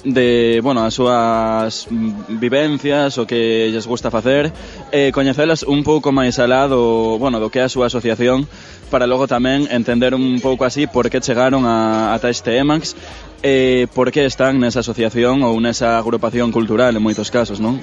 de, 0.04 0.60
bueno, 0.62 0.84
as 0.84 0.94
súas 0.94 1.86
vivencias, 2.28 3.18
o 3.18 3.26
que 3.26 3.70
lles 3.70 3.86
gusta 3.86 4.10
facer, 4.10 4.50
e 4.90 5.14
coñecelas 5.14 5.62
un 5.62 5.86
pouco 5.86 6.10
máis 6.10 6.42
alá 6.42 6.66
do, 6.66 7.18
bueno, 7.22 7.38
do 7.38 7.50
que 7.50 7.62
é 7.62 7.64
a 7.66 7.72
súa 7.72 7.86
asociación, 7.86 8.46
para 8.90 9.06
logo 9.06 9.30
tamén 9.30 9.70
entender 9.70 10.12
un 10.12 10.42
pouco 10.42 10.66
así 10.66 10.90
por 10.90 11.08
que 11.08 11.22
chegaron 11.22 11.64
a, 11.64 12.12
ata 12.12 12.28
este 12.28 12.58
EMAX 12.58 12.98
e 13.42 13.84
eh, 13.84 13.84
por 13.90 14.10
que 14.10 14.26
están 14.26 14.58
nesa 14.58 14.84
asociación 14.84 15.42
ou 15.46 15.56
nesa 15.62 15.98
agrupación 15.98 16.50
cultural 16.50 16.94
en 16.94 17.02
moitos 17.02 17.30
casos, 17.30 17.62
non? 17.62 17.80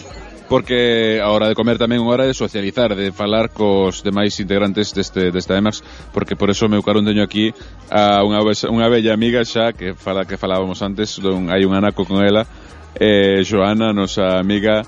porque 0.50 1.22
a 1.22 1.30
hora 1.30 1.48
de 1.48 1.54
comer 1.54 1.78
tamén 1.78 2.02
unha 2.02 2.18
hora 2.18 2.26
de 2.26 2.34
socializar, 2.34 2.98
de 2.98 3.14
falar 3.14 3.54
cos 3.54 4.02
demais 4.02 4.34
integrantes 4.42 4.92
deste, 4.98 5.30
desta 5.30 5.54
EMAX, 5.54 5.86
porque 6.10 6.34
por 6.34 6.50
eso 6.50 6.66
me 6.66 6.82
carón 6.82 7.06
teño 7.06 7.22
aquí 7.22 7.54
a 7.94 8.26
unha, 8.26 8.42
unha 8.42 8.90
bella 8.90 9.14
amiga 9.14 9.46
xa 9.46 9.78
que 9.78 9.94
fala 9.94 10.26
que 10.26 10.42
falábamos 10.42 10.82
antes, 10.82 11.22
don, 11.22 11.54
hai 11.54 11.70
un 11.70 11.78
anaco 11.78 12.04
con 12.04 12.26
ela, 12.26 12.50
eh, 12.98 13.46
Joana, 13.46 13.94
nosa 13.94 14.42
amiga, 14.42 14.82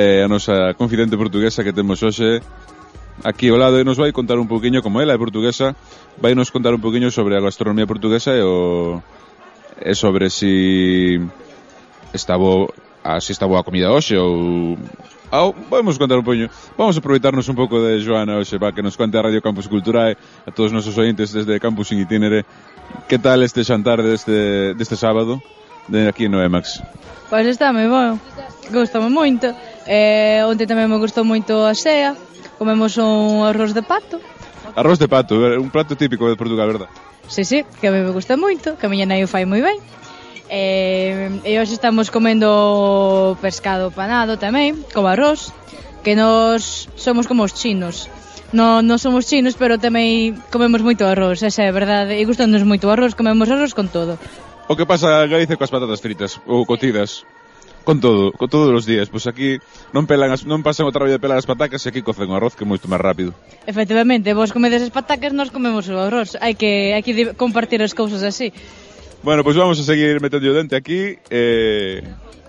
eh, 0.00 0.24
a 0.24 0.28
nosa 0.32 0.72
confidente 0.80 1.20
portuguesa 1.20 1.60
que 1.60 1.76
temos 1.76 2.00
hoxe, 2.00 2.40
aquí 3.20 3.52
ao 3.52 3.60
lado 3.60 3.76
e 3.76 3.84
nos 3.84 4.00
vai 4.00 4.16
contar 4.16 4.40
un 4.40 4.48
pouquiño 4.48 4.80
como 4.80 5.04
ela 5.04 5.12
é 5.12 5.20
portuguesa, 5.20 5.76
vai 6.16 6.32
nos 6.32 6.48
contar 6.48 6.72
un 6.72 6.80
pouquiño 6.80 7.12
sobre 7.12 7.36
a 7.36 7.44
gastronomía 7.44 7.84
portuguesa 7.84 8.32
e 8.32 8.40
o 8.40 9.04
e 9.76 9.92
sobre 9.92 10.32
si 10.32 11.20
está 12.16 12.40
bo 12.40 12.72
así 13.04 13.32
está 13.32 13.46
boa 13.46 13.64
comida 13.64 13.90
hoxe 13.90 14.16
ou 14.16 14.78
Oh, 15.32 15.54
vamos 15.70 15.96
contar 15.96 16.18
un 16.18 16.24
poño. 16.28 16.52
Vamos 16.76 16.92
aproveitarnos 17.00 17.48
un 17.48 17.56
pouco 17.56 17.80
de 17.80 18.04
Joana 18.04 18.36
hoxe 18.36 18.60
Para 18.60 18.76
que 18.76 18.84
nos 18.84 19.00
conte 19.00 19.16
a 19.16 19.24
Radio 19.24 19.40
Campus 19.40 19.64
Culturae 19.64 20.12
A 20.44 20.50
todos 20.52 20.68
os 20.68 20.76
nosos 20.76 20.92
ointes 21.00 21.32
desde 21.32 21.56
Campus 21.56 21.88
in 21.92 22.04
Itinere. 22.04 22.44
Que 23.08 23.16
tal 23.16 23.40
este 23.40 23.64
xantar 23.64 24.04
deste, 24.04 24.76
deste 24.76 24.92
sábado 24.92 25.40
De 25.88 26.04
aquí 26.04 26.28
no 26.28 26.44
EMAX 26.44 26.84
Pois 27.32 27.48
pues 27.48 27.56
está 27.56 27.72
moi 27.72 27.88
bon. 27.88 28.20
Gostame 28.68 29.08
moito. 29.08 29.56
Eh, 29.88 30.44
Onte 30.44 30.68
tamén 30.68 30.84
me 30.84 31.00
gustou 31.00 31.24
moito 31.24 31.64
a 31.64 31.72
xea 31.72 32.12
Comemos 32.60 33.00
un 33.00 33.48
arroz 33.48 33.72
de 33.72 33.80
pato. 33.80 34.20
Arroz 34.76 35.00
de 35.00 35.08
pato, 35.08 35.40
eh, 35.40 35.56
un 35.56 35.72
prato 35.72 35.96
típico 35.96 36.28
de 36.28 36.36
Portugal, 36.36 36.76
verdad? 36.76 36.92
Sí, 37.32 37.48
sí, 37.48 37.64
que 37.80 37.88
a 37.88 37.90
mí 37.90 38.04
me 38.04 38.12
gusta 38.12 38.36
moito 38.36 38.76
Que 38.76 38.84
a 38.84 38.92
miña 38.92 39.08
nai 39.08 39.24
o 39.24 39.28
fai 39.32 39.48
moi 39.48 39.64
ben. 39.64 39.80
Eh, 40.48 41.30
e 41.44 41.52
hoxe 41.60 41.74
estamos 41.74 42.10
comendo 42.10 43.38
pescado 43.40 43.90
panado 43.90 44.36
tamén, 44.36 44.80
co 44.94 45.06
arroz, 45.06 45.54
que 46.02 46.18
nos 46.18 46.88
somos 46.96 47.26
como 47.30 47.46
os 47.46 47.54
chinos. 47.54 48.10
No, 48.52 48.84
non 48.84 49.00
somos 49.00 49.24
chinos, 49.24 49.56
pero 49.56 49.80
tamén 49.80 50.36
comemos 50.52 50.84
moito 50.84 51.08
arroz, 51.08 51.40
esa 51.40 51.64
é 51.64 51.72
verdade. 51.72 52.20
E 52.20 52.22
gustanos 52.28 52.66
moito 52.68 52.92
arroz, 52.92 53.16
comemos 53.16 53.48
arroz 53.48 53.72
con 53.72 53.88
todo. 53.88 54.20
O 54.68 54.76
que 54.76 54.84
pasa 54.84 55.24
en 55.24 55.32
Galicia 55.32 55.56
coas 55.56 55.72
patatas 55.72 56.04
fritas 56.04 56.36
ou 56.44 56.68
cocidas? 56.68 57.24
Con 57.82 57.98
todo, 57.98 58.30
con 58.30 58.46
todos 58.46 58.70
os 58.70 58.86
días, 58.86 59.10
pois 59.10 59.26
aquí 59.26 59.58
non 59.90 60.06
pelan 60.06 60.30
as, 60.30 60.46
non 60.46 60.62
pasan 60.62 60.86
o 60.86 60.94
traballo 60.94 61.18
de 61.18 61.22
pelar 61.22 61.34
as 61.34 61.50
patacas 61.50 61.82
e 61.82 61.90
aquí 61.90 61.98
cocen 61.98 62.30
o 62.30 62.36
arroz 62.38 62.54
que 62.54 62.62
é 62.62 62.68
moito 62.68 62.86
máis 62.86 63.02
rápido. 63.02 63.34
Efectivamente, 63.66 64.30
vos 64.38 64.54
comedes 64.54 64.86
as 64.86 64.94
patacas, 64.94 65.34
nós 65.34 65.50
comemos 65.50 65.90
o 65.90 65.98
arroz. 65.98 66.38
Hai 66.38 66.54
que 66.54 66.94
hai 66.94 67.02
que 67.02 67.34
compartir 67.34 67.82
as 67.82 67.90
cousas 67.90 68.22
así. 68.22 68.54
Bueno, 69.22 69.44
pois 69.44 69.54
pues 69.54 69.62
vamos 69.62 69.78
a 69.78 69.84
seguir 69.84 70.20
metendo 70.20 70.50
o 70.50 70.54
dente 70.54 70.74
aquí 70.74 71.16
eh, 71.30 72.02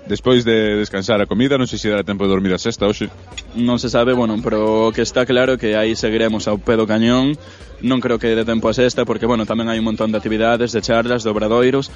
Despois 0.08 0.44
de 0.44 0.76
descansar 0.76 1.22
a 1.22 1.26
comida, 1.26 1.56
non 1.56 1.64
sei 1.64 1.80
se 1.80 1.88
dará 1.88 2.04
tempo 2.04 2.28
de 2.28 2.34
dormir 2.36 2.52
a 2.52 2.60
sexta 2.60 2.84
hoxe 2.84 3.08
Non 3.56 3.80
se 3.80 3.88
sabe, 3.88 4.12
bueno, 4.12 4.36
pero 4.44 4.92
que 4.92 5.00
está 5.00 5.24
claro 5.24 5.56
que 5.56 5.80
aí 5.80 5.96
seguiremos 5.96 6.52
ao 6.52 6.60
pedo 6.60 6.84
cañón. 6.84 7.40
Non 7.80 8.04
creo 8.04 8.20
que 8.20 8.36
dé 8.36 8.44
tempo 8.44 8.68
a 8.68 8.76
sexta 8.76 9.08
porque, 9.08 9.24
bueno, 9.24 9.48
tamén 9.48 9.72
hai 9.72 9.80
un 9.80 9.88
montón 9.88 10.12
de 10.12 10.20
actividades, 10.20 10.76
de 10.76 10.84
charlas, 10.84 11.24
de 11.24 11.32
obradoiros. 11.32 11.88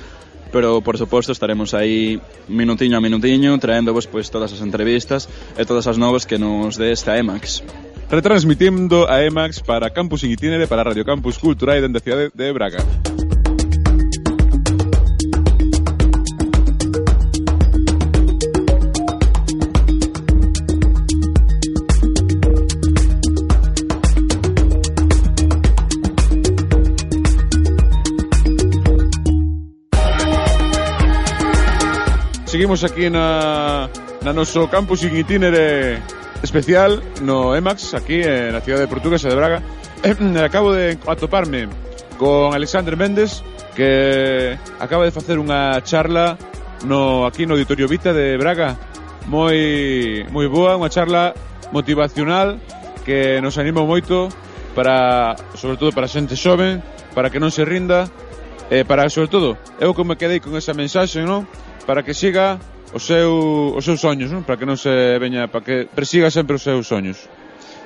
Pero 0.56 0.80
por 0.80 0.96
suposto 0.96 1.36
estaremos 1.36 1.76
aí 1.76 2.24
minutiño 2.48 2.96
a 2.96 3.04
minutiño 3.04 3.60
traéndovos 3.60 4.08
pois 4.08 4.32
todas 4.32 4.56
as 4.56 4.64
entrevistas 4.64 5.28
e 5.60 5.68
todas 5.68 5.92
as 5.92 6.00
novas 6.00 6.24
que 6.24 6.40
nos 6.40 6.80
dé 6.80 6.96
esta 6.96 7.20
EMAX. 7.20 7.60
Retransmitindo 8.08 9.04
a 9.12 9.20
EMAX 9.20 9.60
para 9.60 9.92
Campus 9.92 10.24
Itinere 10.24 10.64
para 10.72 10.88
Radio 10.88 11.04
Campus 11.04 11.36
Culturae 11.36 11.84
dende 11.84 12.00
a 12.00 12.06
cidade 12.08 12.32
de 12.32 12.48
Braga. 12.56 12.80
seguimos 32.58 32.84
aquí 32.84 33.08
na, 33.08 33.86
eh, 33.86 34.26
na 34.26 34.34
noso 34.34 34.66
campus 34.66 35.06
in 35.06 35.14
itinere 35.14 36.02
especial 36.42 37.06
no 37.22 37.54
EMAX, 37.54 37.94
aquí 37.94 38.18
eh, 38.18 38.50
na 38.50 38.66
cidade 38.66 38.90
de 38.90 38.90
Portuguesa 38.90 39.30
de 39.30 39.38
Braga. 39.38 39.62
Eh, 40.02 40.18
acabo 40.42 40.74
de 40.74 40.98
atoparme 41.06 41.70
con 42.18 42.58
Alexander 42.58 42.98
Méndez, 42.98 43.46
que 43.78 44.58
acaba 44.82 45.06
de 45.06 45.14
facer 45.14 45.38
unha 45.38 45.78
charla 45.86 46.34
no 46.82 47.30
aquí 47.30 47.46
no 47.46 47.54
Auditorio 47.54 47.86
Vita 47.86 48.10
de 48.10 48.42
Braga. 48.42 48.74
Moi 49.30 50.26
moi 50.34 50.50
boa, 50.50 50.74
unha 50.82 50.90
charla 50.90 51.38
motivacional 51.70 52.58
que 53.06 53.38
nos 53.38 53.62
anima 53.62 53.86
moito 53.86 54.34
para, 54.74 55.38
sobre 55.54 55.78
todo 55.78 55.94
para 55.94 56.10
a 56.10 56.12
xente 56.12 56.34
xoven, 56.34 56.82
para 57.14 57.30
que 57.30 57.38
non 57.38 57.54
se 57.54 57.62
rinda, 57.62 58.10
eh, 58.74 58.82
para, 58.82 59.06
sobre 59.14 59.30
todo, 59.30 59.62
eu 59.78 59.94
que 59.94 60.02
me 60.02 60.18
quedei 60.18 60.42
con 60.42 60.58
esa 60.58 60.74
mensaxe, 60.74 61.22
non? 61.22 61.46
Para 61.88 62.04
que 62.04 62.14
siga 62.14 62.60
o 62.94 63.00
seu, 63.00 63.74
os 63.76 63.86
seus 63.86 64.02
soños, 64.02 64.28
non? 64.30 64.44
Para 64.44 64.60
que 64.60 64.68
non 64.68 64.76
se 64.76 64.92
veña, 65.24 65.48
para 65.48 65.64
que 65.64 65.76
persiga 65.88 66.28
sempre 66.28 66.60
os 66.60 66.64
seus 66.68 66.84
soños. 66.84 67.16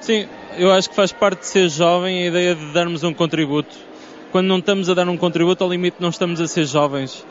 Sim, 0.02 0.26
eu 0.58 0.74
acho 0.74 0.89
que 0.89 0.95
faz 0.95 1.14
parte 1.14 1.41
de 1.41 1.47
ser 1.47 1.70
jovem 1.70 2.26
a 2.26 2.28
ideia 2.34 2.56
de 2.56 2.66
darmos 2.74 3.06
um 3.06 3.14
contributo. 3.14 3.78
Quando 4.32 4.47
não 4.47 4.58
estamos 4.58 4.89
a 4.89 4.97
dar 4.97 5.08
um 5.08 5.18
contributo, 5.18 5.64
ao 5.64 5.70
limite 5.70 5.97
não 5.99 6.10
estamos 6.10 6.41
a 6.41 6.47
ser 6.47 6.66
jovens. 6.66 7.22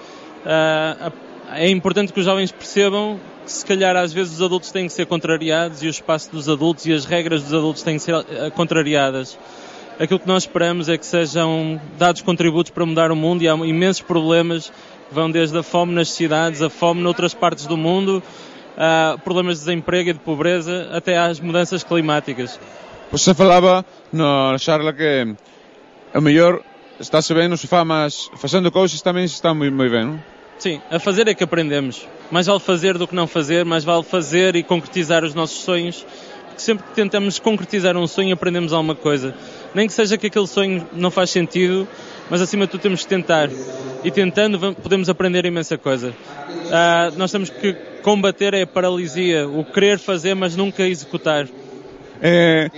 Uh, 0.47 1.13
é 1.53 1.69
importante 1.69 2.13
que 2.13 2.21
os 2.21 2.27
jovens 2.27 2.53
percebam 2.53 3.19
que 3.45 3.51
se 3.51 3.67
calhar 3.67 3.97
às 3.97 4.13
vezes 4.13 4.35
os 4.35 4.43
adultos 4.43 4.71
têm 4.71 4.87
que 4.87 4.93
ser 4.93 5.07
contrariados 5.07 5.83
e 5.83 5.89
o 5.89 5.91
espaço 5.91 6.31
dos 6.31 6.49
adultos 6.49 6.87
e 6.87 6.93
as 6.93 7.05
regras 7.05 7.43
dos 7.43 7.53
adultos 7.53 7.83
têm 7.83 7.97
que 7.97 8.03
ser 8.05 8.15
uh, 8.15 8.25
contrariadas. 8.55 9.37
Aquilo 9.99 10.21
que 10.21 10.29
nós 10.29 10.45
esperamos 10.45 10.89
é 10.89 10.97
que 10.97 11.05
sejam 11.05 11.79
dados 11.99 12.23
contributos 12.23 12.71
para 12.71 12.87
mudar 12.87 13.11
o 13.13 13.17
mundo 13.17 13.43
e 13.43 13.49
há 13.49 13.55
imensos 13.55 14.01
problemas 14.01 14.73
vão 15.11 15.31
desde 15.31 15.59
a 15.59 15.63
fome 15.63 15.95
nas 15.95 16.11
cidades, 16.11 16.63
a 16.63 16.71
fome 16.71 17.01
noutras 17.01 17.35
partes 17.35 17.67
do 17.67 17.77
mundo, 17.77 18.23
a 18.77 19.17
problemas 19.23 19.59
de 19.59 19.67
desemprego 19.67 20.11
e 20.11 20.13
de 20.13 20.19
pobreza, 20.21 20.89
até 20.93 21.19
às 21.19 21.41
mudanças 21.41 21.83
climáticas. 21.83 22.59
Você 23.11 23.35
falava 23.35 23.85
na 24.13 24.57
charla 24.59 24.93
que 24.93 25.35
é 26.15 26.21
melhor 26.21 26.61
está-se 27.01 27.33
bem 27.33 27.49
no 27.49 27.57
sofá, 27.57 27.85
mas 27.85 28.31
fazendo 28.37 28.71
coisas 28.71 29.01
também 29.01 29.27
se 29.27 29.35
está 29.35 29.55
muito, 29.55 29.75
muito 29.75 29.91
bem, 29.91 30.05
não? 30.05 30.23
Sim, 30.59 30.81
a 30.91 30.99
fazer 30.99 31.27
é 31.27 31.35
que 31.35 31.43
aprendemos. 31.43 32.07
Mais 32.31 32.47
vale 32.47 32.61
fazer 32.61 32.99
do 32.99 33.09
que 33.09 33.15
não 33.15 33.27
fazer, 33.27 33.65
mais 33.65 33.83
vale 33.83 34.03
fazer 34.03 34.55
e 34.55 34.63
concretizar 34.63 35.25
os 35.25 35.35
nossos 35.35 35.63
sonhos. 35.63 36.05
Porque 36.47 36.61
sempre 36.61 36.85
que 36.87 36.95
tentamos 36.95 37.39
concretizar 37.39 37.97
um 37.97 38.07
sonho, 38.07 38.35
aprendemos 38.35 38.73
alguma 38.75 38.95
coisa. 38.95 39.35
Nem 39.75 39.87
que 39.87 39.95
seja 39.95 40.19
que 40.19 40.27
aquele 40.27 40.47
sonho 40.47 40.87
não 40.93 41.11
faz 41.11 41.31
sentido, 41.31 41.89
mas 42.31 42.41
acima 42.41 42.65
de 42.67 42.71
tudo 42.73 42.81
temos 42.81 43.03
que 43.03 43.09
tentar. 43.09 43.51
E 44.03 44.11
tentando 44.11 44.75
podemos 44.75 45.09
aprender 45.09 45.45
imensa 45.45 45.77
coisa. 45.77 46.11
Uh, 46.11 47.19
nós 47.19 47.31
temos 47.33 47.51
que 47.51 47.75
combater 48.03 48.55
a 48.55 48.67
paralisia, 48.67 49.49
o 49.49 49.65
querer 49.65 49.99
fazer, 49.99 50.35
mas 50.35 50.57
nunca 50.57 50.83
executar. 50.85 51.49
É, 52.23 52.71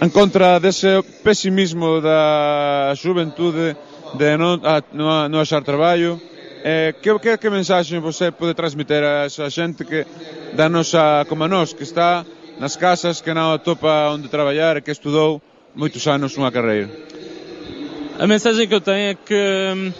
en 0.00 0.10
contra 0.10 0.58
dese 0.58 1.02
pesimismo 1.22 2.00
da 2.00 2.92
xuventude 2.96 3.76
de 4.14 4.36
non, 4.36 4.60
a, 4.64 4.82
non, 4.92 5.28
non 5.28 5.40
achar 5.40 5.62
traballo, 5.62 6.20
eh, 6.64 6.94
que, 7.00 7.10
que, 7.18 7.38
que 7.38 7.50
mensaxe 7.50 7.98
você 7.98 8.30
pode 8.30 8.54
transmitir 8.54 9.02
a 9.02 9.26
esa 9.26 9.50
xente 9.50 9.84
que 9.84 10.06
da 10.54 10.68
nosa, 10.68 11.24
como 11.28 11.44
a 11.44 11.48
nós, 11.48 11.72
que 11.72 11.82
está 11.82 12.24
nas 12.60 12.76
casas, 12.76 13.20
que 13.20 13.34
non 13.34 13.50
atopa 13.50 14.12
onde 14.12 14.28
traballar 14.28 14.76
e 14.78 14.84
que 14.84 14.92
estudou 14.92 15.40
moitos 15.74 16.04
anos 16.06 16.36
unha 16.36 16.52
carreira? 16.52 16.90
A 18.18 18.26
mensagem 18.26 18.68
que 18.68 18.74
eu 18.74 18.80
tenho 18.80 19.10
é 19.10 19.14
que, 19.14 19.34
hum, 19.34 19.92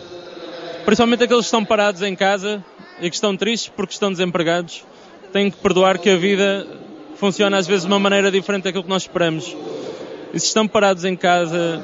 principalmente 0.84 1.24
aqueles 1.24 1.42
que 1.42 1.46
estão 1.46 1.64
parados 1.64 2.02
em 2.02 2.14
casa 2.14 2.64
e 3.00 3.08
que 3.08 3.14
estão 3.14 3.36
tristes 3.36 3.72
porque 3.74 3.94
estão 3.94 4.12
desempregados, 4.12 4.84
têm 5.32 5.50
que 5.50 5.56
perdoar 5.56 5.98
que 5.98 6.10
a 6.10 6.16
vida 6.16 6.66
funciona 7.16 7.56
às 7.56 7.66
vezes 7.66 7.82
de 7.82 7.88
uma 7.88 7.98
maneira 7.98 8.30
diferente 8.30 8.64
daquilo 8.64 8.84
que 8.84 8.90
nós 8.90 9.02
esperamos. 9.02 9.56
E 10.32 10.40
se 10.40 10.46
estão 10.46 10.68
parados 10.68 11.04
em 11.04 11.16
casa, 11.16 11.82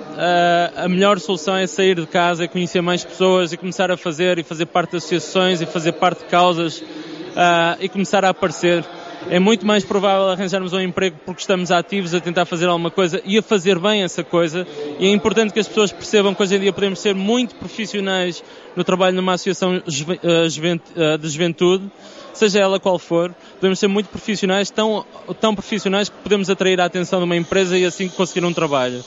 a, 0.76 0.88
melhor 0.88 1.18
solução 1.18 1.56
é 1.56 1.66
sair 1.66 1.96
de 1.96 2.06
casa 2.06 2.44
e 2.44 2.48
conhecer 2.48 2.80
mais 2.80 3.04
pessoas 3.04 3.52
e 3.52 3.56
começar 3.56 3.90
a 3.90 3.96
fazer 3.96 4.38
e 4.38 4.42
fazer 4.42 4.66
parte 4.66 4.92
de 4.92 4.96
associações 4.98 5.60
e 5.60 5.66
fazer 5.66 5.92
parte 5.92 6.20
de 6.20 6.24
causas 6.26 6.78
uh, 6.78 7.76
e 7.80 7.88
começar 7.88 8.24
a 8.24 8.30
aparecer. 8.30 8.84
É 9.30 9.38
muito 9.38 9.66
mais 9.66 9.84
provável 9.84 10.28
arranjarmos 10.28 10.72
um 10.72 10.80
emprego 10.80 11.16
porque 11.24 11.40
estamos 11.40 11.70
ativos 11.70 12.14
a 12.14 12.20
tentar 12.20 12.46
fazer 12.46 12.66
alguma 12.66 12.90
coisa 12.90 13.20
e 13.24 13.36
a 13.36 13.42
fazer 13.42 13.78
bem 13.78 14.02
essa 14.02 14.24
coisa. 14.24 14.66
E 14.98 15.06
é 15.06 15.10
importante 15.10 15.52
que 15.52 15.60
as 15.60 15.68
pessoas 15.68 15.92
percebam 15.92 16.34
que 16.34 16.42
hoje 16.42 16.56
em 16.56 16.60
dia 16.60 16.72
podemos 16.72 16.98
ser 16.98 17.14
muito 17.14 17.54
profissionais 17.56 18.42
no 18.74 18.84
trabalho 18.84 19.16
numa 19.16 19.34
associação 19.34 19.82
de 19.86 21.28
juventude 21.28 21.90
seja 22.38 22.60
ela 22.60 22.78
qual 22.78 22.98
for, 22.98 23.34
podemos 23.56 23.78
ser 23.78 23.88
muito 23.88 24.08
profissionais, 24.08 24.70
tão, 24.70 25.04
tão 25.40 25.54
profissionais 25.54 26.08
que 26.08 26.16
podemos 26.18 26.48
atrair 26.48 26.80
a 26.80 26.84
atenção 26.84 27.18
de 27.18 27.24
uma 27.24 27.36
empresa 27.36 27.76
e 27.76 27.84
assim 27.84 28.08
conseguir 28.08 28.46
um 28.46 28.52
trabalho. 28.52 29.04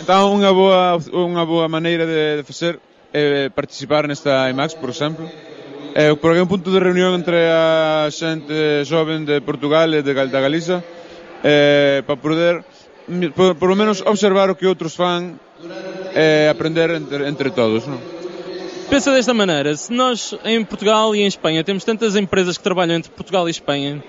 Então, 0.00 0.34
unha 0.34 0.52
boa, 0.52 0.98
unha 1.12 1.46
boa 1.46 1.68
maneira 1.68 2.04
de, 2.04 2.42
facer 2.42 2.80
é 3.12 3.48
participar 3.50 4.08
nesta 4.08 4.50
IMAX, 4.50 4.74
por 4.74 4.88
exemplo. 4.88 5.30
É, 5.94 6.14
porque 6.16 6.40
é 6.40 6.42
un 6.42 6.48
de 6.48 6.80
reunión 6.80 7.12
entre 7.12 7.52
a 7.52 8.08
xente 8.08 8.84
joven 8.88 9.28
de 9.28 9.44
Portugal 9.44 9.92
e 9.92 10.00
de, 10.00 10.12
da 10.16 10.40
Galiza 10.40 10.80
é, 11.44 12.00
para 12.06 12.16
poder, 12.16 12.64
por, 13.36 13.56
por 13.60 13.68
menos, 13.76 14.00
observar 14.00 14.48
o 14.48 14.56
que 14.56 14.64
outros 14.64 14.96
fan 14.96 15.36
e 16.16 16.48
aprender 16.48 16.90
entre, 16.96 17.28
entre 17.28 17.50
todos? 17.52 17.84
Pensa 18.88 19.12
desta 19.12 19.32
maneira, 19.32 19.74
se 19.76 19.92
nós 19.92 20.36
em 20.44 20.64
Portugal 20.64 21.14
e 21.16 21.20
em 21.20 21.26
Espanha 21.26 21.64
temos 21.64 21.84
tantas 21.84 22.16
empresas 22.16 22.56
que 22.56 22.64
trabalham 22.64 22.96
entre 22.96 23.10
Portugal 23.10 23.48
e 23.48 23.50
Espanha, 23.50 24.02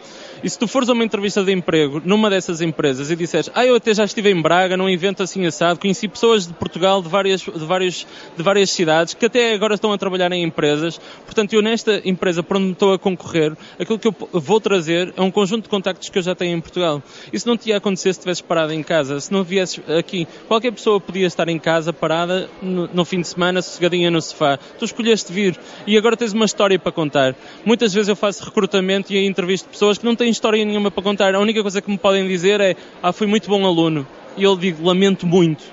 e 0.44 0.50
se 0.50 0.60
tu 0.60 0.68
fores 0.68 0.90
a 0.90 0.94
uma 0.94 1.04
entrevista 1.04 1.44
de 1.44 1.52
emprego 1.52 2.02
numa 2.04 2.30
dessas 2.30 2.62
empresas 2.62 3.10
e 3.10 3.16
disseres, 3.16 3.50
ah, 3.56 3.66
eu 3.66 3.76
até 3.76 3.94
já 3.94 4.04
estive 4.04 4.30
em 4.30 4.42
Braga, 4.42 4.76
num 4.76 4.90
evento 4.90 5.24
assim 5.24 5.46
assado, 5.46 5.80
conheci 5.80 6.08
pessoas 6.08 6.46
de 6.48 6.54
Portugal, 6.54 7.02
de 7.02 7.10
várias, 7.10 7.42
de 7.42 7.66
vários, 7.66 8.06
de 8.36 8.44
várias 8.44 8.70
cidades, 8.70 9.14
que 9.14 9.26
até 9.26 9.54
agora 9.54 9.76
estão 9.76 9.94
a 9.94 9.98
trabalhar 9.98 10.32
em 10.32 10.44
empresas, 10.44 11.00
portanto 11.26 11.54
eu 11.54 11.62
nesta 11.62 12.02
empresa 12.06 12.44
por 12.44 12.58
onde 12.58 12.74
estou 12.74 12.94
a 12.94 13.00
concorrer, 13.00 13.56
aquilo 13.80 13.98
que 13.98 14.08
eu 14.08 14.16
vou 14.34 14.60
trazer 14.60 15.14
é 15.16 15.22
um 15.22 15.32
conjunto 15.32 15.64
de 15.64 15.70
contactos 15.70 16.10
que 16.10 16.18
eu 16.18 16.22
já 16.22 16.36
tenho 16.36 16.58
em 16.58 16.62
Portugal. 16.62 17.02
Isso 17.32 17.48
não 17.48 17.58
te 17.58 17.70
ia 17.70 17.78
acontecer 17.78 18.14
se 18.14 18.20
estivesse 18.20 18.44
parado 18.44 18.74
em 18.74 18.84
casa, 18.84 19.20
se 19.20 19.32
não 19.32 19.44
viesses 19.44 19.82
aqui. 19.90 20.28
Qualquer 20.48 20.72
pessoa 20.72 21.00
podia 21.00 21.28
estar 21.28 21.48
em 21.48 21.60
casa, 21.60 21.94
parada, 21.94 22.50
no, 22.62 22.88
no 22.94 23.06
fim 23.06 23.22
de 23.22 23.28
semana, 23.28 23.62
sossegadinha 23.62 24.12
no 24.12 24.22
sofá. 24.22 24.58
Tu 24.78 24.86
escolheste 24.86 25.32
vir 25.32 25.58
e 25.88 25.98
agora 25.98 26.18
tens 26.18 26.34
uma 26.34 26.46
história 26.46 26.78
para 26.78 26.92
contar. 26.92 27.36
Muitas 27.66 27.94
vezes 27.94 28.10
eu 28.10 28.16
faço 28.16 28.44
recrutamento 28.44 29.14
e 29.14 29.26
entrevisto 29.26 29.70
pessoas 29.70 29.98
que 29.98 30.06
não 30.06 30.16
têm 30.16 30.33
história 30.34 30.64
nenhuma 30.66 30.92
para 30.92 31.02
contar. 31.02 31.34
A 31.34 31.40
única 31.40 31.62
coisa 31.62 31.82
que 31.82 31.90
me 31.90 31.98
podem 31.98 32.28
dizer 32.28 32.60
é: 32.60 32.76
Ah, 33.02 33.14
fui 33.14 33.28
muito 33.28 33.48
bom 33.50 33.66
aluno. 33.66 34.06
E 34.36 34.44
eu 34.44 34.56
digo: 34.58 34.86
Lamento 34.86 35.26
muito. 35.26 35.64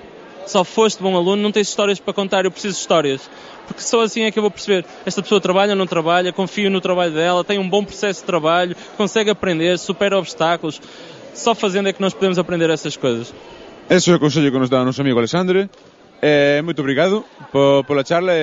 Só 0.45 0.63
foste 0.63 1.01
bom 1.01 1.15
aluno, 1.15 1.41
não 1.41 1.51
tens 1.51 1.69
histórias 1.69 1.99
para 1.99 2.13
contar, 2.13 2.45
eu 2.45 2.51
preciso 2.51 2.73
de 2.73 2.79
histórias. 2.79 3.29
Porque 3.67 3.81
só 3.81 4.01
assim 4.01 4.23
é 4.23 4.31
que 4.31 4.39
eu 4.39 4.41
vou 4.43 4.51
perceber. 4.51 4.85
Esta 5.05 5.21
pessoa 5.21 5.39
trabalha 5.39 5.71
ou 5.71 5.77
não 5.77 5.85
trabalha, 5.87 6.33
confio 6.33 6.69
no 6.69 6.81
trabalho 6.81 7.13
dela, 7.13 7.43
tem 7.43 7.59
um 7.59 7.69
bom 7.69 7.83
processo 7.83 8.21
de 8.21 8.25
trabalho, 8.25 8.75
consegue 8.97 9.29
aprender, 9.29 9.77
supera 9.77 10.17
obstáculos. 10.17 10.81
Só 11.33 11.55
fazendo 11.55 11.87
é 11.87 11.93
que 11.93 12.01
nós 12.01 12.13
podemos 12.13 12.37
aprender 12.37 12.69
essas 12.69 12.97
coisas. 12.97 13.33
Esse 13.89 14.11
é 14.11 14.15
o 14.15 14.19
conselho 14.19 14.51
que 14.51 14.57
nos 14.57 14.69
dá 14.69 14.81
o 14.81 14.85
nosso 14.85 15.01
amigo 15.01 15.17
Alexandre. 15.17 15.69
Eh, 16.21 16.61
muito 16.63 16.79
obrigado 16.79 17.23
por, 17.51 17.83
pela 17.85 18.05
charla. 18.05 18.33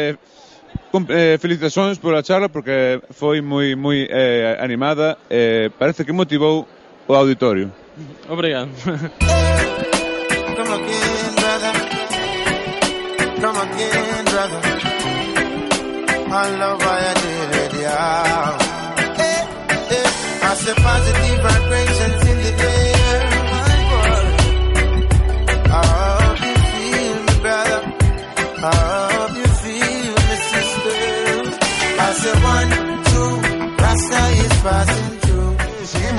Eh, 1.09 1.37
felicitacións 1.39 1.99
pola 1.99 2.23
charla 2.23 2.49
porque 2.49 3.01
foi 3.11 3.41
moi 3.41 3.77
moi 3.77 4.09
eh, 4.09 4.57
animada 4.61 5.19
e 5.29 5.69
eh, 5.69 5.71
parece 5.79 6.05
que 6.05 6.13
motivou 6.13 6.67
o 7.07 7.15
auditorio. 7.15 7.71
Obrigado. 8.29 8.71
Come 10.57 10.73
again, 10.75 11.35
brother. 11.37 11.75
Come 13.41 13.59
again, 13.59 14.25
brother. 14.33 14.61
I 16.31 16.57
love 16.59 16.83
I 16.83 17.15
did, 17.15 17.73
yeah. 17.81 18.59
Hey, 19.17 19.45
hey. 19.89 20.07
I 20.43 20.55
said 20.55 20.77
positive 20.77 21.41
vibration. 21.43 21.88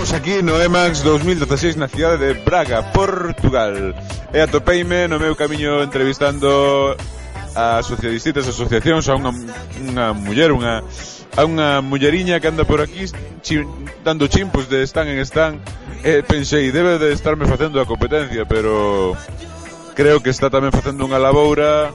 Estamos 0.09 0.27
aquí 0.27 0.41
no 0.41 0.59
EMAX 0.59 1.03
2016 1.03 1.77
na 1.77 1.85
cidade 1.85 2.17
de 2.17 2.33
Braga, 2.41 2.81
Portugal. 2.97 3.93
E 4.33 4.41
atopeime 4.41 5.05
no 5.05 5.21
meu 5.21 5.37
camiño 5.37 5.85
entrevistando 5.85 6.97
a 7.53 7.77
distintas 8.09 8.49
asociacións 8.49 9.05
A 9.05 9.13
unha, 9.13 9.29
unha 9.77 10.17
muller, 10.17 10.49
unha, 10.49 10.81
a 11.37 11.41
unha 11.45 11.85
mulleriña 11.85 12.41
que 12.41 12.49
anda 12.49 12.65
por 12.65 12.81
aquí 12.81 13.05
chi, 13.45 13.61
Dando 14.01 14.25
chimpos 14.25 14.65
de 14.65 14.81
stand 14.81 15.13
en 15.13 15.21
stand 15.21 15.61
E 16.01 16.25
pensei, 16.25 16.73
debe 16.73 16.97
de 16.97 17.13
estarme 17.13 17.45
facendo 17.45 17.77
a 17.77 17.85
competencia 17.85 18.49
Pero 18.49 19.13
creo 19.93 20.25
que 20.25 20.33
está 20.33 20.49
tamén 20.49 20.73
facendo 20.73 21.05
unha 21.05 21.21
laboura 21.21 21.93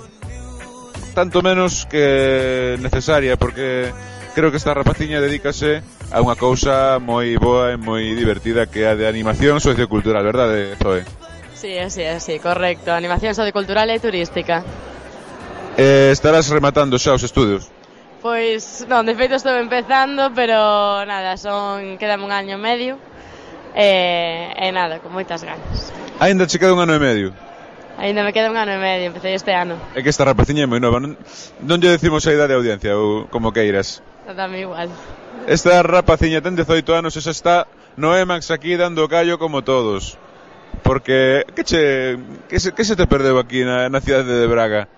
Tanto 1.19 1.43
menos 1.43 1.83
que 1.91 2.79
necesaria 2.79 3.35
Porque 3.35 3.91
creo 4.39 4.55
que 4.55 4.63
esta 4.63 4.71
rapaciña 4.71 5.19
dedícase 5.19 5.83
a 6.11 6.19
unha 6.21 6.37
cousa 6.37 7.01
moi 7.01 7.37
boa 7.41 7.73
e 7.73 7.77
moi 7.81 8.05
divertida 8.13 8.67
que 8.67 8.85
é 8.85 8.93
a 8.93 8.99
de 8.99 9.09
animación 9.09 9.63
sociocultural, 9.63 10.25
verdade, 10.25 10.77
Zoe? 10.77 11.05
Sí, 11.55 11.79
sí, 11.89 12.05
sí, 12.21 12.39
correcto. 12.41 12.93
Animación 12.93 13.33
sociocultural 13.33 13.89
e 13.89 13.97
turística. 13.97 14.61
Eh, 15.81 16.11
estarás 16.13 16.53
rematando 16.53 17.01
xa 17.01 17.17
os 17.17 17.25
estudios? 17.25 17.73
Pois, 18.21 18.85
non, 18.89 19.05
de 19.05 19.17
feito 19.17 19.37
estou 19.37 19.57
empezando, 19.57 20.33
pero 20.33 21.05
nada, 21.05 21.37
son 21.37 21.97
quedame 21.97 22.25
un 22.25 22.33
año 22.33 22.57
e 22.57 22.61
medio. 22.61 22.95
E, 23.75 24.55
e 24.55 24.69
nada, 24.71 25.03
con 25.03 25.13
moitas 25.13 25.43
ganas. 25.43 25.91
Ainda 26.21 26.47
che 26.47 26.61
queda 26.61 26.73
un 26.73 26.81
ano 26.85 26.95
e 26.95 27.03
medio? 27.03 27.35
Ainda 27.99 28.23
me 28.23 28.33
queda 28.33 28.51
un 28.51 28.57
ano 28.57 28.73
e 28.73 28.79
medio, 28.79 29.09
empecé 29.09 29.35
este 29.35 29.53
ano. 29.55 29.81
É 29.97 30.03
que 30.03 30.11
esta 30.13 30.25
rapaciña 30.25 30.65
é 30.65 30.71
moi 30.71 30.79
nova, 30.79 31.03
non, 31.03 31.19
non 31.65 31.81
lle 31.83 31.91
decimos 31.91 32.23
a 32.29 32.35
idade 32.35 32.55
de 32.55 32.59
audiencia 32.59 32.93
ou 32.95 33.27
como 33.33 33.51
queiras. 33.51 34.05
Dame 34.25 34.63
igual. 34.63 34.89
Esta 35.47 35.83
rapaciña 35.83 36.41
ten 36.41 36.57
18 36.57 36.89
anos 36.97 37.13
e 37.17 37.21
xa 37.21 37.33
está 37.37 37.57
no 38.01 38.17
Emax 38.17 38.49
aquí 38.49 38.81
dando 38.81 39.05
callo 39.13 39.37
como 39.37 39.61
todos. 39.61 40.17
Porque, 40.81 41.45
que 41.53 41.63
che, 41.65 42.17
que 42.49 42.59
se, 42.61 42.73
que 42.73 42.85
se 42.85 42.97
te 42.97 43.05
perdeu 43.05 43.37
aquí 43.37 43.61
na, 43.61 43.93
na 43.93 44.01
cidade 44.01 44.33
de 44.33 44.49
Braga? 44.49 44.89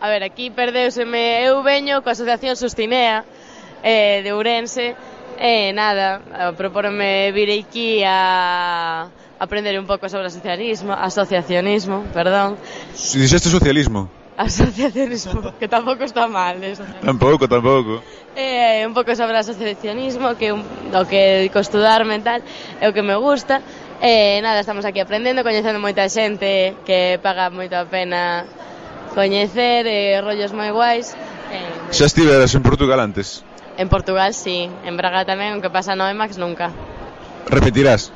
A 0.00 0.08
ver, 0.08 0.24
aquí 0.24 0.48
perdeuseme, 0.48 1.44
eu 1.44 1.60
veño 1.60 2.00
coa 2.00 2.16
Asociación 2.16 2.56
Sustinea 2.56 3.28
eh, 3.84 4.24
de 4.24 4.32
Ourense, 4.32 4.96
e 5.36 5.68
eh, 5.68 5.72
nada, 5.76 6.24
propónome 6.56 7.28
vir 7.36 7.52
aquí 7.52 8.00
a 8.08 9.08
aprender 9.36 9.76
un 9.76 9.84
pouco 9.84 10.08
sobre 10.08 10.32
asociacionismo, 10.32 10.96
asociacionismo, 10.96 12.08
perdón. 12.16 12.56
Si 12.96 13.20
dixeste 13.20 13.52
socialismo 13.52 14.23
asociacionismo, 14.36 15.54
que 15.58 15.68
tampouco 15.68 16.04
está 16.04 16.26
mal 16.26 16.62
eh, 16.62 16.72
eso. 16.72 16.84
Tampouco, 17.00 17.48
tampouco 17.48 18.02
eh, 18.36 18.84
un 18.86 18.94
pouco 18.94 19.14
sobre 19.14 19.38
asociacionismo 19.38 20.36
que 20.36 20.52
un, 20.52 20.64
do 20.90 21.06
que 21.06 21.50
costudarme 21.52 22.18
tal 22.20 22.42
é 22.80 22.88
o 22.90 22.92
que 22.92 23.02
me 23.02 23.14
gusta 23.14 23.62
e 24.02 24.38
eh, 24.38 24.42
nada, 24.42 24.60
estamos 24.60 24.84
aquí 24.84 24.98
aprendendo, 24.98 25.46
coñecendo 25.46 25.78
moita 25.78 26.10
xente 26.10 26.74
que 26.82 27.22
paga 27.22 27.48
moito 27.50 27.78
a 27.78 27.86
pena 27.86 28.44
coñecer 29.14 29.86
e 29.86 30.18
eh, 30.18 30.20
rollos 30.20 30.50
moi 30.50 30.74
guais 30.74 31.14
eh, 31.54 31.94
Xa 31.94 32.10
estiveras 32.10 32.50
en 32.58 32.62
Portugal 32.66 32.98
antes? 32.98 33.46
En 33.78 33.90
Portugal, 33.90 34.34
sí, 34.34 34.70
en 34.86 34.94
Braga 34.98 35.26
tamén, 35.26 35.58
aunque 35.58 35.70
pasa 35.70 35.94
no 35.94 36.06
EMAX, 36.10 36.38
nunca 36.38 36.74
Repetirás? 37.46 38.10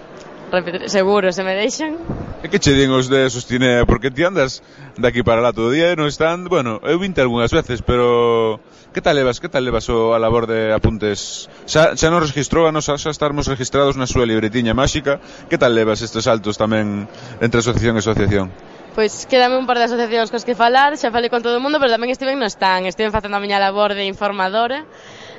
Repetir, 0.51 0.91
seguro, 0.91 1.31
se 1.31 1.47
me 1.47 1.55
deixan 1.55 1.95
E 2.39 2.47
que 2.47 2.63
che 2.63 2.71
din 2.71 2.95
os 2.95 3.11
de 3.11 3.27
Sustinea? 3.35 3.83
Porque 3.83 4.15
ti 4.15 4.23
andas 4.23 4.63
daqui 4.95 5.27
para 5.27 5.43
lá 5.43 5.51
todo 5.51 5.69
o 5.69 5.75
día 5.75 5.91
e 5.91 5.99
non 5.99 6.07
están... 6.07 6.47
Bueno, 6.47 6.79
eu 6.87 6.95
vinte 7.03 7.19
algunhas 7.19 7.51
veces, 7.51 7.83
pero... 7.83 8.63
Que 8.95 9.03
tal 9.03 9.19
levas? 9.19 9.43
Que 9.43 9.51
tal 9.51 9.67
levas 9.67 9.91
o 9.91 10.15
a 10.15 10.23
labor 10.23 10.47
de 10.47 10.71
apuntes? 10.71 11.51
Xa, 11.67 11.99
xa 11.99 12.09
non 12.15 12.23
registrou 12.23 12.71
a 12.71 12.73
nosa, 12.73 12.95
xa 12.95 13.11
estarmos 13.11 13.51
registrados 13.51 13.99
na 13.99 14.07
súa 14.07 14.23
libretiña 14.23 14.71
máxica. 14.71 15.19
Que 15.51 15.59
tal 15.59 15.75
levas 15.75 15.99
estes 15.99 16.31
saltos 16.31 16.55
tamén 16.55 17.11
entre 17.43 17.59
asociación 17.59 17.99
e 17.99 18.07
asociación? 18.07 18.55
Pois 18.95 19.27
quedame 19.27 19.59
un 19.59 19.67
par 19.67 19.83
de 19.83 19.91
asociacións 19.91 20.31
cos 20.31 20.47
que 20.47 20.55
falar, 20.55 20.95
xa 20.95 21.11
falei 21.11 21.35
con 21.35 21.43
todo 21.43 21.59
o 21.59 21.63
mundo, 21.63 21.83
pero 21.83 21.91
tamén 21.91 22.15
estiven 22.15 22.39
no 22.39 22.47
stand, 22.47 22.87
Estiven 22.87 23.11
facendo 23.11 23.35
a 23.35 23.43
miña 23.43 23.59
labor 23.59 23.99
de 23.99 24.07
informadora 24.07 24.87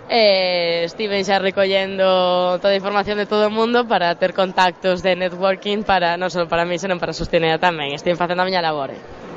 eh, 0.09 0.83
estive 0.89 1.21
xa 1.21 1.37
recollendo 1.37 2.57
toda 2.57 2.73
a 2.73 2.81
información 2.81 3.21
de 3.21 3.29
todo 3.29 3.47
o 3.47 3.53
mundo 3.53 3.85
para 3.85 4.17
ter 4.17 4.33
contactos 4.33 5.05
de 5.05 5.13
networking 5.15 5.85
para 5.85 6.17
non 6.17 6.33
só 6.33 6.49
para 6.49 6.65
mí, 6.65 6.81
senón 6.81 6.97
para 6.97 7.13
sostener 7.13 7.61
tamén. 7.61 7.93
Estive 7.93 8.17
facendo 8.17 8.41
a 8.41 8.49
miña 8.49 8.65
labor. 8.65 8.89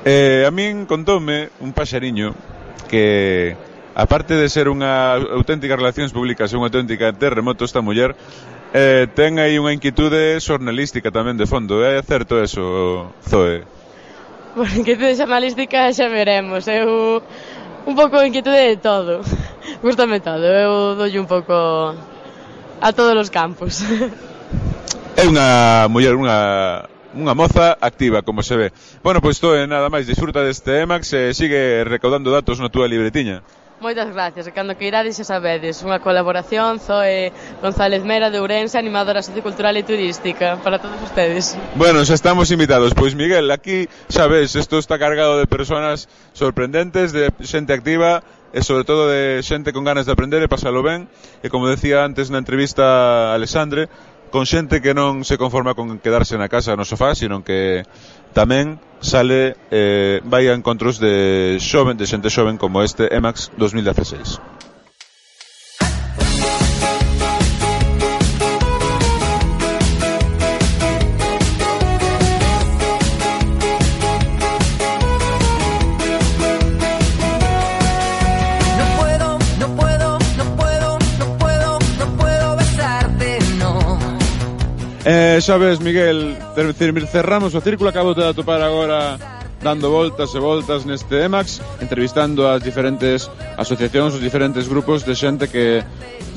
Eh, 0.08 0.48
a 0.48 0.50
min 0.50 0.88
contoume 0.88 1.52
un 1.60 1.76
paxariño 1.76 2.32
que 2.88 3.54
aparte 3.94 4.34
de 4.34 4.48
ser 4.48 4.72
unha 4.72 5.20
auténtica 5.36 5.76
relacións 5.76 6.16
públicas 6.16 6.48
e 6.50 6.56
unha 6.56 6.72
auténtica 6.72 7.12
terremoto 7.12 7.68
esta 7.68 7.84
muller, 7.84 8.16
eh, 8.72 9.06
ten 9.12 9.36
aí 9.36 9.60
unha 9.60 9.76
inquietude 9.76 10.40
xornalística 10.40 11.12
tamén 11.12 11.36
de 11.36 11.44
fondo. 11.44 11.84
É 11.84 12.00
certo 12.00 12.40
eso, 12.40 13.12
Zoe? 13.28 13.62
Porque 14.56 14.96
te 14.96 15.12
xornalística 15.16 15.92
xa 15.92 16.08
veremos. 16.08 16.64
Eu 16.68 17.20
eh? 17.20 17.51
un 17.86 17.94
pouco 17.94 18.20
de 18.20 18.28
inquietude 18.28 18.74
de 18.74 18.76
todo. 18.76 19.22
Gústame 19.82 20.20
todo, 20.20 20.44
eu 20.44 20.94
dolle 20.94 21.18
un 21.18 21.26
pouco 21.26 21.94
a 22.80 22.88
todos 22.92 23.16
os 23.16 23.30
campos. 23.30 23.82
É 25.12 25.28
unha 25.28 25.92
muller, 25.92 26.16
unha 26.16 26.88
unha 27.12 27.36
moza 27.36 27.76
activa, 27.76 28.24
como 28.24 28.40
se 28.40 28.56
ve. 28.56 28.72
Bueno, 29.04 29.20
pois 29.20 29.36
pues, 29.38 29.44
todo 29.44 29.60
nada 29.68 29.92
máis, 29.92 30.08
disfruta 30.08 30.40
deste 30.40 30.88
EMAX 30.88 31.12
e 31.12 31.36
sigue 31.36 31.84
recaudando 31.84 32.32
datos 32.32 32.56
na 32.56 32.72
túa 32.72 32.88
libretiña. 32.88 33.44
Moitas 33.82 34.14
gracias, 34.14 34.46
e 34.46 34.54
cando 34.54 34.78
que 34.78 34.86
irades 34.86 35.18
xa 35.18 35.26
sabedes, 35.26 35.82
unha 35.82 35.98
colaboración 35.98 36.78
Zoe 36.78 37.34
González 37.58 38.06
Mera 38.06 38.30
de 38.30 38.38
Ourense, 38.38 38.78
animadora 38.78 39.26
sociocultural 39.26 39.74
e 39.74 39.82
turística, 39.82 40.54
para 40.62 40.78
todos 40.78 41.02
ustedes. 41.02 41.58
Bueno, 41.74 41.98
xa 42.06 42.14
estamos 42.14 42.54
invitados. 42.54 42.94
Pois 42.94 43.18
Miguel, 43.18 43.50
aquí, 43.50 43.90
xa 44.06 44.30
ves, 44.30 44.54
isto 44.54 44.78
está 44.78 45.02
cargado 45.02 45.34
de 45.34 45.50
personas 45.50 46.06
sorprendentes, 46.30 47.10
de 47.10 47.34
xente 47.42 47.74
activa, 47.74 48.22
e 48.54 48.62
sobre 48.62 48.86
todo 48.86 49.10
de 49.10 49.42
xente 49.42 49.74
con 49.74 49.82
ganas 49.82 50.06
de 50.06 50.14
aprender 50.14 50.46
e 50.46 50.46
pasalo 50.46 50.86
ben 50.86 51.10
e 51.42 51.50
como 51.50 51.66
decía 51.66 52.06
antes 52.06 52.30
na 52.30 52.38
entrevista 52.38 53.32
a 53.32 53.34
Alexandre 53.34 53.90
con 54.32 54.48
xente 54.48 54.80
que 54.80 54.96
non 54.96 55.28
se 55.28 55.36
conforma 55.36 55.76
con 55.76 56.00
quedarse 56.00 56.40
na 56.40 56.48
casa 56.48 56.72
no 56.72 56.88
sofá, 56.88 57.12
sino 57.12 57.44
que 57.44 57.84
Tamén 58.32 58.80
sale 59.04 59.60
eh, 59.68 60.24
vai 60.24 60.48
a 60.48 60.56
encontros 60.56 60.96
de 60.96 61.58
xoven 61.60 62.00
de 62.00 62.06
xente 62.08 62.32
xoven 62.32 62.56
como 62.56 62.80
este 62.80 63.12
EMAX 63.12 63.52
2016. 63.58 64.61
Eh, 85.04 85.38
xa 85.42 85.58
ves, 85.58 85.80
Miguel, 85.82 86.38
cerramos 87.10 87.54
o 87.54 87.60
círculo, 87.60 87.90
acabo 87.90 88.14
de 88.14 88.22
atopar 88.22 88.62
agora 88.62 89.18
dando 89.58 89.90
voltas 89.90 90.30
e 90.34 90.38
voltas 90.38 90.86
neste 90.86 91.26
EMAX, 91.26 91.58
entrevistando 91.82 92.46
as 92.46 92.62
diferentes 92.62 93.26
asociacións, 93.58 94.14
os 94.14 94.22
diferentes 94.22 94.70
grupos 94.70 95.02
de 95.02 95.18
xente 95.18 95.50
que 95.50 95.82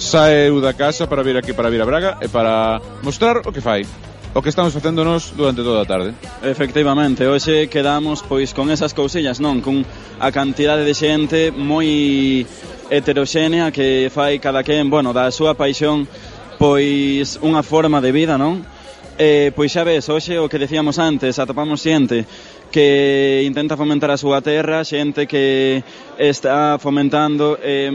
saeu 0.01 0.61
da 0.61 0.73
casa 0.73 1.05
para 1.05 1.21
vir 1.21 1.37
aquí 1.37 1.53
para 1.53 1.69
vir 1.69 1.81
a 1.81 1.85
Braga 1.85 2.17
e 2.21 2.27
para 2.29 2.81
mostrar 3.05 3.45
o 3.45 3.53
que 3.53 3.61
fai 3.61 3.85
o 4.35 4.41
que 4.41 4.49
estamos 4.49 4.73
facéndonos 4.73 5.31
durante 5.31 5.63
toda 5.63 5.81
a 5.81 5.87
tarde. 5.87 6.11
Efectivamente, 6.43 7.23
hoxe 7.23 7.69
quedamos 7.69 8.25
pois 8.25 8.51
con 8.51 8.73
esas 8.73 8.97
cousillas, 8.97 9.39
non? 9.39 9.61
Con 9.61 9.85
a 10.19 10.33
cantidade 10.33 10.83
de 10.83 10.93
xente 10.97 11.53
moi 11.53 12.43
heteroxénea 12.89 13.71
que 13.71 14.09
fai 14.09 14.37
cada 14.41 14.61
quen, 14.61 14.89
bueno, 14.89 15.13
da 15.13 15.29
súa 15.31 15.53
paixón 15.53 16.09
pois 16.65 17.37
unha 17.45 17.61
forma 17.61 18.01
de 18.01 18.09
vida, 18.09 18.41
non? 18.41 18.65
Eh, 19.21 19.53
pois 19.53 19.69
xa 19.69 19.85
ves, 19.85 20.09
hoxe 20.09 20.41
o 20.41 20.49
que 20.49 20.57
decíamos 20.57 20.97
antes, 20.97 21.37
atopamos 21.37 21.77
xente 21.77 22.25
que 22.73 23.45
intenta 23.45 23.77
fomentar 23.77 24.09
a 24.09 24.17
súa 24.17 24.41
terra, 24.41 24.81
xente 24.81 25.29
que 25.29 25.85
está 26.17 26.81
fomentando 26.81 27.61
eh, 27.61 27.93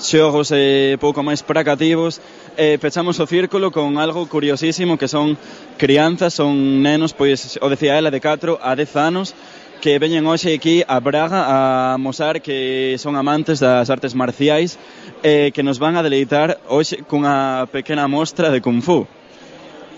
xogos 0.00 0.56
eh, 0.56 0.96
pouco 1.04 1.20
máis 1.20 1.44
pracativos. 1.44 2.16
Eh, 2.56 2.80
pechamos 2.80 3.20
o 3.20 3.28
círculo 3.28 3.68
con 3.68 4.00
algo 4.00 4.24
curiosísimo 4.24 4.96
que 4.96 5.04
son 5.04 5.36
crianzas, 5.76 6.32
son 6.32 6.80
nenos, 6.80 7.12
pois 7.12 7.60
o 7.60 7.68
decía 7.68 8.00
ela 8.00 8.08
de 8.08 8.24
4 8.24 8.56
a 8.56 8.72
10 8.72 8.96
anos, 8.96 9.36
que 9.82 9.98
veñen 9.98 10.30
hoxe 10.30 10.54
aquí 10.54 10.86
a 10.86 11.02
Braga 11.02 11.42
a 11.50 11.98
mostrar 11.98 12.38
que 12.38 12.94
son 13.02 13.18
amantes 13.18 13.58
das 13.58 13.90
artes 13.90 14.14
marciais 14.14 14.78
e 15.26 15.50
eh, 15.50 15.52
que 15.52 15.66
nos 15.66 15.82
van 15.82 15.98
a 15.98 16.06
deleitar 16.06 16.62
hoxe 16.70 17.02
cunha 17.02 17.66
pequena 17.66 18.06
mostra 18.06 18.54
de 18.54 18.62
Kung 18.62 18.78
Fu. 18.78 19.10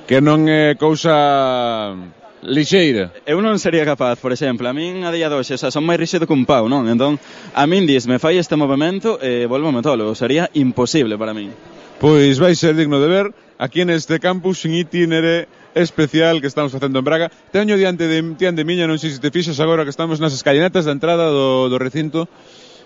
Que 0.09 0.25
non 0.25 0.49
é 0.49 0.73
cousa 0.81 1.93
lixeira. 2.41 3.13
Eu 3.29 3.45
non 3.45 3.61
sería 3.61 3.85
capaz, 3.85 4.17
por 4.17 4.33
exemplo, 4.33 4.65
a 4.65 4.73
min 4.73 5.05
a 5.05 5.13
día 5.13 5.29
de 5.29 5.37
hoxe, 5.37 5.61
xa, 5.61 5.69
son 5.69 5.85
máis 5.85 6.01
rixido 6.01 6.25
cun 6.25 6.49
pau, 6.49 6.65
non? 6.65 6.89
Entón, 6.89 7.21
a 7.53 7.69
min 7.69 7.85
dis, 7.85 8.09
me 8.09 8.17
fai 8.17 8.41
este 8.41 8.57
movimento 8.57 9.21
e 9.21 9.45
eh, 9.45 9.47
volvo 9.47 9.69
sería 10.17 10.49
imposible 10.57 11.21
para 11.21 11.37
min. 11.37 11.53
Pois 12.01 12.41
vai 12.41 12.57
ser 12.57 12.73
digno 12.73 13.05
de 13.05 13.09
ver 13.13 13.27
aquí 13.61 13.85
neste 13.85 14.17
campus 14.17 14.65
sin 14.65 14.73
itinere 14.73 15.45
especial 15.75 16.41
que 16.41 16.47
estamos 16.47 16.73
facendo 16.73 16.99
en 16.99 17.05
Braga. 17.05 17.31
Teño 17.53 17.77
diante 17.77 18.07
de, 18.07 18.23
diante 18.39 18.63
de 18.63 18.65
miña, 18.65 18.87
non 18.87 18.99
sei 18.99 19.11
se 19.11 19.21
te 19.21 19.35
fixas 19.35 19.59
agora 19.59 19.83
que 19.83 19.93
estamos 19.93 20.23
nas 20.23 20.33
escalinatas 20.33 20.87
da 20.87 20.95
entrada 20.95 21.29
do, 21.29 21.67
do 21.69 21.77
recinto, 21.77 22.31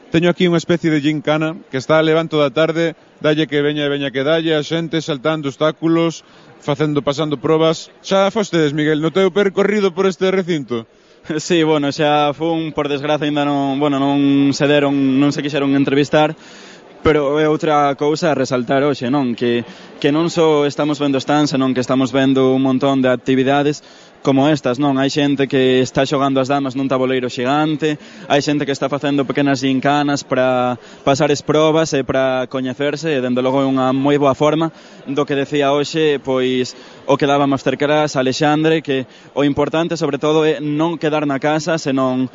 teño 0.08 0.32
aquí 0.32 0.48
unha 0.48 0.60
especie 0.60 0.88
de 0.88 1.04
gincana 1.04 1.60
que 1.68 1.76
está 1.76 2.00
a 2.00 2.04
levanto 2.04 2.40
da 2.40 2.48
tarde, 2.48 2.96
dalle 3.20 3.44
que 3.44 3.60
veña 3.60 3.84
e 3.84 3.92
veña 3.92 4.08
que 4.08 4.24
dalle, 4.24 4.56
a 4.56 4.64
xente 4.64 5.04
saltando 5.04 5.52
obstáculos, 5.52 6.24
facendo 6.64 7.04
pasando 7.04 7.36
probas. 7.36 7.92
Xa 8.00 8.32
fostedes, 8.32 8.72
Miguel, 8.72 9.04
no 9.04 9.12
teu 9.12 9.28
percorrido 9.28 9.92
por 9.92 10.08
este 10.08 10.32
recinto? 10.32 10.88
Sí, 11.36 11.62
bueno, 11.62 11.92
xa 11.92 12.32
fun, 12.32 12.72
por 12.72 12.88
desgraza, 12.88 13.28
ainda 13.28 13.44
non, 13.44 13.76
bueno, 13.76 14.00
non 14.00 14.52
se 14.56 14.64
deron, 14.64 15.20
non 15.20 15.28
se 15.28 15.44
quixeron 15.44 15.76
entrevistar, 15.76 16.32
pero 17.02 17.38
é 17.38 17.46
outra 17.48 17.94
cousa 17.94 18.30
a 18.30 18.38
resaltar 18.38 18.82
hoxe, 18.82 19.10
non? 19.10 19.34
Que, 19.34 19.62
que 20.02 20.10
non 20.10 20.28
só 20.28 20.66
estamos 20.66 20.98
vendo 20.98 21.22
stands, 21.22 21.54
senón 21.54 21.72
que 21.72 21.82
estamos 21.82 22.10
vendo 22.10 22.54
un 22.54 22.62
montón 22.62 23.02
de 23.02 23.08
actividades 23.08 23.82
como 24.22 24.48
estas, 24.48 24.78
non? 24.82 24.98
Hai 24.98 25.10
xente 25.10 25.46
que 25.46 25.78
está 25.80 26.02
xogando 26.02 26.42
as 26.42 26.50
damas 26.50 26.74
nun 26.74 26.90
tabuleiro 26.90 27.30
xigante, 27.30 27.96
hai 28.26 28.42
xente 28.42 28.66
que 28.66 28.74
está 28.74 28.90
facendo 28.90 29.22
pequenas 29.22 29.62
gincanas 29.62 30.26
para 30.26 30.74
pasar 31.06 31.30
as 31.30 31.40
probas 31.40 31.94
e 31.94 32.02
para 32.02 32.50
coñecerse, 32.50 33.14
e 33.14 33.22
dende 33.22 33.42
logo 33.42 33.62
é 33.62 33.66
unha 33.66 33.94
moi 33.94 34.18
boa 34.18 34.34
forma 34.34 34.74
do 35.06 35.22
que 35.22 35.38
decía 35.38 35.70
hoxe, 35.70 36.18
pois 36.18 36.74
o 37.06 37.14
que 37.14 37.30
daba 37.30 37.46
Masterclass 37.46 38.18
Alexandre, 38.18 38.82
que 38.82 39.06
o 39.38 39.46
importante 39.46 39.94
sobre 39.94 40.18
todo 40.18 40.42
é 40.42 40.58
non 40.58 40.98
quedar 40.98 41.22
na 41.22 41.38
casa, 41.38 41.78
senón 41.78 42.26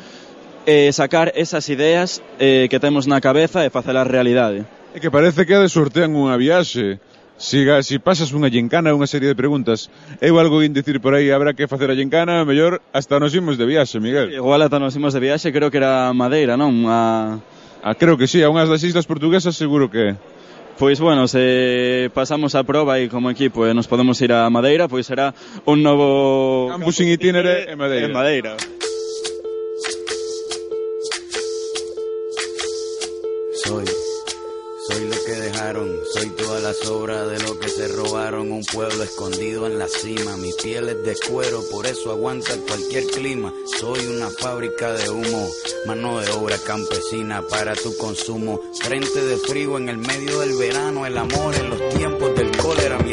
eh, 0.66 0.90
sacar 0.92 1.32
esas 1.36 1.68
ideas 1.68 2.22
eh, 2.38 2.68
que 2.70 2.80
temos 2.80 3.06
na 3.06 3.20
cabeza 3.20 3.64
e 3.64 3.70
facelas 3.70 4.08
realidade. 4.08 4.64
É 4.94 5.00
que 5.00 5.10
parece 5.10 5.44
que 5.44 5.54
a 5.54 5.60
de 5.60 5.68
sortean 5.68 6.14
unha 6.14 6.36
viaxe. 6.38 7.00
Si, 7.34 7.66
si 7.82 7.98
pasas 7.98 8.30
unha 8.30 8.46
gincana 8.46 8.94
unha 8.94 9.10
serie 9.10 9.26
de 9.26 9.34
preguntas 9.34 9.90
Eu 10.22 10.38
algo 10.38 10.62
in 10.62 10.70
dicir 10.70 11.02
por 11.02 11.18
aí 11.18 11.34
Habrá 11.34 11.50
que 11.50 11.66
facer 11.66 11.90
a 11.90 11.98
gincana 11.98 12.46
Mellor 12.46 12.78
hasta 12.94 13.18
nos 13.18 13.34
imos 13.34 13.58
de 13.58 13.66
viaxe, 13.66 13.98
Miguel 13.98 14.30
Igual 14.30 14.62
hasta 14.62 14.78
nos 14.78 14.94
imos 14.94 15.10
de 15.10 15.18
viaxe 15.18 15.50
Creo 15.50 15.66
que 15.66 15.82
era 15.82 16.14
Madeira, 16.14 16.54
non? 16.54 16.86
A... 16.86 17.42
Ah, 17.82 17.98
creo 17.98 18.14
que 18.14 18.30
sí, 18.30 18.38
a 18.38 18.54
unhas 18.54 18.70
das 18.70 18.86
islas 18.86 19.02
portuguesas 19.10 19.58
seguro 19.58 19.90
que 19.90 20.14
Pois 20.78 20.98
bueno, 20.98 21.28
se 21.28 22.10
pasamos 22.14 22.54
a 22.54 22.62
proba 22.66 22.98
e 22.98 23.06
como 23.06 23.30
equipo 23.30 23.62
e 23.62 23.74
nos 23.74 23.86
podemos 23.86 24.18
ir 24.22 24.34
a 24.34 24.50
Madeira, 24.50 24.90
pois 24.90 25.06
será 25.06 25.30
un 25.70 25.86
novo 25.86 26.66
campus, 26.66 26.98
campus 26.98 27.06
in 27.06 27.14
itinere 27.14 27.70
en 27.70 27.78
Madeira. 27.78 28.06
En 28.06 28.12
Madeira. 28.12 28.52
Soy, 33.66 33.86
soy 34.88 35.08
lo 35.08 35.24
que 35.24 35.32
dejaron, 35.32 35.90
soy 36.12 36.28
toda 36.30 36.60
la 36.60 36.74
sobra 36.74 37.26
de 37.26 37.38
lo 37.40 37.58
que 37.58 37.68
se 37.70 37.88
robaron. 37.88 38.52
Un 38.52 38.62
pueblo 38.62 39.02
escondido 39.02 39.66
en 39.66 39.78
la 39.78 39.88
cima, 39.88 40.36
mi 40.36 40.52
piel 40.52 40.90
es 40.90 41.02
de 41.02 41.16
cuero, 41.28 41.62
por 41.70 41.86
eso 41.86 42.10
aguanta 42.10 42.54
cualquier 42.68 43.06
clima. 43.06 43.54
Soy 43.78 44.06
una 44.06 44.28
fábrica 44.28 44.92
de 44.92 45.08
humo, 45.08 45.48
mano 45.86 46.20
de 46.20 46.30
obra 46.32 46.58
campesina 46.58 47.40
para 47.48 47.74
tu 47.74 47.96
consumo. 47.96 48.60
Frente 48.82 49.24
de 49.24 49.38
frío 49.38 49.78
en 49.78 49.88
el 49.88 49.96
medio 49.96 50.40
del 50.40 50.56
verano, 50.56 51.06
el 51.06 51.16
amor 51.16 51.54
en 51.54 51.70
los 51.70 51.94
tiempos 51.94 52.13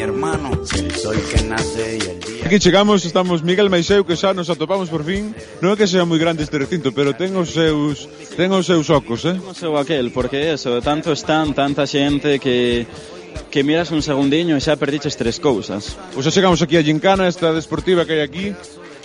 hermano, 0.02 0.50
el 0.52 0.90
sol 0.92 1.16
que 1.30 1.42
nace 1.44 1.98
y 1.98 2.10
el 2.10 2.20
día... 2.20 2.46
Aquí 2.46 2.58
chegamos, 2.58 3.04
estamos 3.04 3.42
Miguel 3.42 3.70
Maiseu, 3.70 4.04
que 4.04 4.16
xa 4.18 4.34
nos 4.34 4.50
atopamos 4.50 4.90
por 4.90 5.06
fin. 5.06 5.30
Non 5.62 5.72
é 5.72 5.76
que 5.78 5.86
sea 5.86 6.02
moi 6.02 6.18
grande 6.18 6.42
este 6.42 6.58
recinto, 6.58 6.90
pero 6.90 7.14
ten 7.14 7.32
os 7.38 7.54
seus, 7.54 8.10
ten 8.34 8.50
os 8.50 8.66
seus 8.66 8.90
ocos, 8.90 9.22
eh? 9.24 9.38
Ten 9.38 9.46
o 9.46 9.54
seu 9.54 9.72
aquel, 9.78 10.10
porque 10.10 10.50
eso, 10.50 10.82
tanto 10.82 11.14
están, 11.14 11.54
tanta 11.54 11.86
xente 11.86 12.42
que 12.42 12.84
que 13.48 13.64
miras 13.64 13.88
un 13.92 14.02
segundiño 14.04 14.56
e 14.56 14.60
xa 14.60 14.76
perdiches 14.76 15.16
tres 15.16 15.38
cousas. 15.40 15.96
Pois 16.12 16.26
xa 16.26 16.34
chegamos 16.34 16.60
aquí 16.60 16.76
a 16.76 16.84
Gincana, 16.84 17.30
esta 17.30 17.54
desportiva 17.54 18.04
que 18.04 18.18
hai 18.18 18.22
aquí. 18.26 18.46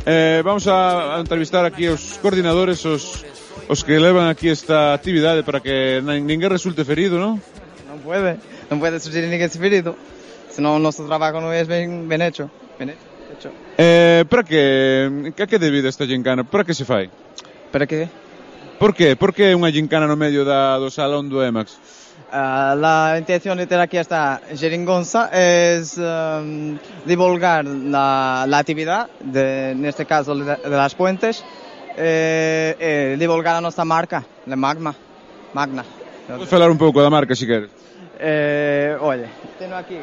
Eh, 0.08 0.42
vamos 0.44 0.66
a, 0.68 1.16
a 1.16 1.22
entrevistar 1.22 1.64
aquí 1.64 1.88
os 1.88 2.18
coordinadores, 2.24 2.84
os, 2.90 3.24
os 3.70 3.80
que 3.86 4.00
levan 4.00 4.32
aquí 4.32 4.50
esta 4.50 4.96
actividade 4.98 5.44
para 5.46 5.60
que 5.62 6.02
ninguén 6.02 6.42
resulte 6.50 6.88
ferido, 6.88 7.20
non? 7.22 7.40
Non 7.88 8.00
pode, 8.02 8.40
non 8.72 8.80
pode 8.82 8.98
surgir 9.04 9.28
ninguén 9.28 9.52
ferido. 9.52 9.96
Si 10.58 10.64
no, 10.64 10.80
nuestro 10.80 11.06
trabajo 11.06 11.40
no 11.40 11.54
es 11.54 11.68
bien, 11.68 12.10
bien 12.10 12.20
hecho. 12.24 12.50
Bien 12.80 12.90
hecho. 12.90 13.52
Eh, 13.78 14.26
para 14.28 14.42
que 14.42 15.32
a 15.38 15.46
que 15.46 15.60
debido 15.60 15.88
esta 15.88 16.08
gincana? 16.08 16.44
Para 16.44 16.64
que 16.64 16.74
se 16.74 16.84
fai? 16.84 17.12
Para 17.72 17.86
que? 17.86 18.10
Por 18.80 18.96
que? 18.96 19.16
Por 19.16 19.36
que 19.38 19.54
unha 19.54 19.70
gincana 19.70 20.10
no 20.10 20.18
medio 20.18 20.42
da, 20.42 20.82
do 20.82 20.90
salón 20.90 21.30
do 21.30 21.46
EMAX? 21.46 21.78
Ah, 22.34 22.74
la 22.74 23.22
intención 23.22 23.62
de 23.62 23.70
tener 23.70 23.86
aquí 23.86 24.02
esta 24.02 24.42
jeringonza 24.50 25.30
es 25.30 25.94
em, 26.02 26.82
divulgar 27.06 27.62
la, 27.62 28.50
la 28.50 28.58
actividad, 28.58 29.14
de, 29.22 29.78
en 29.78 29.86
este 29.86 30.10
caso 30.10 30.34
de, 30.34 30.58
de 30.58 30.74
las 30.74 30.98
puentes, 30.98 31.46
eh, 32.02 32.74
eh, 32.82 33.14
divulgar 33.14 33.58
a 33.58 33.62
nuestra 33.62 33.86
marca, 33.86 34.26
la 34.50 34.56
Magma. 34.56 34.90
Magna. 35.54 35.86
Podes 36.26 36.50
falar 36.50 36.74
un 36.74 36.82
pouco 36.82 36.98
da 37.06 37.14
marca, 37.14 37.38
se 37.38 37.46
queres? 37.46 37.70
Eh, 38.18 38.98
oye, 39.00 39.30
tengo 39.62 39.78
aquí. 39.78 40.02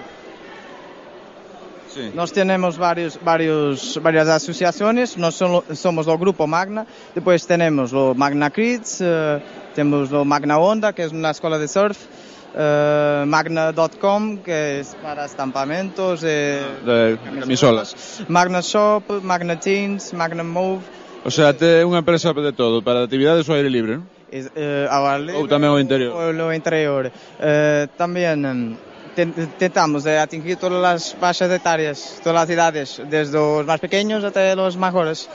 Sí. 1.95 2.11
Nós 2.13 2.33
temos 2.33 2.77
varios, 2.77 3.17
varios, 3.23 3.97
varias 4.03 4.29
asociaciones, 4.29 5.17
nós 5.17 5.39
somos 5.75 6.09
o 6.09 6.19
Grupo 6.19 6.45
Magna, 6.45 6.89
depois 7.15 7.47
temos 7.47 7.93
o 7.93 8.15
Magna 8.15 8.51
Kids, 8.51 9.01
eh, 9.01 9.41
temos 9.77 10.11
o 10.11 10.25
Magna 10.25 10.59
Onda, 10.59 10.93
que 10.93 11.03
é 11.03 11.07
uma 11.07 11.31
escola 11.31 11.57
de 11.57 11.69
surf, 11.69 11.97
eh, 11.97 12.35
Uh, 12.55 13.27
magna.com 13.27 14.39
que 14.39 14.79
es 14.79 14.95
para 15.03 15.25
estampamentos 15.25 16.23
eh, 16.23 16.63
de 16.87 17.19
camisolas 17.41 18.23
Magna 18.29 18.63
Shop, 18.63 19.03
Magna 19.25 19.57
Teens, 19.57 20.13
Magna 20.13 20.45
Move 20.45 20.81
O 21.25 21.33
sea, 21.33 21.57
te 21.57 21.81
unha 21.89 22.05
empresa 22.05 22.37
de 22.37 22.53
todo, 22.53 22.85
para 22.85 23.01
actividades 23.01 23.49
ao 23.49 23.57
aire 23.57 23.73
libre, 23.73 23.97
non? 23.97 24.05
Eh, 24.29 24.85
ao 24.93 25.09
aire 25.09 25.33
libre, 25.33 25.41
ou 25.41 25.49
tamén 25.49 25.73
ao 25.73 25.81
interior. 25.81 26.13
Ou 26.13 26.37
ao 26.37 26.53
interior. 26.53 27.09
Eh, 27.41 27.89
tamén 27.97 28.77
tentamos 29.15 30.05
de 30.05 30.19
atingir 30.19 30.57
todas 30.57 30.81
las 30.83 31.15
faixas 31.15 31.51
etarias, 31.51 32.21
todas 32.23 32.35
las 32.35 32.51
edades, 32.51 33.03
desde 33.09 33.39
los 33.39 33.65
más 33.65 33.81
pequeños 33.81 34.25
hasta 34.25 34.55
los 34.55 34.77
mejores. 34.77 35.29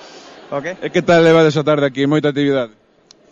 ¿ok? 0.52 0.66
E 0.82 0.90
que 0.90 1.02
tal 1.02 1.24
levades 1.24 1.56
a 1.58 1.64
tarde 1.64 1.86
aquí? 1.86 2.06
Moita 2.08 2.30
actividade? 2.30 2.72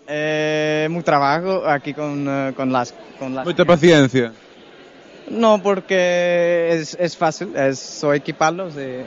Eh, 0.08 0.88
muy 0.89 1.04
trabajo 1.04 1.68
aquí 1.68 1.93
con, 1.93 2.26
eh, 2.28 2.54
con 2.56 2.72
las... 2.72 2.93
Con 3.20 3.36
las 3.36 3.45
Moita 3.45 3.66
paciencia? 3.66 4.32
No, 5.30 5.62
porque 5.62 6.70
es, 6.72 6.95
es 7.00 7.18
fácil, 7.18 7.56
es 7.56 7.80
solo 7.80 8.14
equiparlos 8.14 8.76
y, 8.76 9.04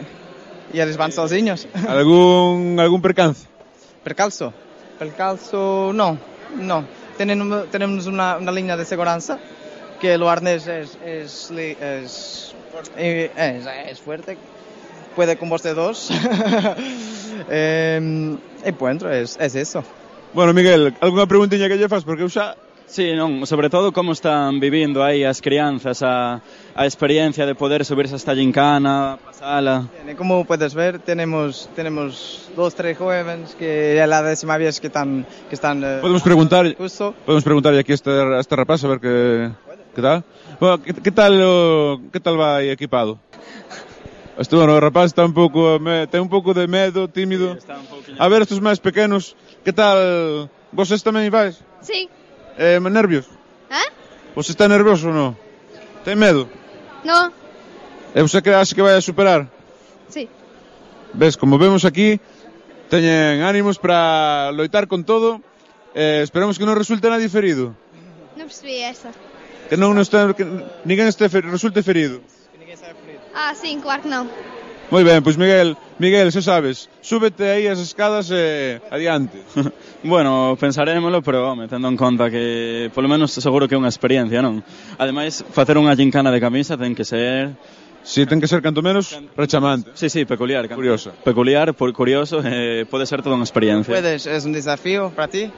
y 0.76 0.80
ellos 0.80 0.96
van 0.96 1.12
sozinhos. 1.12 1.66
Algún, 1.88 2.76
algún 2.78 3.00
percance? 3.00 3.46
Percalzo. 4.04 4.52
Percalzo, 4.98 5.92
no, 5.94 6.18
no. 6.58 6.84
Tenemos, 7.16 7.70
tenemos 7.70 8.06
una, 8.06 8.36
una 8.36 8.52
línea 8.52 8.76
de 8.76 8.84
seguridad 8.84 9.38
que 10.00 10.14
el 10.14 10.22
arnés 10.22 10.66
es, 10.66 10.98
es, 11.04 11.50
es, 11.50 12.54
es, 12.96 13.66
es 13.86 14.00
fuerte. 14.00 14.36
Puede 15.14 15.36
con 15.36 15.48
vos 15.48 15.62
de 15.62 15.74
dos. 15.74 16.10
eh, 17.50 18.36
y 18.64 18.72
pues, 18.72 19.02
es, 19.02 19.36
es 19.40 19.54
eso. 19.54 19.84
Bueno, 20.32 20.52
Miguel, 20.52 20.94
algunha 21.00 21.26
preguntiña 21.26 21.68
que 21.68 21.76
lle 21.76 21.88
faz? 21.88 22.04
Porque 22.04 22.22
eu 22.22 22.30
xa... 22.30 22.54
Sí, 22.90 23.14
non, 23.14 23.46
sobre 23.46 23.70
todo 23.70 23.94
como 23.94 24.10
están 24.10 24.58
vivindo 24.58 25.06
aí 25.06 25.22
as 25.22 25.38
crianzas 25.38 26.02
a, 26.02 26.42
a 26.74 26.82
experiencia 26.90 27.46
de 27.46 27.54
poder 27.54 27.86
subirse 27.86 28.18
hasta 28.18 28.34
gincana, 28.34 29.14
pasala. 29.22 29.86
Bien, 29.94 30.10
y 30.10 30.18
Como 30.18 30.42
puedes 30.42 30.74
ver, 30.74 30.98
tenemos, 30.98 31.70
tenemos 31.78 32.50
dos, 32.56 32.74
tres 32.74 32.98
jóvenes 32.98 33.54
que 33.54 33.94
ya 33.94 34.08
la 34.10 34.22
décima 34.22 34.58
vez 34.58 34.80
que 34.80 34.88
están... 34.88 35.24
Que 35.48 35.54
están 35.54 35.84
eh, 35.84 35.98
Podemos 36.00 36.22
preguntar, 36.22 36.66
Justo. 36.74 37.14
podemos 37.26 37.44
preguntar 37.44 37.78
aquí 37.78 37.92
a 37.92 37.94
este, 37.94 38.10
a 38.10 38.40
este 38.40 38.56
rapaz 38.56 38.82
a 38.82 38.88
ver 38.88 38.98
que, 38.98 39.50
que 39.94 40.02
tal? 40.02 40.24
Bueno, 40.58 40.82
que, 40.82 40.94
que 40.94 41.12
tal 41.12 41.34
o, 41.42 42.00
que 42.12 42.20
tal 42.20 42.36
vai 42.36 42.70
equipado? 42.70 43.18
Este, 44.40 44.56
bueno, 44.56 44.72
o 44.72 44.80
rapaz 44.80 45.12
está 45.12 45.24
un 45.24 45.34
pouco, 45.34 45.76
ten 46.08 46.24
un 46.24 46.32
pouco 46.32 46.54
de 46.54 46.64
medo, 46.64 47.08
tímido. 47.08 47.52
Sí, 47.52 47.58
está 47.58 47.76
un. 47.76 47.84
A 48.16 48.26
ver, 48.28 48.40
estes 48.40 48.60
máis 48.64 48.80
pequenos, 48.80 49.36
que 49.60 49.72
tal? 49.72 50.48
Vos 50.72 50.88
tamén 51.04 51.28
vais? 51.28 51.60
Sí. 51.84 52.08
Eh, 52.56 52.80
nervios? 52.80 53.28
Eh? 53.68 53.88
Vos 54.32 54.48
está 54.48 54.64
nervioso 54.64 55.10
ou 55.10 55.14
non? 55.14 55.30
Ten 56.08 56.16
medo? 56.16 56.48
No. 57.04 57.28
Eh, 58.14 58.20
e 58.20 58.24
você 58.24 58.40
que 58.40 58.50
acha 58.50 58.74
que 58.74 58.80
vai 58.80 58.96
a 58.96 59.04
superar? 59.04 59.44
Sí. 60.08 60.24
Ves, 61.12 61.36
como 61.36 61.58
vemos 61.58 61.84
aquí, 61.84 62.16
teñen 62.88 63.42
ánimos 63.42 63.76
para 63.76 64.52
loitar 64.56 64.88
con 64.88 65.04
todo. 65.04 65.44
Eh, 65.92 66.22
esperamos 66.22 66.56
que 66.56 66.64
non 66.64 66.78
resulte 66.78 67.12
nada 67.12 67.20
diferido. 67.20 67.76
Non 68.40 68.48
percebi 68.48 68.80
esa. 68.82 69.12
Que 69.70 69.78
non 69.78 69.94
nos 69.94 70.10
ten, 70.10 70.34
que 70.34 70.42
ninguén 70.82 71.06
este 71.06 71.30
fer, 71.30 71.46
resulte 71.46 71.86
ferido. 71.86 72.18
Ah, 73.30 73.54
sí, 73.54 73.78
claro 73.78 74.02
que 74.02 74.10
non. 74.10 74.26
Moi 74.90 75.06
ben, 75.06 75.22
pois 75.22 75.38
Miguel, 75.38 75.78
Miguel, 76.02 76.34
xa 76.34 76.42
sabes, 76.42 76.90
súbete 76.98 77.46
aí 77.46 77.70
as 77.70 77.78
escadas 77.78 78.26
e 78.34 78.82
adiante. 78.90 79.38
bueno, 80.02 80.58
pensarémoslo, 80.58 81.22
pero 81.22 81.46
home, 81.46 81.70
tendo 81.70 81.86
en 81.86 81.94
conta 81.94 82.26
que 82.26 82.90
polo 82.90 83.06
menos 83.06 83.30
seguro 83.30 83.70
que 83.70 83.78
é 83.78 83.80
unha 83.80 83.86
experiencia, 83.86 84.42
non? 84.42 84.66
Ademais, 84.98 85.46
facer 85.54 85.78
unha 85.78 85.94
gincana 85.94 86.34
de 86.34 86.42
camisa 86.42 86.74
ten 86.74 86.98
que 86.98 87.06
ser 87.06 87.54
Si, 88.02 88.24
sí, 88.24 88.26
ten 88.26 88.40
que 88.40 88.48
ser 88.48 88.64
canto 88.64 88.82
menos 88.82 89.12
rechamante. 89.36 89.92
Sí, 89.94 90.08
sí, 90.08 90.24
peculiar. 90.24 90.66
Curioso. 90.66 91.12
Peculiar, 91.22 91.74
por 91.74 91.92
curioso, 91.92 92.40
eh, 92.42 92.88
pode 92.88 93.04
ser 93.04 93.20
toda 93.22 93.36
unha 93.36 93.44
experiencia. 93.44 93.92
Podes, 93.92 94.26
é 94.26 94.40
un 94.40 94.56
desafío 94.56 95.12
para 95.14 95.28
ti. 95.28 95.52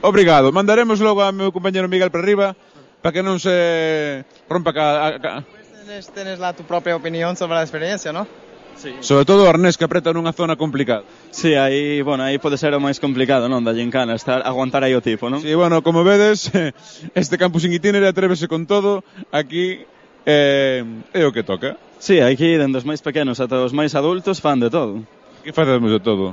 Obrigado. 0.00 0.50
Mandaremos 0.50 0.98
logo 0.98 1.20
a 1.20 1.30
meu 1.30 1.52
compañero 1.52 1.84
Miguel 1.86 2.10
para 2.10 2.24
arriba 2.24 2.56
para 3.02 3.12
que 3.12 3.22
non 3.24 3.40
se 3.40 4.24
rompa 4.48 4.72
ca... 4.72 5.16
ca... 5.18 5.32
Tenes, 5.80 6.06
tenes 6.12 6.38
la 6.38 6.52
tu 6.52 6.62
propia 6.62 6.94
opinión 6.94 7.34
sobre 7.34 7.58
a 7.58 7.64
experiencia, 7.64 8.12
¿no? 8.12 8.28
Sí. 8.76 8.94
Sobre 9.00 9.24
todo 9.24 9.44
o 9.44 9.48
arnés 9.48 9.76
que 9.76 9.84
apreta 9.84 10.12
nunha 10.12 10.32
zona 10.32 10.56
complicada. 10.56 11.04
Sí, 11.30 11.52
aí, 11.52 12.00
bueno, 12.00 12.24
aí 12.24 12.38
pode 12.38 12.56
ser 12.56 12.72
o 12.72 12.80
máis 12.80 12.96
complicado, 12.96 13.44
non, 13.44 13.60
da 13.60 13.76
gincana, 13.76 14.16
estar 14.16 14.40
aguantar 14.40 14.80
aí 14.84 14.96
o 14.96 15.04
tipo, 15.04 15.28
non? 15.28 15.44
Sí, 15.44 15.52
bueno, 15.52 15.84
como 15.84 16.00
vedes, 16.00 16.48
este 17.12 17.36
campus 17.36 17.68
sin 17.68 17.76
itinere 17.76 18.08
atrévese 18.08 18.48
con 18.48 18.64
todo, 18.64 19.04
aquí 19.32 19.84
eh, 20.24 20.80
é 21.12 21.22
o 21.28 21.32
que 21.32 21.44
toca. 21.44 21.76
Sí, 22.00 22.24
aquí 22.24 22.56
dende 22.56 22.80
os 22.80 22.88
máis 22.88 23.04
pequenos 23.04 23.36
ata 23.44 23.60
os 23.60 23.76
máis 23.76 23.92
adultos 23.92 24.40
fan 24.40 24.56
de 24.56 24.72
todo. 24.72 25.04
Que 25.44 25.52
facemos 25.52 25.92
de 25.92 26.00
todo 26.00 26.32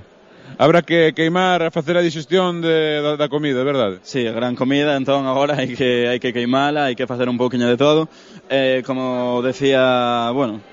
habrá 0.57 0.81
que 0.81 1.13
queimar 1.13 1.61
a 1.63 1.71
facer 1.71 1.97
a 1.97 2.01
digestión 2.01 2.61
de, 2.61 3.01
da, 3.01 3.15
da 3.15 3.27
comida, 3.29 3.63
verdade? 3.63 3.99
Sí, 4.03 4.23
gran 4.23 4.55
comida, 4.55 4.95
entón 4.95 5.27
agora 5.27 5.59
hai 5.59 5.75
que, 5.75 6.07
hai 6.07 6.19
que 6.23 6.31
queimala, 6.31 6.87
hai 6.87 6.95
que 6.95 7.05
facer 7.05 7.27
un 7.27 7.37
pouquiño 7.37 7.67
de 7.67 7.77
todo. 7.77 8.07
Eh, 8.49 8.81
como 8.87 9.43
decía, 9.43 10.31
bueno, 10.31 10.63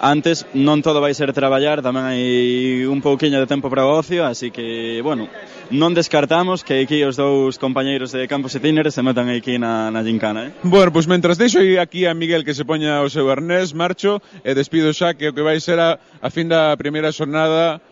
antes 0.00 0.46
non 0.54 0.78
todo 0.80 1.02
vai 1.02 1.10
ser 1.12 1.34
traballar, 1.34 1.82
tamén 1.82 2.06
hai 2.06 2.86
un 2.86 3.02
pouquiño 3.02 3.42
de 3.42 3.50
tempo 3.50 3.66
para 3.66 3.82
o 3.82 3.98
ocio, 3.98 4.22
así 4.22 4.54
que, 4.54 5.02
bueno, 5.02 5.26
non 5.74 5.92
descartamos 5.92 6.62
que 6.62 6.86
aquí 6.86 7.02
os 7.02 7.18
dous 7.18 7.58
compañeiros 7.58 8.14
de 8.14 8.30
Campos 8.30 8.54
e 8.54 8.62
Tínere 8.62 8.94
se 8.94 9.02
metan 9.02 9.26
aquí 9.28 9.58
na, 9.58 9.90
na 9.90 10.06
gincana, 10.06 10.48
eh? 10.48 10.50
Bueno, 10.62 10.94
pois 10.94 11.10
mentras 11.10 11.36
deixo 11.36 11.58
aquí 11.82 12.06
a 12.06 12.14
Miguel 12.14 12.46
que 12.46 12.54
se 12.54 12.62
poña 12.62 13.02
o 13.02 13.10
seu 13.10 13.26
arnés, 13.26 13.74
marcho, 13.74 14.22
e 14.46 14.54
despido 14.54 14.94
xa 14.94 15.18
que 15.18 15.28
o 15.30 15.34
que 15.34 15.42
vai 15.42 15.58
ser 15.58 15.82
a, 15.82 15.98
a 15.98 16.28
fin 16.30 16.46
da 16.46 16.78
primeira 16.78 17.10
xornada 17.10 17.82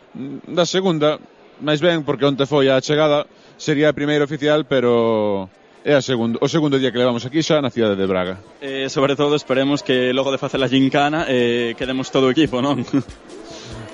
da 0.49 0.65
segunda, 0.65 1.21
máis 1.61 1.81
ben 1.81 2.03
porque 2.03 2.25
onte 2.25 2.49
foi 2.49 2.73
a 2.73 2.81
chegada, 2.81 3.29
sería 3.61 3.93
a 3.93 3.97
primeira 3.97 4.25
oficial, 4.25 4.65
pero 4.65 5.49
é 5.85 5.95
a 5.95 6.03
segundo, 6.03 6.41
o 6.41 6.49
segundo 6.49 6.81
día 6.81 6.91
que 6.91 6.99
levamos 6.99 7.23
aquí 7.29 7.45
xa 7.45 7.61
na 7.61 7.71
cidade 7.71 7.95
de 7.95 8.07
Braga. 8.09 8.41
Eh, 8.61 8.89
sobre 8.89 9.15
todo 9.15 9.37
esperemos 9.37 9.85
que 9.85 10.11
logo 10.17 10.33
de 10.33 10.41
facer 10.41 10.59
a 10.59 10.69
gincana 10.69 11.29
eh, 11.29 11.77
quedemos 11.79 12.11
todo 12.11 12.27
o 12.27 12.33
equipo, 12.33 12.59
non? 12.65 12.83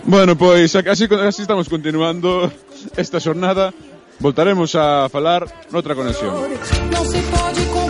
bueno, 0.07 0.39
pois 0.39 0.73
así, 0.73 1.05
así 1.11 1.43
estamos 1.43 1.69
continuando 1.69 2.51
esta 2.97 3.21
xornada. 3.21 3.75
Voltaremos 4.23 4.79
a 4.79 5.11
falar 5.11 5.51
noutra 5.75 5.99
conexión. 5.99 6.31
Non 6.95 7.05
se 7.05 7.21
pode 7.29 7.82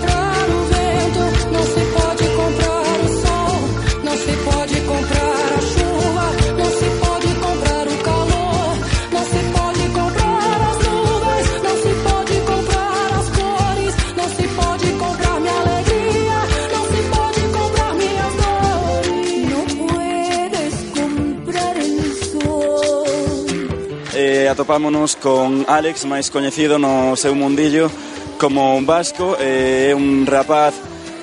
atopámonos 24.52 25.16
con 25.16 25.64
Alex, 25.66 26.04
máis 26.04 26.28
coñecido 26.28 26.76
no 26.76 27.16
seu 27.16 27.32
mundillo 27.32 27.88
como 28.36 28.76
un 28.76 28.84
vasco, 28.84 29.34
eh, 29.40 29.88
é 29.88 29.90
eh, 29.90 29.96
un 29.96 30.28
rapaz 30.28 30.76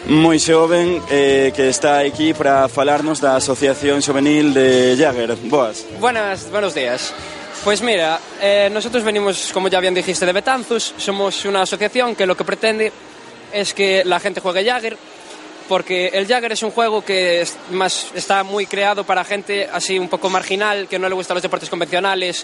moi 0.09 0.41
xoven 0.41 0.97
eh, 1.13 1.53
que 1.53 1.69
está 1.69 2.01
aquí 2.01 2.33
para 2.33 2.65
falarnos 2.65 3.21
da 3.21 3.37
Asociación 3.37 4.01
Xovenil 4.01 4.57
de 4.57 4.97
Jagger. 4.97 5.37
Boas. 5.45 5.85
Buenas, 6.01 6.49
buenos 6.49 6.73
días. 6.73 7.13
Pues 7.63 7.85
mira, 7.85 8.17
eh, 8.41 8.69
nosotros 8.73 9.03
venimos, 9.03 9.51
como 9.53 9.67
ya 9.67 9.79
bien 9.79 9.93
dijiste, 9.93 10.25
de 10.25 10.33
Betanzos. 10.33 10.95
Somos 10.97 11.45
una 11.45 11.61
asociación 11.61 12.15
que 12.15 12.25
lo 12.25 12.35
que 12.35 12.47
pretende 12.47 12.91
es 13.53 13.73
que 13.73 14.01
la 14.05 14.19
gente 14.19 14.41
juegue 14.41 14.65
Jagger 14.65 14.97
porque 15.69 16.07
el 16.07 16.27
Jagger 16.27 16.51
es 16.51 16.63
un 16.63 16.71
juego 16.71 17.05
que 17.05 17.45
está 18.15 18.43
muy 18.43 18.65
creado 18.65 19.03
para 19.03 19.23
gente 19.23 19.69
así 19.71 19.99
un 19.99 20.09
poco 20.09 20.27
marginal, 20.27 20.87
que 20.87 20.97
no 20.97 21.07
le 21.07 21.13
gustan 21.13 21.35
los 21.35 21.43
deportes 21.43 21.69
convencionales, 21.69 22.43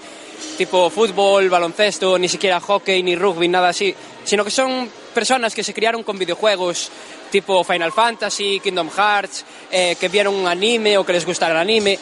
tipo 0.60 0.92
fútbol, 0.92 1.50
baloncesto, 1.50 2.20
ni 2.20 2.30
siquiera 2.30 2.60
hockey, 2.60 3.02
ni 3.02 3.16
rugby, 3.16 3.48
nada 3.48 3.70
así, 3.70 3.94
sino 4.24 4.46
que 4.46 4.52
son 4.52 4.88
personas 5.12 5.56
que 5.56 5.64
se 5.64 5.74
criaron 5.74 6.04
con 6.04 6.20
videojuegos 6.20 6.92
tipo 7.32 7.64
Final 7.64 7.92
Fantasy, 7.92 8.60
Kingdom 8.60 8.92
Hearts, 8.96 9.44
eh, 9.72 9.98
que 10.00 10.08
vieron 10.08 10.36
un 10.36 10.48
anime 10.48 10.96
o 11.00 11.04
que 11.04 11.14
les 11.14 11.26
gusta 11.26 11.50
el 11.50 11.58
anime. 11.58 11.98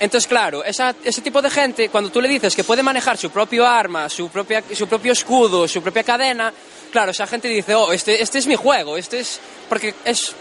Entonces, 0.00 0.26
claro, 0.26 0.64
ese 0.64 1.20
tipo 1.22 1.42
de 1.42 1.50
gente, 1.50 1.88
cuando 1.90 2.10
tú 2.10 2.22
le 2.22 2.28
dices 2.28 2.56
que 2.56 2.64
puede 2.64 2.82
manejar 2.82 3.18
su 3.18 3.30
propio 3.30 3.66
arma, 3.66 4.08
su, 4.08 4.30
propia, 4.30 4.62
su 4.72 4.86
propio 4.86 5.12
escudo, 5.12 5.68
su 5.68 5.82
propia 5.82 6.04
cadena, 6.04 6.52
claro, 6.90 7.10
esa 7.12 7.26
gente 7.26 7.48
dice, 7.48 7.74
oh, 7.74 7.92
este, 7.92 8.22
este 8.22 8.38
es 8.38 8.46
mi 8.46 8.56
juego, 8.56 8.96
este 8.96 9.20
es... 9.20 9.40
Porque 9.68 9.94
es, 10.04 10.32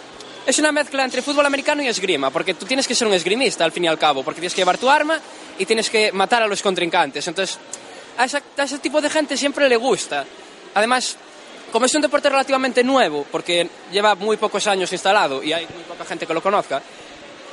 es 0.45 0.59
una 0.59 0.71
mezcla 0.71 1.03
entre 1.03 1.21
fútbol 1.21 1.45
americano 1.45 1.81
y 1.83 1.87
esgrima, 1.87 2.29
porque 2.29 2.53
tú 2.53 2.65
tienes 2.65 2.87
que 2.87 2.95
ser 2.95 3.07
un 3.07 3.13
esgrimista 3.13 3.63
al 3.65 3.71
fin 3.71 3.83
y 3.85 3.87
al 3.87 3.97
cabo, 3.99 4.23
porque 4.23 4.39
tienes 4.39 4.53
que 4.53 4.61
llevar 4.61 4.77
tu 4.77 4.89
arma 4.89 5.19
y 5.59 5.65
tienes 5.65 5.89
que 5.89 6.11
matar 6.11 6.41
a 6.43 6.47
los 6.47 6.61
contrincantes. 6.61 7.27
Entonces, 7.27 7.57
a, 8.17 8.25
esa- 8.25 8.41
ese 8.57 8.79
tipo 8.79 9.01
de 9.01 9.09
gente 9.09 9.35
siempre 9.37 9.67
le 9.67 9.75
gusta. 9.75 10.25
Además, 10.73 11.17
como 11.71 11.85
es 11.85 11.93
un 11.95 12.01
deporte 12.01 12.29
relativamente 12.29 12.83
nuevo, 12.83 13.25
porque 13.31 13.67
lleva 13.91 14.15
muy 14.15 14.37
pocos 14.37 14.65
años 14.67 14.91
instalado 14.93 15.43
y 15.43 15.51
hay 15.51 15.65
muy 15.65 15.83
poca 15.83 16.05
gente 16.05 16.25
que 16.25 16.33
lo 16.33 16.41
conozca, 16.41 16.81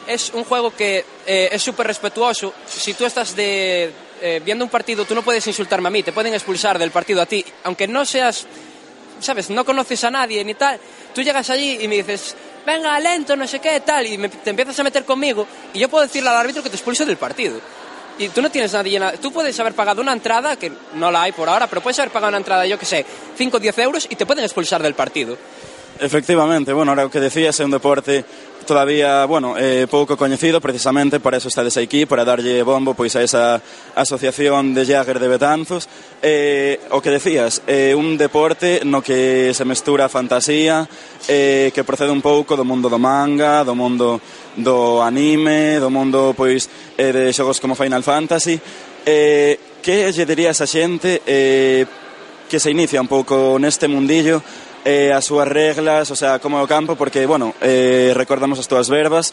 es 0.07 0.31
un 0.35 0.45
juego 0.45 0.71
que 0.75 1.05
eh, 1.27 1.49
es 1.51 1.63
súper 1.63 1.87
respetuoso. 1.89 2.55
Si 2.69 2.95
tú 2.95 3.05
estás 3.07 3.35
eh, 3.39 3.91
viendo 4.45 4.65
un 4.65 4.71
partido, 4.71 5.05
tú 5.05 5.15
no 5.17 5.23
puedes 5.23 5.45
insultarme 5.47 5.89
a 5.89 5.91
mí, 5.91 6.03
te 6.05 6.13
pueden 6.13 6.33
expulsar 6.35 6.79
del 6.79 6.91
partido 6.93 7.21
a 7.23 7.27
ti, 7.27 7.45
aunque 7.65 7.89
no 7.89 8.05
seas, 8.05 8.47
¿sabes? 9.21 9.51
No 9.51 9.65
conoces 9.65 10.03
a 10.05 10.11
nadie 10.11 10.45
ni 10.45 10.55
tal. 10.55 10.79
Tú 11.15 11.23
llegas 11.23 11.49
allí 11.51 11.79
y 11.81 11.89
me 11.89 11.97
dices, 11.97 12.35
venga, 12.67 12.99
lento, 13.01 13.37
no 13.37 13.47
sé 13.47 13.61
qué, 13.61 13.81
tal, 13.81 14.07
y 14.07 14.19
me- 14.19 14.29
te 14.29 14.51
empiezas 14.51 14.79
a 14.81 14.83
meter 14.85 15.05
conmigo, 15.05 15.47
y 15.73 15.79
yo 15.79 15.89
puedo 15.89 16.05
decirle 16.05 16.31
al 16.31 16.37
árbitro 16.37 16.63
que 16.63 16.71
te 16.71 16.77
expulse 16.77 17.05
del 17.05 17.17
partido. 17.17 17.61
Y 18.17 18.29
tú 18.29 18.41
no 18.43 18.51
tienes 18.51 18.73
nadie, 18.73 18.99
na- 18.99 19.13
tú 19.13 19.33
puedes 19.33 19.59
haber 19.59 19.75
pagado 19.75 20.01
una 20.01 20.13
entrada, 20.13 20.57
que 20.57 20.71
no 20.95 21.11
la 21.11 21.23
hay 21.23 21.33
por 21.33 21.49
ahora, 21.49 21.67
pero 21.67 21.81
puedes 21.83 21.99
haber 21.99 22.13
pagado 22.13 22.29
una 22.31 22.39
entrada, 22.39 22.65
yo 22.67 22.79
que 22.79 22.87
sé, 22.87 23.05
5 23.37 23.57
o 23.57 23.61
10 23.61 23.77
euros 23.79 24.07
y 24.09 24.15
te 24.17 24.25
pueden 24.25 24.45
expulsar 24.45 24.83
del 24.83 24.95
partido. 24.95 25.37
Efectivamente, 26.01 26.73
bueno, 26.73 26.91
ahora 26.93 27.07
o 27.07 27.11
que 27.11 27.21
decías 27.23 27.55
é 27.61 27.65
un 27.65 27.71
deporte 27.71 28.25
todavía, 28.65 29.25
bueno, 29.27 29.57
eh, 29.57 29.87
pouco 29.89 30.17
coñecido 30.17 30.61
precisamente, 30.61 31.21
para 31.21 31.37
eso 31.37 31.49
estades 31.49 31.77
aquí, 31.77 32.07
para 32.07 32.25
darlle 32.25 32.63
bombo 32.63 32.95
pois 32.95 33.15
a 33.17 33.23
esa 33.23 33.63
asociación 33.95 34.75
de 34.75 34.85
Jagger 34.85 35.21
de 35.21 35.29
Betanzos. 35.29 35.89
Eh, 36.23 36.81
o 36.91 37.01
que 37.01 37.11
decías, 37.11 37.63
eh, 37.67 37.95
un 37.95 38.17
deporte 38.17 38.81
no 38.85 39.03
que 39.03 39.53
se 39.55 39.65
mestura 39.65 40.07
a 40.07 40.13
fantasía, 40.13 40.89
eh, 41.29 41.71
que 41.75 41.85
procede 41.85 42.11
un 42.11 42.23
pouco 42.23 42.57
do 42.57 42.65
mundo 42.65 42.89
do 42.89 42.99
manga, 42.99 43.63
do 43.63 43.77
mundo 43.77 44.21
do 44.57 45.01
anime, 45.01 45.79
do 45.79 45.91
mundo 45.91 46.35
pois 46.37 46.69
eh, 46.99 47.13
de 47.13 47.33
xogos 47.33 47.61
como 47.61 47.79
Final 47.79 48.03
Fantasy. 48.03 48.59
Eh, 49.05 49.79
que 49.85 50.09
lle 50.11 50.25
dirías 50.25 50.65
a 50.65 50.67
xente 50.67 51.21
eh, 51.29 51.85
que 52.49 52.57
se 52.57 52.73
inicia 52.73 53.05
un 53.05 53.09
pouco 53.09 53.61
neste 53.61 53.85
mundillo 53.85 54.41
eh, 54.85 55.13
as 55.13 55.25
súas 55.25 55.49
reglas, 55.49 56.11
o 56.13 56.17
sea, 56.17 56.39
como 56.39 56.67
campo, 56.69 56.95
porque, 56.95 57.27
bueno, 57.27 57.55
eh, 57.61 58.13
recordamos 58.15 58.61
as 58.61 58.69
túas 58.69 58.89
verbas, 58.93 59.33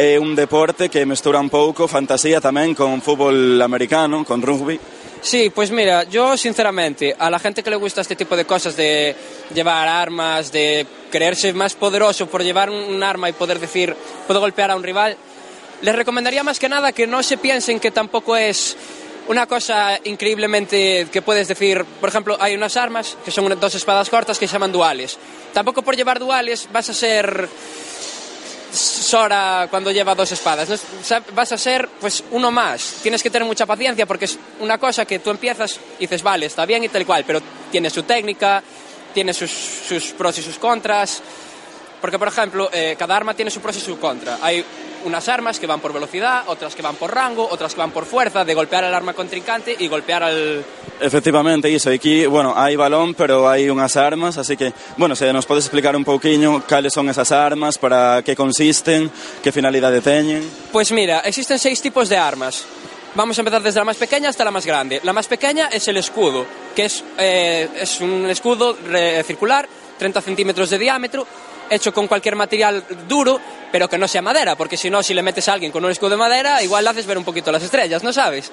é 0.00 0.16
un 0.16 0.32
deporte 0.32 0.88
que 0.88 1.04
mestura 1.04 1.40
un 1.40 1.52
pouco 1.52 1.84
fantasía 1.84 2.40
tamén 2.40 2.72
con 2.72 3.04
fútbol 3.04 3.60
americano, 3.60 4.24
con 4.24 4.40
rugby. 4.40 4.80
Sí, 5.20 5.52
pues 5.52 5.70
mira, 5.70 6.04
yo 6.04 6.36
sinceramente, 6.36 7.14
a 7.18 7.28
la 7.28 7.38
gente 7.38 7.62
que 7.62 7.68
le 7.68 7.76
gusta 7.76 8.00
este 8.00 8.16
tipo 8.16 8.36
de 8.36 8.46
cosas 8.46 8.76
de 8.76 9.14
llevar 9.52 9.88
armas, 9.88 10.52
de 10.52 10.86
creerse 11.10 11.52
más 11.52 11.74
poderoso 11.74 12.24
por 12.26 12.42
llevar 12.42 12.70
un 12.70 13.02
arma 13.02 13.28
y 13.28 13.36
poder 13.36 13.58
decir, 13.58 13.94
puedo 14.26 14.40
golpear 14.40 14.70
a 14.70 14.76
un 14.76 14.82
rival, 14.82 15.16
les 15.82 15.94
recomendaría 15.94 16.42
más 16.42 16.58
que 16.58 16.68
nada 16.68 16.92
que 16.92 17.06
no 17.06 17.22
se 17.22 17.36
piensen 17.36 17.80
que 17.80 17.90
tampoco 17.90 18.36
es 18.36 18.76
una 19.30 19.46
cosa 19.46 19.96
increíblemente 20.02 21.06
que 21.12 21.22
puedes 21.22 21.46
decir, 21.46 21.84
por 22.00 22.08
ejemplo, 22.08 22.36
hay 22.40 22.56
unas 22.56 22.76
armas 22.76 23.16
que 23.24 23.30
son 23.30 23.48
dos 23.60 23.74
espadas 23.76 24.10
cortas 24.10 24.40
que 24.40 24.48
se 24.48 24.54
llaman 24.54 24.72
duales. 24.72 25.18
Tampoco 25.54 25.82
por 25.82 25.94
llevar 25.94 26.18
duales 26.18 26.68
vas 26.72 26.90
a 26.90 26.94
ser 26.94 27.48
Sora 28.72 29.68
cuando 29.70 29.92
lleva 29.92 30.16
dos 30.16 30.32
espadas. 30.32 30.68
vas 31.32 31.52
a 31.52 31.58
ser 31.58 31.88
pues 32.00 32.24
uno 32.32 32.50
más. 32.50 32.96
Tienes 33.02 33.22
que 33.22 33.30
tener 33.30 33.46
mucha 33.46 33.66
paciencia 33.66 34.04
porque 34.04 34.24
es 34.24 34.36
una 34.58 34.78
cosa 34.78 35.04
que 35.04 35.20
tú 35.20 35.30
empiezas 35.30 35.78
y 35.98 36.02
dices, 36.02 36.24
vale, 36.24 36.46
está 36.46 36.66
bien 36.66 36.82
y 36.82 36.88
tal 36.88 37.06
cual, 37.06 37.22
pero 37.24 37.40
tiene 37.70 37.88
su 37.88 38.02
técnica, 38.02 38.60
tiene 39.14 39.32
sus 39.32 40.12
pros 40.18 40.38
y 40.38 40.42
sus 40.42 40.58
contras. 40.58 41.22
Porque, 42.00 42.18
por 42.18 42.28
ejemplo, 42.28 42.70
eh, 42.72 42.96
cada 42.98 43.16
arma 43.16 43.34
tiene 43.34 43.50
su 43.50 43.60
pros 43.60 43.76
y 43.76 43.80
su 43.80 43.98
contra. 43.98 44.38
Hay 44.42 44.64
unas 45.04 45.28
armas 45.28 45.58
que 45.58 45.66
van 45.66 45.80
por 45.80 45.92
velocidad, 45.92 46.44
otras 46.46 46.74
que 46.74 46.82
van 46.82 46.96
por 46.96 47.14
rango, 47.14 47.48
otras 47.50 47.72
que 47.74 47.80
van 47.80 47.90
por 47.90 48.04
fuerza, 48.04 48.44
de 48.44 48.54
golpear 48.54 48.84
al 48.84 48.94
arma 48.94 49.12
contrincante 49.14 49.74
y 49.78 49.88
golpear 49.88 50.22
al, 50.22 50.64
Efectivamente, 51.00 51.70
iso, 51.70 51.88
aquí, 51.88 52.26
bueno, 52.26 52.52
hai 52.54 52.76
balón, 52.76 53.14
pero 53.16 53.48
hai 53.48 53.72
unhas 53.72 53.96
armas, 53.96 54.36
así 54.36 54.52
que, 54.60 54.68
bueno, 55.00 55.16
se 55.16 55.32
nos 55.32 55.48
podes 55.48 55.64
explicar 55.64 55.96
un 55.96 56.04
pouquiño 56.04 56.60
cales 56.68 56.92
son 56.92 57.08
esas 57.08 57.32
armas, 57.32 57.78
para 57.80 58.20
que 58.20 58.36
consisten, 58.36 59.08
que 59.42 59.48
finalidade 59.50 60.02
teñen. 60.04 60.44
Pues 60.70 60.92
mira, 60.92 61.20
existen 61.24 61.56
seis 61.58 61.80
tipos 61.80 62.08
de 62.12 62.18
armas. 62.20 62.64
Vamos 63.16 63.38
a 63.38 63.40
empezar 63.40 63.62
desde 63.64 63.80
la 63.80 63.84
más 63.88 63.96
pequeña 63.96 64.28
hasta 64.28 64.44
la 64.44 64.50
más 64.52 64.66
grande. 64.66 65.00
La 65.02 65.14
más 65.16 65.26
pequeña 65.26 65.68
es 65.72 65.88
el 65.88 65.96
escudo, 65.96 66.44
que 66.76 66.84
es, 66.84 67.02
eh, 67.16 67.66
es 67.80 68.00
un 68.04 68.28
escudo 68.28 68.76
re- 68.84 69.24
circular, 69.24 69.66
30 69.98 70.20
centímetros 70.20 70.68
de 70.68 70.78
diámetro, 70.78 71.26
hecho 71.70 71.94
con 71.94 72.08
cualquier 72.08 72.36
material 72.36 72.84
duro, 73.08 73.40
pero 73.70 73.88
que 73.88 73.96
no 73.96 74.08
sea 74.08 74.20
madera, 74.20 74.56
porque 74.56 74.76
si 74.76 74.90
no, 74.90 75.02
si 75.02 75.14
le 75.14 75.22
metes 75.22 75.48
a 75.48 75.54
alguien 75.54 75.72
con 75.72 75.84
un 75.84 75.90
escudo 75.90 76.10
de 76.10 76.16
madera, 76.16 76.62
igual 76.62 76.84
le 76.84 76.90
haces 76.90 77.06
ver 77.06 77.16
un 77.16 77.24
poquito 77.24 77.52
las 77.52 77.62
estrellas, 77.62 78.02
¿no 78.02 78.12
sabes? 78.12 78.50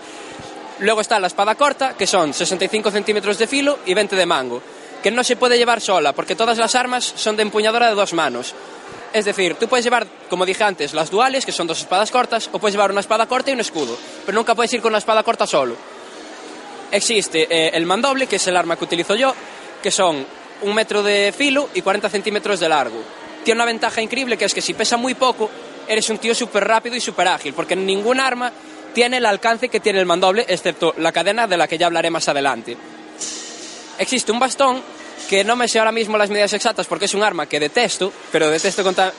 Luego 0.79 1.01
está 1.01 1.19
la 1.19 1.27
espada 1.27 1.55
corta, 1.55 1.95
que 1.95 2.05
son 2.05 2.33
65 2.33 2.91
centímetros 2.91 3.39
de 3.39 3.47
filo 3.47 3.79
y 3.85 3.95
20 3.95 4.15
de 4.15 4.25
mango, 4.25 4.61
que 5.01 5.09
no 5.09 5.23
se 5.23 5.35
puede 5.35 5.57
llevar 5.57 5.81
sola, 5.81 6.13
porque 6.13 6.35
todas 6.35 6.57
las 6.59 6.75
armas 6.75 7.13
son 7.15 7.35
de 7.35 7.41
empuñadura 7.41 7.89
de 7.89 7.95
dos 7.95 8.13
manos. 8.13 8.53
Es 9.13 9.25
decir, 9.25 9.55
tú 9.55 9.67
puedes 9.67 9.83
llevar, 9.83 10.05
como 10.29 10.45
dije 10.45 10.63
antes, 10.63 10.93
las 10.93 11.09
duales, 11.09 11.45
que 11.45 11.51
son 11.51 11.65
dos 11.65 11.79
espadas 11.79 12.11
cortas, 12.11 12.49
o 12.51 12.59
puedes 12.59 12.75
llevar 12.75 12.91
una 12.91 12.99
espada 12.99 13.25
corta 13.25 13.49
y 13.49 13.53
un 13.53 13.61
escudo, 13.61 13.97
pero 14.25 14.37
nunca 14.37 14.53
puedes 14.53 14.71
ir 14.73 14.81
con 14.81 14.91
una 14.91 14.99
espada 14.99 15.23
corta 15.23 15.47
solo. 15.47 15.75
Existe 16.91 17.47
eh, 17.49 17.71
el 17.73 17.85
mandoble, 17.85 18.27
que 18.27 18.35
es 18.35 18.47
el 18.47 18.55
arma 18.55 18.75
que 18.75 18.83
utilizo 18.83 19.15
yo, 19.15 19.33
que 19.81 19.91
son 19.91 20.25
un 20.61 20.73
metro 20.73 21.03
de 21.03 21.33
filo 21.35 21.69
y 21.73 21.81
40 21.81 22.09
centímetros 22.09 22.59
de 22.59 22.69
largo. 22.69 23.01
Tiene 23.43 23.59
una 23.59 23.65
ventaja 23.65 24.01
increíble, 24.01 24.37
que 24.37 24.45
es 24.45 24.53
que 24.53 24.61
si 24.61 24.73
pesa 24.73 24.97
muy 24.97 25.13
poco, 25.13 25.49
eres 25.87 26.09
un 26.09 26.17
tío 26.17 26.35
súper 26.35 26.67
rápido 26.67 26.95
y 26.95 27.01
súper 27.01 27.27
ágil, 27.27 27.53
porque 27.53 27.75
ningún 27.75 28.19
arma 28.19 28.51
tiene 28.93 29.17
el 29.17 29.25
alcance 29.25 29.69
que 29.69 29.79
tiene 29.79 29.99
el 29.99 30.05
mandoble, 30.05 30.45
excepto 30.47 30.93
la 30.97 31.11
cadena 31.11 31.47
de 31.47 31.57
la 31.57 31.67
que 31.67 31.77
ya 31.77 31.85
hablaré 31.85 32.09
más 32.09 32.27
adelante. 32.27 32.75
Existe 33.99 34.31
un 34.31 34.39
bastón 34.39 34.81
que 35.29 35.43
no 35.43 35.55
me 35.55 35.67
sé 35.67 35.79
ahora 35.79 35.91
mismo 35.91 36.17
las 36.17 36.29
medidas 36.29 36.53
exactas 36.53 36.87
porque 36.87 37.05
es 37.05 37.13
un 37.13 37.23
arma 37.23 37.45
que 37.45 37.59
detesto, 37.59 38.11
pero 38.31 38.49
detesto 38.49 38.83
contar. 38.83 39.13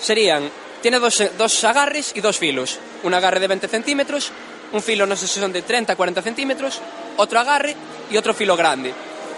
Serían, 0.00 0.50
tiene 0.82 0.98
dos, 0.98 1.22
dos 1.38 1.64
agarres 1.64 2.12
y 2.14 2.20
dos 2.20 2.38
filos. 2.38 2.78
Un 3.02 3.14
agarre 3.14 3.40
de 3.40 3.48
20 3.48 3.68
centímetros, 3.68 4.30
un 4.72 4.82
filo 4.82 5.06
no 5.06 5.16
sé 5.16 5.26
si 5.26 5.40
son 5.40 5.52
de 5.52 5.62
30 5.62 5.96
40 5.96 6.22
centímetros, 6.22 6.80
otro 7.16 7.40
agarre 7.40 7.74
y 8.10 8.16
otro 8.16 8.34
filo 8.34 8.56
grande. 8.56 8.92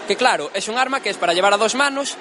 Que 0.08 0.16
claro, 0.16 0.50
es 0.54 0.66
un 0.68 0.78
arma 0.78 1.00
que 1.00 1.10
es 1.10 1.18
para 1.18 1.34
llevar 1.34 1.52
a 1.52 1.58
dos 1.58 1.74
manos, 1.74 2.16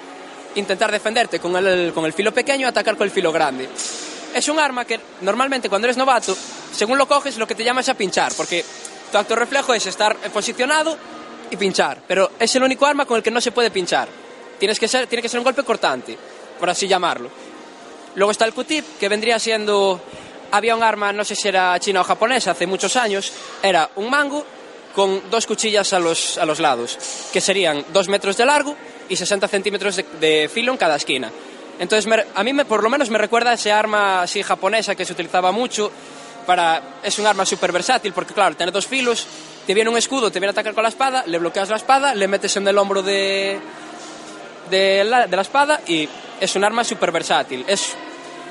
intentar 0.55 0.91
defenderte 0.91 1.39
con 1.39 1.55
el, 1.55 1.93
con 1.93 2.03
el 2.03 2.11
filo 2.11 2.33
pequeño 2.33 2.65
y 2.65 2.69
atacar 2.69 2.97
con 2.97 3.05
el 3.05 3.11
filo 3.11 3.31
grande. 3.31 3.69
Es 4.35 4.49
un 4.49 4.59
arma 4.59 4.83
que 4.83 4.99
normalmente 5.21 5.69
cuando 5.69 5.87
eres 5.87 5.95
novato, 5.95 6.35
según 6.73 6.97
lo 6.97 7.07
coges, 7.07 7.37
lo 7.37 7.47
que 7.47 7.55
te 7.55 7.63
llama 7.63 7.79
es 7.79 7.87
a 7.87 7.93
pinchar, 7.93 8.33
porque 8.35 8.65
tu 9.09 9.17
acto 9.17 9.37
reflejo 9.37 9.73
es 9.73 9.85
estar 9.85 10.17
posicionado 10.33 10.97
y 11.49 11.55
pinchar, 11.55 12.01
pero 12.05 12.31
es 12.37 12.53
el 12.57 12.63
único 12.63 12.85
arma 12.85 13.05
con 13.05 13.15
el 13.15 13.23
que 13.23 13.31
no 13.31 13.39
se 13.39 13.53
puede 13.53 13.71
pinchar. 13.71 14.09
Tienes 14.59 14.79
que 14.81 14.89
ser, 14.89 15.07
tiene 15.07 15.21
que 15.21 15.29
ser 15.29 15.39
un 15.39 15.45
golpe 15.45 15.63
cortante, 15.63 16.17
por 16.59 16.69
así 16.69 16.89
llamarlo. 16.89 17.29
Luego 18.15 18.31
está 18.31 18.43
el 18.43 18.53
Q-tip, 18.53 18.97
que 18.99 19.07
vendría 19.07 19.39
siendo... 19.39 20.01
Había 20.51 20.75
un 20.75 20.83
arma, 20.83 21.13
no 21.13 21.23
sé 21.23 21.35
si 21.35 21.47
era 21.47 21.79
china 21.79 22.01
o 22.01 22.03
japonesa, 22.03 22.51
hace 22.51 22.67
muchos 22.67 22.97
años, 22.97 23.31
era 23.63 23.89
un 23.95 24.09
mango 24.09 24.45
con 24.97 25.29
dos 25.29 25.45
cuchillas 25.45 25.93
a 25.93 25.99
los, 25.99 26.39
a 26.39 26.45
los 26.47 26.59
lados, 26.59 26.97
que 27.31 27.39
serían 27.39 27.85
dos 27.93 28.09
metros 28.09 28.35
de 28.35 28.47
largo 28.47 28.75
y 29.07 29.15
60 29.15 29.47
centímetros 29.47 29.95
de, 29.95 30.03
de 30.19 30.49
filo 30.51 30.71
en 30.71 30.77
cada 30.79 30.95
esquina. 30.95 31.31
Entonces, 31.77 32.11
a 32.33 32.43
mí 32.43 32.51
por 32.63 32.81
lo 32.81 32.89
menos 32.89 33.11
me 33.11 33.19
recuerda 33.19 33.51
a 33.51 33.53
ese 33.53 33.71
arma 33.71 34.23
así 34.23 34.41
japonesa 34.41 34.95
que 34.95 35.05
se 35.05 35.13
utilizaba 35.13 35.51
mucho. 35.51 35.91
Para, 36.47 36.97
es 37.03 37.19
un 37.19 37.27
arma 37.27 37.45
súper 37.45 37.71
versátil 37.71 38.11
porque, 38.11 38.33
claro, 38.33 38.55
tiene 38.55 38.71
dos 38.71 38.87
filos, 38.87 39.27
te 39.67 39.75
viene 39.75 39.87
un 39.87 39.97
escudo, 39.97 40.31
te 40.31 40.39
viene 40.39 40.49
a 40.49 40.53
atacar 40.53 40.73
con 40.73 40.81
la 40.81 40.89
espada, 40.89 41.23
le 41.27 41.37
bloqueas 41.37 41.69
la 41.69 41.75
espada, 41.75 42.15
le 42.15 42.27
metes 42.27 42.57
en 42.57 42.67
el 42.67 42.75
hombro 42.79 43.03
de, 43.03 43.59
de, 44.71 45.03
la, 45.03 45.27
de 45.27 45.35
la 45.35 45.43
espada 45.43 45.81
y 45.85 46.09
es 46.41 46.55
un 46.55 46.63
arma 46.63 46.83
súper 46.83 47.11
versátil. 47.11 47.63
Es 47.67 47.93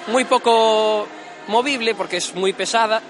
muy 0.07 0.26
poco 0.26 1.09
movible 1.49 1.97
porque 1.97 2.18
es 2.18 2.32
muy 2.36 2.53
pesada, 2.53 3.03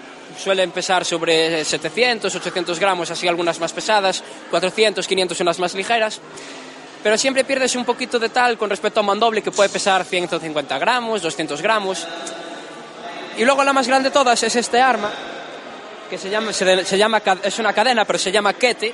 suelen 0.42 0.70
pesar 0.70 1.04
sobre 1.04 1.64
700, 1.64 2.34
800 2.34 2.78
gramos, 2.78 3.10
así 3.10 3.26
algunas 3.28 3.58
más 3.58 3.72
pesadas, 3.72 4.22
400, 4.50 5.06
500 5.06 5.40
unas 5.40 5.58
más 5.58 5.74
ligeras. 5.74 6.20
Pero 7.02 7.16
siempre 7.18 7.44
pierdes 7.44 7.76
un 7.76 7.84
poquito 7.84 8.18
de 8.18 8.28
tal 8.28 8.58
con 8.58 8.68
respecto 8.68 9.00
a 9.00 9.02
mandoble 9.02 9.42
que 9.42 9.50
puede 9.50 9.68
pesar 9.68 10.04
150 10.04 10.78
gramos, 10.78 11.22
200 11.22 11.62
gramos. 11.62 12.06
Y 13.36 13.44
luego 13.44 13.62
la 13.64 13.72
más 13.72 13.86
grande 13.86 14.08
de 14.08 14.12
todas 14.12 14.42
es 14.42 14.56
este 14.56 14.80
arma, 14.80 15.10
que 16.08 16.18
se 16.18 16.30
llama, 16.30 16.52
se, 16.52 16.98
llama, 16.98 17.22
es 17.42 17.58
una 17.58 17.72
cadena, 17.72 18.04
pero 18.04 18.18
se 18.18 18.32
llama 18.32 18.54
kete, 18.54 18.92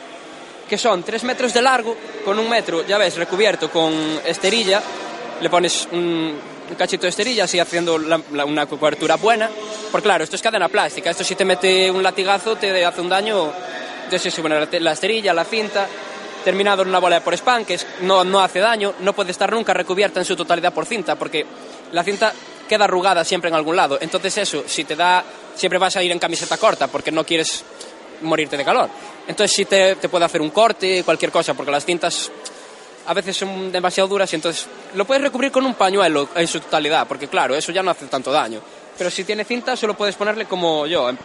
que 0.69 0.77
son 0.77 1.03
3 1.03 1.25
metros 1.25 1.55
de 1.55 1.63
largo, 1.63 1.97
con 2.25 2.39
un 2.39 2.49
metro, 2.49 2.85
ya 2.87 2.99
ves, 2.99 3.17
recubierto 3.17 3.71
con 3.71 3.93
esterilla. 4.25 4.83
Le 5.41 5.51
pones 5.51 5.89
un, 5.93 6.39
un 6.71 6.77
cachito 6.77 7.03
de 7.03 7.09
esterilla, 7.11 7.45
así 7.45 7.59
haciendo 7.59 7.95
una 7.97 8.67
cobertura 8.67 9.17
buena. 9.17 9.51
Porque 9.91 10.05
claro, 10.05 10.25
esto 10.25 10.37
es 10.37 10.43
cadena 10.43 10.69
plástica, 10.69 11.11
esto 11.11 11.25
si 11.25 11.35
te 11.35 11.45
mete 11.45 11.91
un 11.91 12.03
latigazo 12.03 12.57
te 12.57 12.85
hace 12.85 13.01
un 13.01 13.09
daño. 13.09 13.53
Entonces, 14.05 14.39
bueno, 14.41 14.59
la, 14.59 14.69
la 14.81 14.93
esterilla, 14.93 15.33
la 15.35 15.45
cinta, 15.45 15.87
terminado 16.45 16.83
en 16.83 16.89
una 16.89 16.99
bola 16.99 17.17
de 17.17 17.21
por 17.23 17.35
spam, 17.35 17.65
que 17.65 17.75
es- 17.75 17.87
no, 18.01 18.25
no 18.25 18.41
hace 18.41 18.59
daño, 18.59 18.95
no 19.01 19.13
puede 19.13 19.31
estar 19.31 19.51
nunca 19.53 19.73
recubierta 19.75 20.21
en 20.21 20.27
su 20.27 20.35
totalidad 20.37 20.73
por 20.73 20.87
cinta, 20.87 21.17
porque 21.17 21.47
la 21.93 22.03
cinta 22.03 22.33
queda 22.69 22.85
arrugada 22.85 23.25
siempre 23.25 23.49
en 23.49 23.55
algún 23.55 23.77
lado. 23.77 23.99
Entonces 24.01 24.37
eso, 24.39 24.65
si 24.67 24.85
te 24.85 24.97
da, 24.97 25.23
siempre 25.55 25.79
vas 25.79 25.97
a 25.97 26.03
ir 26.03 26.11
en 26.11 26.19
camiseta 26.19 26.57
corta, 26.57 26.89
porque 26.89 27.13
no 27.13 27.25
quieres 27.25 27.65
morirte 28.23 28.57
de 28.57 28.65
calor. 28.65 28.89
Entonces 29.27 29.55
sí 29.55 29.65
te, 29.67 29.97
te 29.97 30.09
puede 30.09 30.25
hacer 30.25 30.41
un 30.41 30.51
corte, 30.51 31.03
cualquier 31.05 31.31
cosa, 31.31 31.55
porque 31.55 31.71
las 31.73 31.85
cintas 31.85 32.31
a 33.07 33.15
veces 33.15 33.37
son 33.37 33.71
demasiado 33.73 34.09
duras 34.09 34.33
y 34.33 34.37
entonces 34.37 34.67
lo 34.95 35.05
puedes 35.05 35.23
recubrir 35.23 35.51
con 35.53 35.65
un 35.67 35.75
pañuelo 35.75 36.29
en 36.35 36.47
su 36.47 36.61
totalidad, 36.61 37.07
porque 37.07 37.29
claro, 37.29 37.55
eso 37.55 37.73
ya 37.73 37.83
no 37.83 37.91
hace 37.91 38.07
tanto 38.07 38.31
daño. 38.33 38.61
Pero 38.97 39.11
si 39.11 39.25
tiene 39.25 39.45
cinta, 39.45 39.77
solo 39.77 39.95
puedes 39.95 40.15
ponerle 40.17 40.45
como 40.47 40.87
yo, 40.87 41.09
en- 41.09 41.19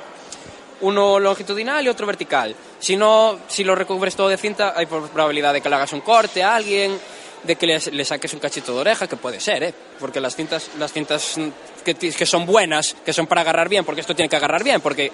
uno 0.82 1.20
longitudinal 1.20 1.84
y 1.86 1.90
otro 1.90 2.06
vertical. 2.06 2.56
Si 2.80 2.96
no, 2.96 3.40
si 3.48 3.64
lo 3.64 3.74
recubres 3.76 4.16
todo 4.16 4.30
de 4.30 4.38
cinta, 4.38 4.74
hay 4.76 4.86
probabilidad 4.86 5.52
de 5.54 5.62
que 5.62 5.70
le 5.70 5.76
hagas 5.76 5.92
un 5.94 6.02
corte 6.02 6.44
a 6.44 6.56
alguien, 6.56 6.98
de 7.44 7.56
que 7.56 7.66
le, 7.66 7.80
le 7.92 8.06
saques 8.06 8.32
un 8.34 8.40
cachito 8.40 8.74
de 8.76 8.82
oreja, 8.82 9.08
que 9.08 9.16
puede 9.16 9.40
ser, 9.40 9.64
¿eh? 9.64 9.74
Porque 10.00 10.20
las 10.22 10.36
cintas, 10.36 10.70
las 10.78 10.92
cintas 10.94 11.36
que, 11.84 11.96
que 11.96 12.26
son 12.26 12.46
buenas, 12.46 12.96
que 13.06 13.12
son 13.14 13.26
para 13.28 13.42
agarrar 13.42 13.70
bien, 13.70 13.86
porque 13.86 14.02
esto 14.02 14.16
tiene 14.16 14.30
que 14.30 14.36
agarrar 14.36 14.64
bien, 14.64 14.80
porque 14.82 15.12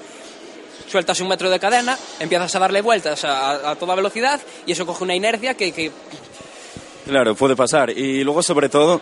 sueltas 0.89 1.19
un 1.21 1.27
metro 1.29 1.49
de 1.49 1.59
cadena, 1.59 1.97
empiezas 2.19 2.53
a 2.55 2.59
darle 2.59 2.81
vueltas 2.81 3.23
a- 3.23 3.71
a 3.71 3.75
toda 3.75 3.95
velocidad 3.95 4.39
y 4.65 4.73
eso 4.73 4.85
coge 4.85 5.03
una 5.03 5.15
inercia 5.15 5.53
que, 5.55 5.71
que 5.71 5.91
Claro, 7.05 7.35
puede 7.35 7.55
pasar. 7.55 7.89
Y 7.89 8.23
luego, 8.23 8.41
sobre 8.43 8.69
todo, 8.69 9.01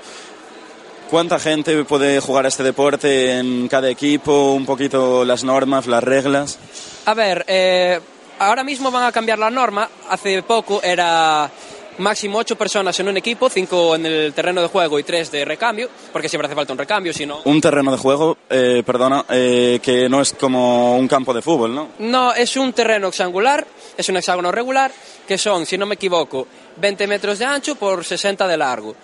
¿cuánta 1.10 1.40
gente 1.40 1.84
puede 1.86 2.20
jugar 2.20 2.46
a 2.46 2.48
este 2.48 2.64
deporte 2.64 3.38
en 3.38 3.68
cada 3.68 3.90
equipo? 3.90 4.54
Un 4.54 4.66
poquito 4.66 5.24
las 5.26 5.44
normas, 5.44 5.88
las 5.88 6.04
reglas. 6.04 6.58
A 7.06 7.14
ver, 7.14 7.46
eh, 7.48 8.00
ahora 8.40 8.64
mismo 8.64 8.92
van 8.92 9.06
a 9.06 9.12
cambiar 9.12 9.40
la 9.40 9.50
norma. 9.50 9.90
Hace 10.10 10.42
poco 10.44 10.82
era 10.82 11.50
máximo 11.98 12.40
ocho 12.40 12.56
personas 12.56 13.00
en 13.00 13.08
un 13.08 13.18
equipo, 13.18 13.50
cinco 13.50 13.96
en 13.96 14.06
el 14.06 14.34
terreno 14.34 14.62
de 14.62 14.68
juego 14.68 15.00
y 15.00 15.04
tres 15.04 15.32
de 15.32 15.46
recambio, 15.46 15.90
porque 16.12 16.28
siempre 16.28 16.48
hace 16.48 16.56
falta 16.56 16.74
un 16.74 16.80
recambio, 16.80 17.14
si 17.14 17.26
no... 17.26 17.42
Un 17.46 17.62
terreno 17.62 17.92
de 17.92 17.98
juego, 17.98 18.38
eh, 18.50 18.84
perdona, 18.86 19.26
eh, 19.30 19.80
que 19.82 20.10
no 20.10 20.22
es 20.22 20.34
como 20.34 20.98
un 20.98 21.08
campo 21.08 21.34
de 21.34 21.42
fútbol, 21.42 21.76
¿no? 21.76 21.90
No, 22.00 22.34
es 22.34 22.58
un 22.58 22.74
terreno 22.74 23.10
hexangular, 23.10 23.66
es 23.98 24.08
un 24.10 24.18
hexágono 24.18 24.52
regular, 24.52 24.92
que 25.28 25.38
son, 25.38 25.66
si 25.66 25.78
no 25.78 25.86
me 25.86 25.96
equivoco, 25.96 26.48
20 26.78 27.08
metros 27.08 27.40
de 27.40 27.46
ancho 27.46 27.76
por 27.76 28.04
60 28.06 28.48
de 28.48 28.58
largo. 28.58 28.96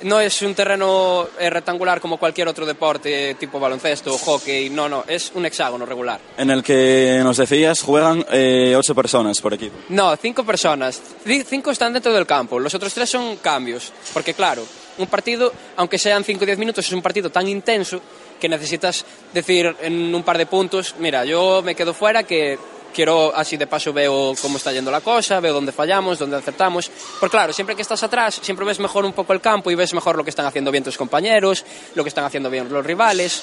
No 0.00 0.20
es 0.20 0.42
un 0.42 0.54
terreno 0.54 1.26
eh, 1.40 1.50
rectangular 1.50 2.00
como 2.00 2.18
cualquier 2.18 2.46
otro 2.46 2.64
deporte, 2.64 3.34
tipo 3.34 3.58
baloncesto 3.58 4.14
o 4.14 4.18
hockey, 4.18 4.70
no, 4.70 4.88
no, 4.88 5.02
es 5.08 5.32
un 5.34 5.44
hexágono 5.44 5.84
regular. 5.84 6.20
En 6.36 6.50
el 6.50 6.62
que 6.62 7.18
nos 7.24 7.36
decías 7.38 7.82
juegan 7.82 8.24
eh, 8.30 8.74
ocho 8.76 8.94
personas 8.94 9.40
por 9.40 9.54
equipo. 9.54 9.76
No, 9.88 10.14
cinco 10.16 10.44
personas. 10.44 11.02
Ci- 11.26 11.44
Cinco 11.44 11.72
están 11.72 11.92
dentro 11.92 12.12
del 12.12 12.26
campo, 12.26 12.60
los 12.60 12.72
otros 12.76 12.94
tres 12.94 13.10
son 13.10 13.38
cambios. 13.38 13.92
Porque 14.14 14.34
claro, 14.34 14.64
un 14.98 15.08
partido, 15.08 15.52
aunque 15.76 15.98
sean 15.98 16.22
5 16.22 16.44
o 16.44 16.46
10 16.46 16.58
minutos, 16.58 16.86
es 16.86 16.92
un 16.92 17.02
partido 17.02 17.30
tan 17.30 17.48
intenso 17.48 18.00
que 18.40 18.48
necesitas 18.48 19.04
decir 19.34 19.74
en 19.80 20.14
un 20.14 20.22
par 20.22 20.38
de 20.38 20.46
puntos, 20.46 20.94
mira, 21.00 21.24
yo 21.24 21.60
me 21.64 21.74
quedo 21.74 21.92
fuera 21.92 22.22
que 22.22 22.56
quiero, 22.94 23.34
así 23.34 23.56
de 23.56 23.66
paso 23.66 23.92
veo 23.92 24.34
cómo 24.40 24.56
está 24.56 24.72
yendo 24.72 24.90
la 24.90 25.00
cosa, 25.00 25.40
veo 25.40 25.54
dónde 25.54 25.72
fallamos, 25.72 26.18
dónde 26.18 26.36
acertamos. 26.36 26.90
Porque 27.20 27.36
claro, 27.36 27.52
siempre 27.52 27.76
que 27.76 27.82
estás 27.82 28.02
atrás, 28.02 28.38
siempre 28.42 28.66
ves 28.66 28.80
mejor 28.80 29.04
un 29.04 29.12
poco 29.12 29.32
el 29.32 29.40
campo 29.40 29.70
y 29.70 29.74
ves 29.74 29.94
mejor 29.94 30.16
lo 30.16 30.24
que 30.24 30.30
están 30.30 30.46
haciendo 30.46 30.70
bien 30.70 30.84
tus 30.84 30.96
compañeros, 30.96 31.64
lo 31.94 32.02
que 32.02 32.08
están 32.08 32.24
haciendo 32.24 32.50
bien 32.50 32.72
los 32.72 32.84
rivales. 32.84 33.42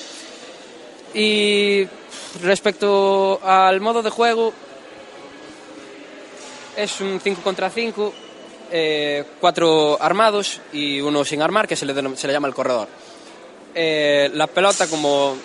Y 1.13 1.87
respecto 2.41 3.39
al 3.43 3.79
modo 3.79 4.01
de 4.01 4.09
juego, 4.09 4.53
es 6.75 6.99
un 6.99 7.19
5 7.21 7.41
contra 7.41 7.69
5, 7.69 8.13
eh, 8.71 9.23
cuatro 9.39 9.97
armados 10.01 10.59
y 10.73 10.99
uno 10.99 11.23
sin 11.23 11.41
armar, 11.41 11.67
que 11.67 11.75
se 11.75 11.85
le, 11.85 11.93
se 12.17 12.27
le 12.27 12.33
llama 12.33 12.47
el 12.47 12.53
corredor. 12.53 12.87
Eh, 13.73 14.29
la 14.33 14.47
pelota, 14.47 14.87
como 14.87 15.35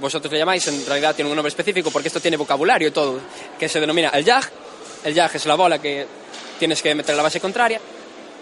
vosotros 0.00 0.32
le 0.32 0.38
llamáis, 0.38 0.66
en 0.68 0.84
realidad 0.86 1.14
tiene 1.14 1.30
un 1.30 1.36
nombre 1.36 1.48
específico 1.48 1.90
porque 1.90 2.08
esto 2.08 2.20
tiene 2.20 2.36
vocabulario 2.36 2.88
y 2.88 2.90
todo, 2.90 3.20
que 3.58 3.68
se 3.68 3.80
denomina 3.80 4.08
el 4.10 4.24
jag. 4.24 4.44
El 5.04 5.14
jag 5.14 5.34
es 5.34 5.46
la 5.46 5.54
bola 5.54 5.80
que 5.80 6.06
tienes 6.58 6.82
que 6.82 6.94
meter 6.94 7.12
en 7.12 7.16
la 7.18 7.22
base 7.22 7.40
contraria. 7.40 7.80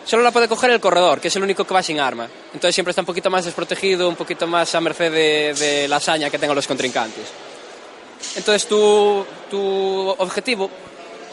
Solo 0.05 0.23
la 0.23 0.31
puede 0.31 0.47
coger 0.47 0.71
el 0.71 0.81
corredor, 0.81 1.21
que 1.21 1.29
es 1.29 1.37
el 1.37 1.43
único 1.43 1.65
que 1.65 1.75
va 1.75 1.83
sin 1.83 1.99
arma. 1.99 2.29
Entonces 2.55 2.75
siempre 2.75 2.91
está 2.91 3.03
un 3.03 3.07
poquito 3.07 3.29
más 3.29 3.45
desprotegido, 3.45 4.09
un 4.09 4.15
poquito 4.15 4.47
más 4.47 4.75
a 4.75 4.81
merced 4.81 5.11
de, 5.11 5.55
de 5.55 5.89
la 5.89 5.97
hazaña 5.97 6.31
que 6.31 6.39
tengan 6.39 6.55
los 6.55 6.67
contrincantes. 6.67 7.27
Entonces 8.37 8.67
tu, 8.69 9.27
tu 9.51 10.09
objetivo, 10.19 10.71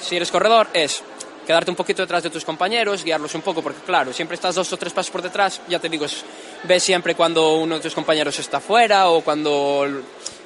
si 0.01 0.16
eres 0.16 0.32
corredor, 0.32 0.68
es 0.74 1.03
quedarte 1.45 1.71
un 1.71 1.75
poquito 1.75 2.01
detrás 2.01 2.23
de 2.23 2.29
tus 2.29 2.45
compañeros, 2.45 3.03
guiarlos 3.03 3.33
un 3.35 3.41
poco, 3.41 3.61
porque 3.61 3.81
claro, 3.85 4.13
siempre 4.13 4.35
estás 4.35 4.55
dos 4.55 4.71
o 4.71 4.77
tres 4.77 4.93
pasos 4.93 5.11
por 5.11 5.21
detrás, 5.21 5.61
ya 5.67 5.79
te 5.79 5.89
digo, 5.89 6.05
es 6.05 6.23
ves 6.63 6.83
siempre 6.83 7.15
cuando 7.15 7.55
uno 7.55 7.75
de 7.75 7.81
tus 7.81 7.93
compañeros 7.93 8.37
está 8.39 8.59
fuera 8.59 9.09
o 9.09 9.21
cuando 9.21 9.87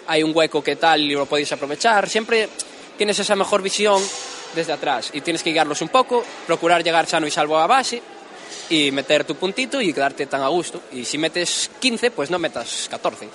hay 0.08 0.24
un 0.24 0.32
hueco 0.36 0.64
que 0.64 0.76
tal 0.76 1.02
y 1.02 1.14
lo 1.14 1.26
podéis 1.26 1.52
aprovechar. 1.52 2.10
Siempre 2.10 2.50
tienes 2.98 3.20
esa 3.20 3.36
mejor 3.36 3.62
visión 3.62 4.02
desde 4.56 4.74
atrás 4.74 5.12
y 5.14 5.22
tienes 5.22 5.44
que 5.44 5.52
guiarlos 5.52 5.82
un 5.82 5.90
poco, 5.90 6.24
procurar 6.46 6.84
llegar 6.84 7.06
sano 7.08 7.28
y 7.28 7.32
salvo 7.32 7.58
a 7.58 7.68
base 7.68 8.02
y 8.70 8.92
meter 8.92 9.24
tu 9.24 9.36
puntito 9.36 9.82
y 9.82 9.94
quedarte 9.94 10.26
tan 10.26 10.42
a 10.42 10.48
gusto. 10.48 10.82
Y 10.92 11.06
si 11.06 11.18
metes 11.18 11.70
15, 11.80 12.12
pues 12.12 12.30
no 12.30 12.40
metas 12.40 12.88
14. 12.90 13.30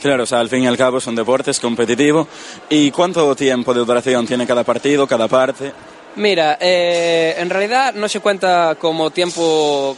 Claro, 0.00 0.24
o 0.24 0.26
sea, 0.26 0.40
al 0.40 0.48
fin 0.48 0.64
y 0.64 0.66
al 0.66 0.76
cabo 0.76 1.00
son 1.00 1.14
deportes 1.14 1.58
competitivos. 1.60 2.26
¿Y 2.68 2.90
cuánto 2.90 3.34
tiempo 3.34 3.72
de 3.74 3.80
duración 3.80 4.26
tiene 4.26 4.46
cada 4.46 4.64
partido, 4.64 5.06
cada 5.06 5.28
parte? 5.28 5.72
Mira, 6.16 6.56
eh, 6.58 7.34
en 7.36 7.50
realidad 7.50 7.92
no 7.94 8.08
se 8.08 8.20
cuenta 8.20 8.76
como 8.80 9.10
tiempo 9.10 9.94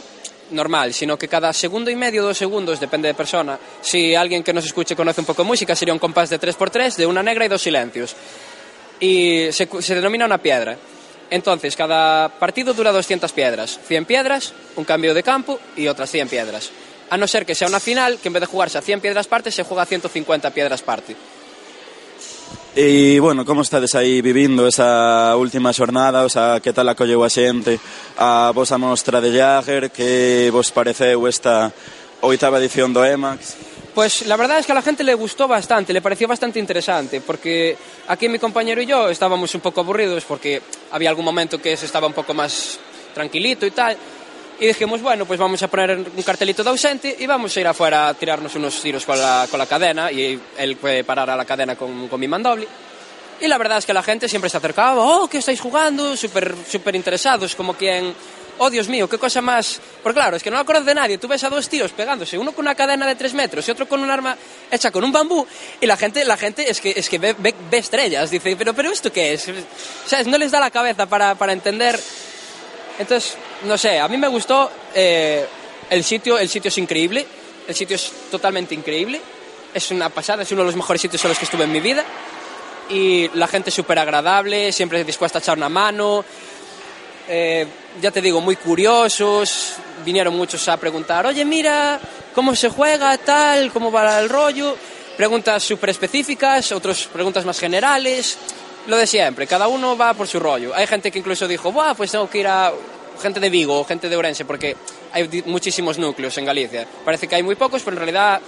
normal, 0.51 0.93
sino 0.93 1.17
que 1.17 1.29
cada 1.29 1.53
segundo 1.53 1.89
y 1.89 1.95
medio, 1.95 2.23
dos 2.23 2.37
segundos, 2.37 2.79
depende 2.79 3.07
de 3.07 3.13
persona. 3.13 3.57
Si 3.81 4.13
alguien 4.15 4.43
que 4.43 4.51
nos 4.51 4.65
escuche 4.65 4.97
conoce 4.97 5.21
un 5.21 5.25
poco 5.25 5.43
de 5.43 5.47
música, 5.47 5.75
sería 5.75 5.93
un 5.93 5.99
compás 5.99 6.29
de 6.29 6.37
3x3, 6.37 6.95
de 6.95 7.05
una 7.05 7.23
negra 7.23 7.45
y 7.45 7.47
dos 7.47 7.61
silencios. 7.61 8.15
Y 8.99 9.47
se, 9.51 9.95
denomina 9.95 10.25
una 10.25 10.39
piedra. 10.39 10.77
Entonces, 11.29 11.75
cada 11.77 12.27
partido 12.27 12.73
dura 12.73 12.91
200 12.91 13.31
piedras. 13.31 13.79
100 13.87 14.03
piedras, 14.03 14.53
un 14.75 14.83
cambio 14.83 15.13
de 15.13 15.23
campo 15.23 15.57
y 15.77 15.87
otras 15.87 16.11
100 16.11 16.27
piedras. 16.27 16.69
A 17.11 17.17
no 17.17 17.27
ser 17.27 17.45
que 17.45 17.55
sea 17.55 17.69
una 17.69 17.79
final, 17.79 18.19
que 18.21 18.27
en 18.27 18.33
vez 18.33 18.41
de 18.41 18.47
jugarse 18.47 18.77
a 18.77 18.81
100 18.81 18.99
piedras 18.99 19.27
parte, 19.27 19.51
se 19.51 19.63
juega 19.63 19.83
a 19.83 19.85
150 19.85 20.51
piedras 20.51 20.81
parte. 20.81 21.15
E, 22.75 23.19
bueno, 23.19 23.43
como 23.45 23.61
estades 23.61 23.95
aí 23.95 24.21
vivindo 24.21 24.67
esa 24.67 25.35
última 25.35 25.73
xornada? 25.73 26.23
O 26.23 26.29
sea, 26.29 26.61
que 26.61 26.71
tal 26.71 26.87
acolleu 26.87 27.25
a 27.25 27.29
xente 27.29 27.79
a 28.15 28.53
vosa 28.53 28.77
mostra 28.77 29.19
de 29.19 29.33
Jagger? 29.33 29.89
Que 29.91 30.47
vos 30.53 30.69
pareceu 30.71 31.27
esta 31.27 31.73
oitava 32.21 32.59
edición 32.59 32.93
do 32.93 33.03
EMAX? 33.03 33.57
Pues 33.99 34.21
pois, 34.21 34.27
la 34.29 34.37
verdad 34.37 34.59
es 34.59 34.65
que 34.65 34.71
a 34.71 34.75
la 34.75 34.81
gente 34.81 35.03
le 35.03 35.13
gustó 35.13 35.47
bastante, 35.47 35.91
le 35.91 36.01
pareció 36.01 36.27
bastante 36.27 36.59
interesante, 36.59 37.21
porque 37.21 37.75
aquí 38.07 38.29
mi 38.29 38.39
compañero 38.39 38.81
y 38.81 38.85
yo 38.85 39.09
estábamos 39.09 39.53
un 39.55 39.61
poco 39.61 39.81
aburridos 39.81 40.23
porque 40.23 40.61
había 40.91 41.09
algún 41.09 41.25
momento 41.25 41.59
que 41.59 41.75
se 41.75 41.85
estaba 41.85 42.07
un 42.07 42.13
poco 42.13 42.33
más 42.33 42.79
tranquilito 43.13 43.65
y 43.65 43.71
tal, 43.71 43.97
Y 44.61 44.67
dijimos, 44.67 45.01
bueno, 45.01 45.25
pues 45.25 45.39
vamos 45.39 45.63
a 45.63 45.69
poner 45.69 45.97
un 45.97 46.23
cartelito 46.23 46.63
de 46.63 46.69
ausente 46.69 47.15
y 47.17 47.25
vamos 47.25 47.55
a 47.55 47.59
ir 47.61 47.67
afuera 47.67 48.09
a 48.09 48.13
tirarnos 48.13 48.53
unos 48.55 48.81
tiros 48.81 49.05
con 49.05 49.17
la, 49.17 49.47
con 49.49 49.57
la 49.57 49.65
cadena 49.65 50.11
y 50.11 50.37
él 50.57 50.75
puede 50.75 51.05
parar 51.05 51.29
a 51.29 51.37
la 51.37 51.45
cadena 51.45 51.75
con, 51.77 52.09
con 52.09 52.19
mi 52.19 52.27
mandoble. 52.27 52.67
Y 53.39 53.47
la 53.47 53.57
verdad 53.57 53.77
es 53.77 53.85
que 53.85 53.93
la 53.93 54.03
gente 54.03 54.27
siempre 54.27 54.49
se 54.49 54.57
acercaba, 54.57 55.01
oh, 55.01 55.29
¿qué 55.29 55.37
estáis 55.37 55.61
jugando? 55.61 56.17
Súper 56.17 56.53
súper 56.69 56.93
interesados, 56.93 57.55
como 57.55 57.73
quien, 57.73 58.13
oh, 58.57 58.69
Dios 58.69 58.89
mío, 58.89 59.07
qué 59.07 59.17
cosa 59.17 59.39
más... 59.39 59.79
Porque 60.03 60.19
claro, 60.19 60.35
es 60.35 60.43
que 60.43 60.49
no 60.51 60.57
me 60.57 60.61
acuerdo 60.63 60.83
de 60.83 60.93
nadie, 60.93 61.17
tú 61.17 61.29
ves 61.29 61.41
a 61.45 61.49
dos 61.49 61.69
tíos 61.69 61.93
pegándose, 61.93 62.37
uno 62.37 62.51
con 62.51 62.65
una 62.65 62.75
cadena 62.75 63.07
de 63.07 63.15
tres 63.15 63.33
metros 63.33 63.65
y 63.65 63.71
otro 63.71 63.87
con 63.87 64.01
un 64.01 64.11
arma 64.11 64.35
hecha 64.69 64.91
con 64.91 65.05
un 65.05 65.13
bambú, 65.13 65.47
y 65.79 65.85
la 65.85 65.95
gente, 65.95 66.25
la 66.25 66.35
gente 66.35 66.69
es 66.69 66.81
que, 66.81 66.91
es 66.97 67.07
que 67.07 67.17
ve, 67.17 67.33
ve- 67.37 67.55
ve 67.71 67.77
estrellas, 67.77 68.29
dice, 68.29 68.53
pero, 68.57 68.73
pero 68.73 68.91
¿esto 68.91 69.09
qué 69.09 69.31
es? 69.31 69.49
¿Sabes? 70.05 70.27
No 70.27 70.37
les 70.37 70.51
da 70.51 70.59
la 70.59 70.69
cabeza 70.69 71.05
para, 71.05 71.35
para 71.35 71.53
entender... 71.53 71.97
Entonces, 72.99 73.37
no 73.63 73.77
sé, 73.77 73.97
a 73.97 74.09
mí 74.09 74.17
me 74.17 74.27
gustó 74.27 74.69
eh, 74.93 75.45
el 75.89 76.03
sitio, 76.03 76.37
el 76.37 76.49
sitio 76.49 76.67
es 76.67 76.77
increíble, 76.77 77.25
el 77.65 77.73
sitio 77.73 77.95
es 77.95 78.11
totalmente 78.29 78.75
increíble, 78.75 79.21
es 79.73 79.91
una 79.91 80.09
pasada, 80.09 80.43
es 80.43 80.51
uno 80.51 80.61
de 80.61 80.67
los 80.67 80.75
mejores 80.75 81.01
sitios 81.01 81.23
en 81.23 81.29
los 81.29 81.39
que 81.39 81.45
estuve 81.45 81.63
en 81.63 81.71
mi 81.71 81.79
vida 81.79 82.03
y 82.89 83.29
la 83.35 83.47
gente 83.47 83.71
súper 83.71 83.99
agradable, 83.99 84.73
siempre 84.73 85.03
dispuesta 85.05 85.39
a 85.39 85.41
echar 85.41 85.57
una 85.57 85.69
mano, 85.69 86.25
eh, 87.29 87.65
ya 88.01 88.11
te 88.11 88.21
digo, 88.21 88.41
muy 88.41 88.57
curiosos, 88.57 89.75
vinieron 90.03 90.35
muchos 90.35 90.67
a 90.67 90.75
preguntar, 90.75 91.25
oye, 91.25 91.45
mira, 91.45 92.01
¿cómo 92.35 92.53
se 92.53 92.69
juega, 92.69 93.17
tal, 93.17 93.71
cómo 93.71 93.91
va 93.93 94.19
el 94.19 94.27
rollo? 94.27 94.75
Preguntas 95.15 95.63
súper 95.63 95.91
específicas, 95.91 96.71
otras 96.73 97.03
preguntas 97.05 97.45
más 97.45 97.59
generales, 97.59 98.37
lo 98.89 98.97
de 98.97 99.07
siempre, 99.07 99.45
cada 99.45 99.67
uno 99.67 99.95
va 99.95 100.13
por 100.13 100.27
su 100.27 100.39
rollo. 100.39 100.75
Hay 100.75 100.87
gente 100.87 101.11
que 101.11 101.19
incluso 101.19 101.47
dijo, 101.47 101.71
Buah, 101.71 101.93
pues 101.93 102.11
tengo 102.11 102.29
que 102.29 102.39
ir 102.39 102.47
a 102.47 102.73
gente 103.21 103.39
de 103.39 103.49
Vigo 103.49 103.79
o 103.79 103.85
gente 103.85 104.09
de 104.09 104.15
Orense, 104.15 104.45
porque 104.45 104.75
hay 105.11 105.43
muchísimos 105.45 105.99
núcleos 105.99 106.37
en 106.39 106.45
Galicia. 106.45 106.87
Parece 107.05 107.27
que 107.27 107.35
hay 107.35 107.43
muy 107.43 107.55
pocos, 107.55 107.83
pero 107.83 107.95
en 107.95 107.99
realidad 107.99 108.41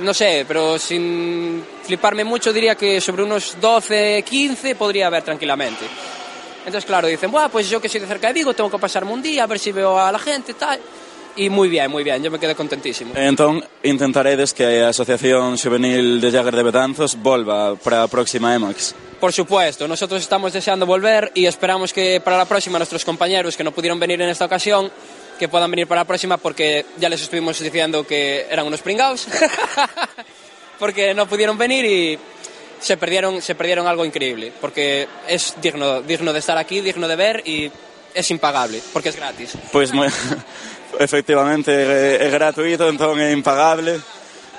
no 0.00 0.14
sé, 0.14 0.44
pero 0.46 0.78
sin 0.78 1.64
fliparme 1.82 2.22
mucho 2.22 2.52
diría 2.52 2.74
que 2.74 3.00
sobre 3.00 3.22
unos 3.22 3.56
12, 3.60 4.22
15 4.22 4.74
podría 4.74 5.06
haber 5.06 5.22
tranquilamente. 5.22 5.86
Entonces, 6.58 6.84
claro, 6.84 7.08
dicen, 7.08 7.30
Buah, 7.30 7.48
pues 7.48 7.70
yo 7.70 7.80
que 7.80 7.88
soy 7.88 8.00
de 8.00 8.06
cerca 8.06 8.28
de 8.28 8.34
Vigo, 8.34 8.52
tengo 8.52 8.70
que 8.70 8.78
pasarme 8.78 9.12
un 9.12 9.22
día 9.22 9.44
a 9.44 9.46
ver 9.46 9.58
si 9.58 9.72
veo 9.72 9.98
a 9.98 10.12
la 10.12 10.18
gente 10.18 10.52
tal. 10.54 10.78
Y 11.38 11.50
muy 11.50 11.68
bien, 11.68 11.88
muy 11.88 12.02
bien, 12.02 12.20
yo 12.20 12.32
me 12.32 12.40
quedé 12.40 12.56
contentísimo. 12.56 13.14
Entón, 13.14 13.64
intentaredes 13.84 14.52
que 14.52 14.82
a 14.82 14.88
Asociación 14.88 15.56
Juvenil 15.56 16.20
de 16.20 16.32
Jagger 16.32 16.56
de 16.56 16.62
Betanzos 16.64 17.14
volva 17.16 17.76
para 17.76 18.02
a 18.02 18.08
próxima 18.08 18.56
EMAX. 18.56 18.92
Por 19.20 19.32
supuesto, 19.32 19.86
nosotros 19.86 20.20
estamos 20.20 20.52
deseando 20.52 20.84
volver 20.84 21.30
y 21.34 21.46
esperamos 21.46 21.92
que 21.92 22.20
para 22.20 22.36
la 22.36 22.44
próxima 22.44 22.80
nuestros 22.80 23.04
compañeros 23.04 23.56
que 23.56 23.62
no 23.62 23.70
pudieron 23.70 24.00
venir 24.00 24.20
en 24.20 24.30
esta 24.30 24.46
ocasión, 24.46 24.90
que 25.38 25.48
puedan 25.48 25.70
venir 25.70 25.86
para 25.86 26.00
la 26.00 26.04
próxima 26.04 26.38
porque 26.38 26.84
ya 26.98 27.08
les 27.08 27.22
estuvimos 27.22 27.56
diciendo 27.60 28.04
que 28.04 28.48
eran 28.50 28.66
unos 28.66 28.82
pringados, 28.82 29.28
porque 30.80 31.14
no 31.14 31.28
pudieron 31.28 31.56
venir 31.56 31.84
y 31.84 32.18
se 32.80 32.96
perdieron, 32.96 33.40
se 33.42 33.54
perdieron 33.54 33.86
algo 33.86 34.04
increíble, 34.04 34.52
porque 34.60 35.06
es 35.28 35.54
digno, 35.62 36.02
digno 36.02 36.32
de 36.32 36.40
estar 36.40 36.58
aquí, 36.58 36.80
digno 36.80 37.06
de 37.06 37.14
ver 37.14 37.42
y 37.46 37.70
es 38.12 38.30
impagable, 38.32 38.82
porque 38.92 39.10
es 39.10 39.16
gratis. 39.16 39.52
Pois 39.70 39.92
moi, 39.92 40.08
efectivamente 40.98 41.70
é, 41.70 42.24
é 42.24 42.28
gratuito, 42.30 42.88
entón 42.88 43.20
é 43.20 43.32
impagable. 43.32 44.00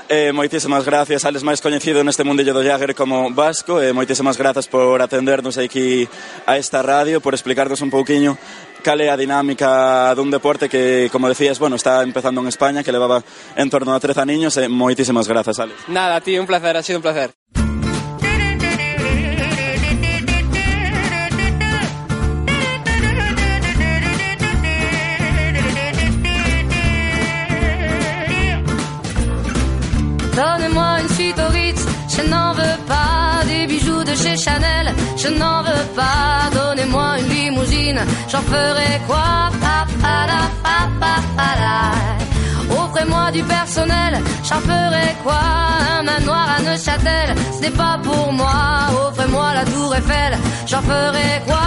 E 0.09 0.34
moitísimas 0.34 0.82
gracias, 0.82 1.21
Alex 1.21 1.45
máis 1.45 1.61
coñecido 1.61 2.01
neste 2.01 2.25
mundillo 2.25 2.49
do 2.49 2.65
Jagger 2.65 2.97
como 2.97 3.30
Vasco 3.30 3.77
e 3.77 3.93
moitísimas 3.93 4.41
grazas 4.41 4.65
por 4.65 4.97
atendernos 5.05 5.61
aquí 5.61 6.09
a 6.49 6.57
esta 6.57 6.82
radio, 6.82 7.21
por 7.21 7.38
explicarnos 7.38 7.86
un 7.86 7.93
pouquiño 7.93 8.34
cal 8.82 8.97
é 9.01 9.13
a 9.13 9.19
dinámica 9.19 10.09
dun 10.17 10.34
deporte 10.34 10.65
que, 10.65 11.13
como 11.13 11.30
decías, 11.30 11.59
bueno, 11.59 11.75
está 11.75 12.01
empezando 12.01 12.41
en 12.41 12.47
España, 12.49 12.82
que 12.82 12.91
levaba 12.91 13.21
en 13.55 13.69
torno 13.69 13.93
a 13.93 13.99
13 13.99 14.17
aniños 14.25 14.57
e 14.57 14.65
moitísimas 14.65 15.30
grazas, 15.30 15.59
Alex. 15.61 15.77
Nada, 15.93 16.17
ti, 16.25 16.41
un 16.41 16.47
placer, 16.49 16.73
ha 16.73 16.82
sido 16.82 16.97
un 16.97 17.05
placer. 17.05 17.38
Je 35.22 35.28
n'en 35.28 35.61
veux 35.63 35.88
pas. 35.95 36.49
Donnez-moi 36.53 37.20
une 37.20 37.30
limousine, 37.30 38.01
j'en 38.32 38.41
ferai 38.41 39.01
quoi? 39.07 39.49
Offrez-moi 42.72 43.32
du 43.32 43.43
personnel, 43.43 44.22
j'en 44.47 44.59
ferai 44.59 45.15
quoi? 45.24 45.41
Un 45.97 46.03
manoir 46.03 46.47
à 46.57 46.61
Neuchâtel, 46.61 47.36
ce 47.55 47.61
n'est 47.61 47.78
pas 47.84 47.97
pour 48.03 48.32
moi. 48.34 48.59
Offrez-moi 49.07 49.53
la 49.53 49.65
tour 49.65 49.95
Eiffel, 49.95 50.38
j'en 50.65 50.82
ferai 50.82 51.41
quoi? 51.45 51.57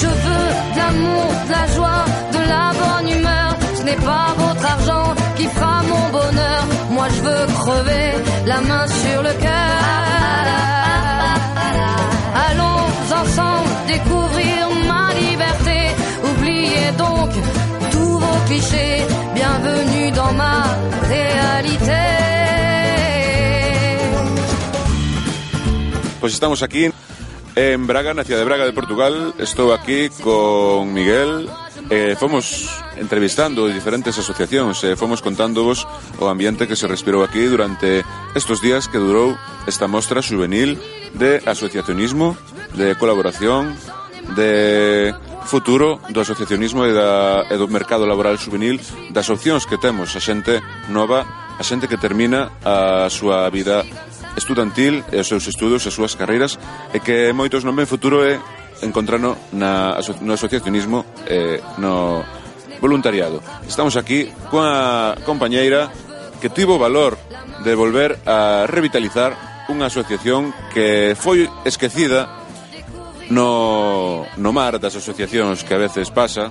Je 0.00 0.06
veux 0.06 0.48
de 0.72 0.78
l'amour, 0.78 1.26
de 1.46 1.52
la 1.52 1.66
joie, 1.74 2.04
de 2.32 2.38
la 2.48 2.72
bonne 2.80 3.08
humeur. 3.08 3.50
La 8.60 8.68
main 8.68 8.86
sur 8.86 9.22
le 9.22 9.32
cœur. 9.32 9.82
Allons 12.46 12.84
ensemble 13.20 13.70
découvrir 13.86 14.68
ma 14.86 15.14
liberté. 15.14 15.78
Oubliez 16.30 16.90
donc 16.96 17.30
tous 17.92 18.18
vos 18.18 18.40
clichés. 18.46 19.04
Bienvenue 19.34 20.10
dans 20.12 20.32
ma 20.32 20.64
réalité. 21.08 22.02
Pues 26.20 26.34
estamos 26.34 26.62
aquí 26.62 26.90
en 27.56 27.86
Braga, 27.86 28.14
na 28.14 28.24
cidade 28.24 28.40
de 28.40 28.44
Braga 28.44 28.64
de 28.64 28.72
Portugal. 28.72 29.34
Estou 29.38 29.72
aquí 29.72 30.10
con 30.22 30.92
Miguel. 30.92 31.48
eh, 31.90 32.14
fomos 32.14 32.70
entrevistando 32.96 33.66
diferentes 33.66 34.14
asociacións 34.14 34.78
e 34.86 34.94
eh, 34.94 34.96
fomos 34.96 35.18
contándovos 35.20 35.82
o 36.22 36.30
ambiente 36.30 36.70
que 36.70 36.78
se 36.78 36.86
respirou 36.86 37.26
aquí 37.26 37.42
durante 37.50 38.06
estos 38.38 38.62
días 38.62 38.86
que 38.86 39.02
durou 39.02 39.34
esta 39.66 39.90
mostra 39.90 40.22
juvenil 40.22 40.78
de 41.18 41.42
asociacionismo, 41.42 42.38
de 42.78 42.94
colaboración, 42.94 43.74
de 44.38 45.10
futuro 45.50 45.98
do 46.14 46.22
asociacionismo 46.22 46.86
e, 46.86 46.94
da, 46.94 47.50
e 47.50 47.58
do 47.58 47.66
mercado 47.66 48.06
laboral 48.06 48.38
juvenil 48.38 48.78
das 49.10 49.26
opcións 49.26 49.66
que 49.66 49.74
temos 49.74 50.14
a 50.14 50.22
xente 50.22 50.62
nova 50.94 51.26
a 51.58 51.64
xente 51.66 51.90
que 51.90 51.98
termina 51.98 52.54
a 52.62 53.10
súa 53.10 53.50
vida 53.50 53.82
estudantil 54.38 55.02
e 55.10 55.18
os 55.18 55.26
seus 55.26 55.44
estudos, 55.50 55.84
as 55.90 55.94
súas 55.94 56.14
carreiras 56.14 56.54
e 56.94 57.02
que 57.02 57.34
moitos 57.34 57.66
non 57.66 57.74
ven 57.74 57.90
futuro 57.90 58.22
é 58.22 58.38
encontrano 58.82 59.36
na, 59.52 59.98
no 60.20 60.32
asociacionismo 60.34 61.04
eh, 61.26 61.60
no 61.78 62.24
voluntariado. 62.80 63.42
Estamos 63.68 63.96
aquí 63.96 64.32
coa 64.48 65.14
compañeira 65.24 65.92
que 66.40 66.48
tivo 66.48 66.80
valor 66.80 67.20
de 67.64 67.76
volver 67.76 68.16
a 68.24 68.64
revitalizar 68.64 69.36
unha 69.68 69.86
asociación 69.86 70.50
que 70.72 71.14
foi 71.14 71.46
esquecida 71.68 72.40
no, 73.30 74.26
no 74.40 74.50
mar 74.50 74.80
das 74.82 74.96
asociacións 74.96 75.62
que 75.62 75.76
a 75.76 75.80
veces 75.80 76.10
pasa 76.10 76.50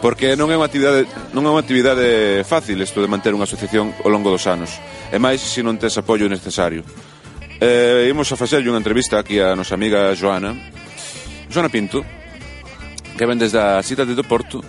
porque 0.00 0.38
non 0.38 0.48
é 0.48 0.56
unha 0.56 0.70
actividade 0.70 1.04
non 1.36 1.44
é 1.44 1.50
unha 1.52 1.60
actividade 1.60 2.40
fácil 2.46 2.80
isto 2.80 3.02
de 3.02 3.10
manter 3.10 3.36
unha 3.36 3.44
asociación 3.44 3.92
ao 4.00 4.08
longo 4.08 4.32
dos 4.32 4.46
anos 4.48 4.72
e 5.12 5.18
máis 5.20 5.44
se 5.44 5.60
non 5.60 5.76
tes 5.76 5.98
apoio 6.00 6.30
necesario 6.30 6.86
eh, 7.60 8.08
imos 8.08 8.30
a 8.32 8.40
facerlle 8.40 8.72
unha 8.72 8.80
entrevista 8.80 9.20
aquí 9.20 9.42
a 9.42 9.52
nosa 9.52 9.76
amiga 9.76 10.14
Joana 10.16 10.56
Joana 11.56 11.70
Pinto 11.70 12.04
que 13.16 13.24
ven 13.24 13.38
desde 13.38 13.56
a 13.56 13.82
cidade 13.82 14.14
do 14.14 14.22
Porto 14.22 14.60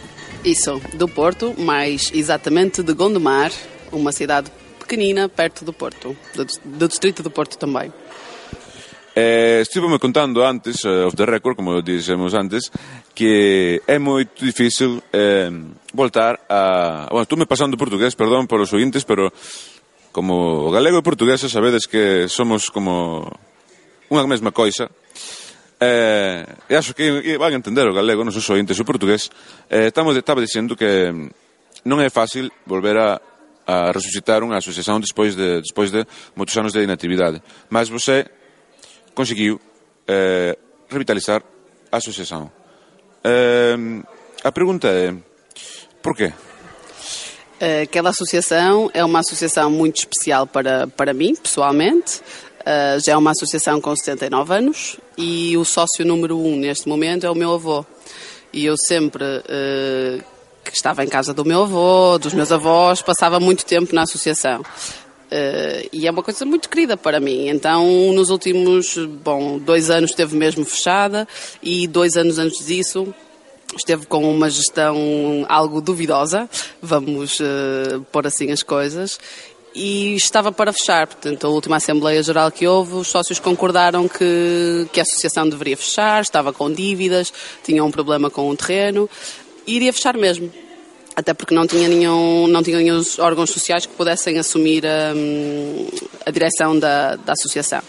Isso, 0.46 0.80
do 0.94 1.10
Porto, 1.10 1.54
mais 1.58 2.10
exatamente 2.14 2.82
de 2.82 2.94
Gondomar, 2.94 3.52
uma 3.92 4.14
cidade 4.14 4.50
pequenina 4.80 5.28
perto 5.28 5.66
do 5.66 5.74
Porto, 5.74 6.16
do, 6.34 6.46
do 6.64 6.88
distrito 6.88 7.22
do 7.22 7.30
Porto 7.30 7.58
também. 7.58 7.92
Eh, 9.14 9.60
estive-me 9.62 10.00
contando 10.00 10.42
antes, 10.42 10.86
eh, 10.86 11.04
off 11.04 11.18
the 11.18 11.26
record, 11.26 11.58
como 11.58 11.82
dixemos 11.82 12.34
antes, 12.34 12.72
que 13.14 13.82
é 13.86 14.00
moito 14.00 14.46
difícil 14.46 15.04
eh, 15.12 15.52
voltar 15.94 16.40
a... 16.48 17.08
Bueno, 17.10 17.24
estuve 17.24 17.46
pasando 17.46 17.76
portugués, 17.76 18.16
perdón 18.16 18.48
por 18.48 18.62
os 18.62 18.72
ointes, 18.72 19.04
pero 19.04 19.34
como 20.14 20.70
o 20.70 20.72
galego 20.72 20.96
e 20.96 21.00
o 21.00 21.04
portugués 21.04 21.42
sabedes 21.42 21.84
que 21.86 22.30
somos 22.30 22.70
como 22.72 23.28
unha 24.08 24.24
mesma 24.24 24.56
coisa. 24.56 24.88
Eh, 25.80 26.46
acho 26.70 26.94
que 26.96 27.38
van 27.38 27.54
entender 27.54 27.86
o 27.86 27.94
galego, 27.94 28.26
nos 28.26 28.36
os 28.36 28.50
ointes 28.50 28.80
o 28.80 28.86
portugués. 28.86 29.30
Eh, 29.70 29.94
estamos, 29.94 30.18
estaba 30.18 30.42
dicendo 30.42 30.76
que 30.76 31.14
mm, 31.14 31.30
non 31.86 32.02
é 32.02 32.10
fácil 32.10 32.50
volver 32.66 32.98
a, 32.98 33.22
a 33.68 33.94
resucitar 33.94 34.42
unha 34.42 34.58
asociación 34.58 34.98
despois 34.98 35.38
de, 35.38 35.62
despois 35.62 35.94
de 35.94 36.02
moitos 36.34 36.58
anos 36.58 36.74
de 36.74 36.82
inactividade. 36.82 37.46
Mas 37.70 37.94
você 37.94 38.26
conseguiu 39.14 39.62
eh, 40.10 40.58
revitalizar 40.90 41.46
a 41.94 41.98
asociación. 42.02 42.50
Eh, 43.22 44.02
a 44.42 44.52
pergunta 44.52 44.90
é, 44.90 45.14
por 46.02 46.18
quê? 46.18 46.34
Eh, 47.60 47.82
Aquela 47.84 48.10
associação 48.10 48.90
é 48.94 49.04
uma 49.04 49.20
associação 49.20 49.70
muito 49.70 49.98
especial 49.98 50.46
para, 50.46 50.88
para 50.88 51.14
mim, 51.14 51.36
pessoalmente. 51.36 52.22
Eh, 52.70 52.98
já 53.00 53.14
é 53.14 53.18
uma 53.18 53.32
associação 53.32 53.80
com 53.80 53.96
79 53.96 54.54
anos 54.54 54.98
e 55.18 55.56
o 55.56 55.64
sócio 55.64 56.06
número 56.06 56.38
um 56.38 56.58
neste 56.58 56.86
momento 56.86 57.26
é 57.26 57.32
o 57.32 57.36
meu 57.36 57.54
avô. 57.54 57.86
E 58.52 58.66
eu 58.66 58.76
sempre 58.78 59.24
eh, 59.48 60.20
que 60.66 60.76
estava 60.76 61.02
em 61.02 61.08
casa 61.08 61.34
do 61.34 61.46
meu 61.46 61.64
avô, 61.64 62.18
dos 62.18 62.34
meus 62.34 62.52
avós, 62.52 63.02
passava 63.02 63.40
muito 63.40 63.66
tempo 63.66 63.96
na 63.96 64.02
associação. 64.02 64.66
Eh, 65.32 65.88
e 65.94 66.08
é 66.08 66.12
uma 66.12 66.22
coisa 66.22 66.44
muito 66.46 66.68
querida 66.68 66.98
para 66.98 67.22
mim. 67.22 67.48
Então, 67.48 68.12
nos 68.12 68.30
últimos, 68.30 68.98
bom, 69.24 69.58
dois 69.60 69.90
anos 69.90 70.10
esteve 70.10 70.36
mesmo 70.36 70.66
fechada 70.66 71.26
e 71.64 71.88
dois 71.88 72.18
anos 72.18 72.38
antes 72.38 72.66
disso 72.66 73.16
esteve 73.78 74.06
com 74.08 74.30
uma 74.30 74.50
gestão 74.50 75.46
algo 75.48 75.82
duvidosa, 75.82 76.50
vamos 76.82 77.40
eh, 77.40 78.00
pôr 78.12 78.28
assim 78.28 78.52
as 78.52 78.64
coisas, 78.64 79.20
e 79.78 80.16
estava 80.16 80.52
para 80.52 80.74
fechar. 80.74 81.06
Portanto, 81.06 81.46
a 81.46 81.50
última 81.50 81.76
Assembleia 81.76 82.22
Geral 82.24 82.52
que 82.52 82.68
houve, 82.68 82.96
os 82.96 83.08
sócios 83.08 83.40
concordaram 83.40 84.08
que, 84.08 84.88
que 84.92 85.00
a 85.00 85.04
associação 85.04 85.48
deveria 85.48 85.78
fechar, 85.78 86.24
estava 86.24 86.52
com 86.52 86.72
dívidas, 86.72 87.32
tinha 87.64 87.84
um 87.84 87.92
problema 87.92 88.30
com 88.30 88.50
o 88.50 88.58
terreno, 88.58 89.08
e 89.68 89.76
iria 89.76 89.94
fechar 89.94 90.18
mesmo. 90.18 90.52
Até 91.16 91.34
porque 91.34 91.54
não 91.54 91.68
tinha 91.68 91.88
nenhum, 91.88 92.48
não 92.48 92.64
tinha 92.64 92.78
nenhum 92.78 93.02
órgãos 93.20 93.52
sociais 93.52 93.86
que 93.86 93.94
pudessem 93.94 94.38
assumir 94.40 94.84
hum, 95.16 95.88
a 96.26 96.32
direção 96.32 96.78
da, 96.78 97.16
da 97.16 97.34
associação. 97.34 97.82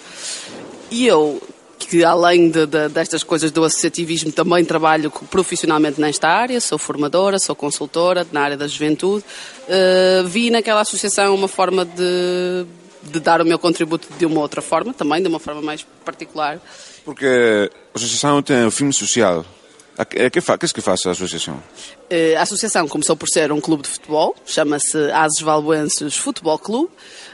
E 0.91 1.07
eu, 1.07 1.41
que 1.79 2.03
além 2.05 2.51
de, 2.51 2.67
de- 2.67 2.89
destas 2.89 3.23
coisas 3.23 3.51
do 3.51 3.63
associativismo, 3.65 4.33
também 4.33 4.65
trabalho 4.65 5.11
profissionalmente 5.31 6.01
nesta 6.01 6.29
área, 6.29 6.61
sou 6.61 6.77
formadora, 6.79 7.39
sou 7.39 7.55
consultora 7.55 8.27
na 8.33 8.41
área 8.43 8.57
da 8.57 8.67
juventude, 8.67 9.25
eh, 9.69 10.23
vi 10.27 10.51
naquela 10.51 10.81
associação 10.81 11.35
uma 11.35 11.49
forma 11.49 11.85
de, 11.85 12.67
de 13.05 13.21
dar 13.21 13.41
o 13.41 13.45
meu 13.45 13.59
contributo 13.59 14.09
de 14.19 14.27
uma 14.27 14.41
outra 14.41 14.61
forma, 14.61 14.93
também 14.93 15.23
de 15.23 15.29
uma 15.29 15.39
forma 15.39 15.63
mais 15.63 15.87
particular. 16.05 16.61
Porque 17.05 17.71
a 17.95 17.97
associação 17.99 18.43
tem 18.43 18.65
um 18.67 18.71
fim 18.71 18.91
social. 18.93 19.45
A 19.97 20.05
que, 20.05 20.31
que, 20.31 20.41
que 20.41 20.51
é 20.53 20.69
que 20.69 20.81
faz 20.81 21.05
a 21.07 21.11
associação? 21.11 21.61
Eh, 22.09 22.37
A 22.37 22.43
associação 22.43 22.87
começou 22.87 23.17
por 23.17 23.29
ser 23.29 23.51
um 23.51 23.61
clube 23.61 23.83
de 23.83 23.89
futebol, 23.89 24.37
chama-se 24.47 24.97
Ases 25.11 25.41
Valbuenses 25.41 26.17
Futebol 26.17 26.57
Clube, 26.59 26.91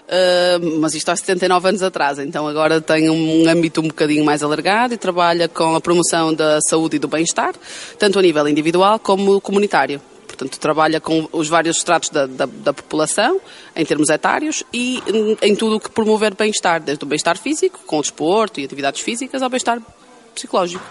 eh, 0.07 0.59
mas 0.81 0.95
isto 0.95 1.09
há 1.11 1.17
79 1.17 1.69
anos 1.69 1.83
atrás, 1.83 2.19
então 2.19 2.47
agora 2.47 2.81
tem 2.81 3.09
um 3.09 3.49
âmbito 3.49 3.81
um 3.81 3.89
bocadinho 3.89 4.25
mais 4.25 4.43
alargado 4.43 4.95
e 4.95 4.97
trabalha 4.99 5.49
com 5.49 5.75
a 5.75 5.81
promoção 5.81 6.35
da 6.35 6.61
saúde 6.61 6.97
e 6.97 6.99
do 6.99 7.09
bem-estar, 7.09 7.55
tanto 7.99 8.19
a 8.19 8.23
nível 8.23 8.47
individual 8.49 8.99
como 8.99 9.41
comunitário. 9.41 10.01
Portanto, 10.27 10.59
trabalha 10.59 11.01
com 11.01 11.29
os 11.33 11.49
vários 11.49 11.77
estratos 11.77 12.11
da, 12.11 12.27
da, 12.27 12.47
da 12.47 12.73
população, 12.73 13.41
em 13.75 13.85
termos 13.85 14.09
etários, 14.09 14.65
e 14.73 15.01
hum, 15.09 15.37
em 15.41 15.55
tudo 15.55 15.77
o 15.77 15.81
que 15.81 15.89
promover 15.89 16.35
bem-estar, 16.35 16.81
desde 16.83 17.05
o 17.05 17.07
bem-estar 17.07 17.39
físico, 17.39 17.81
com 17.87 17.99
o 17.99 18.03
desporto 18.03 18.61
e 18.61 18.65
atividades 18.65 19.01
físicas, 19.01 19.43
ao 19.43 19.49
bem-estar 19.49 19.81
psicológico. 20.35 20.85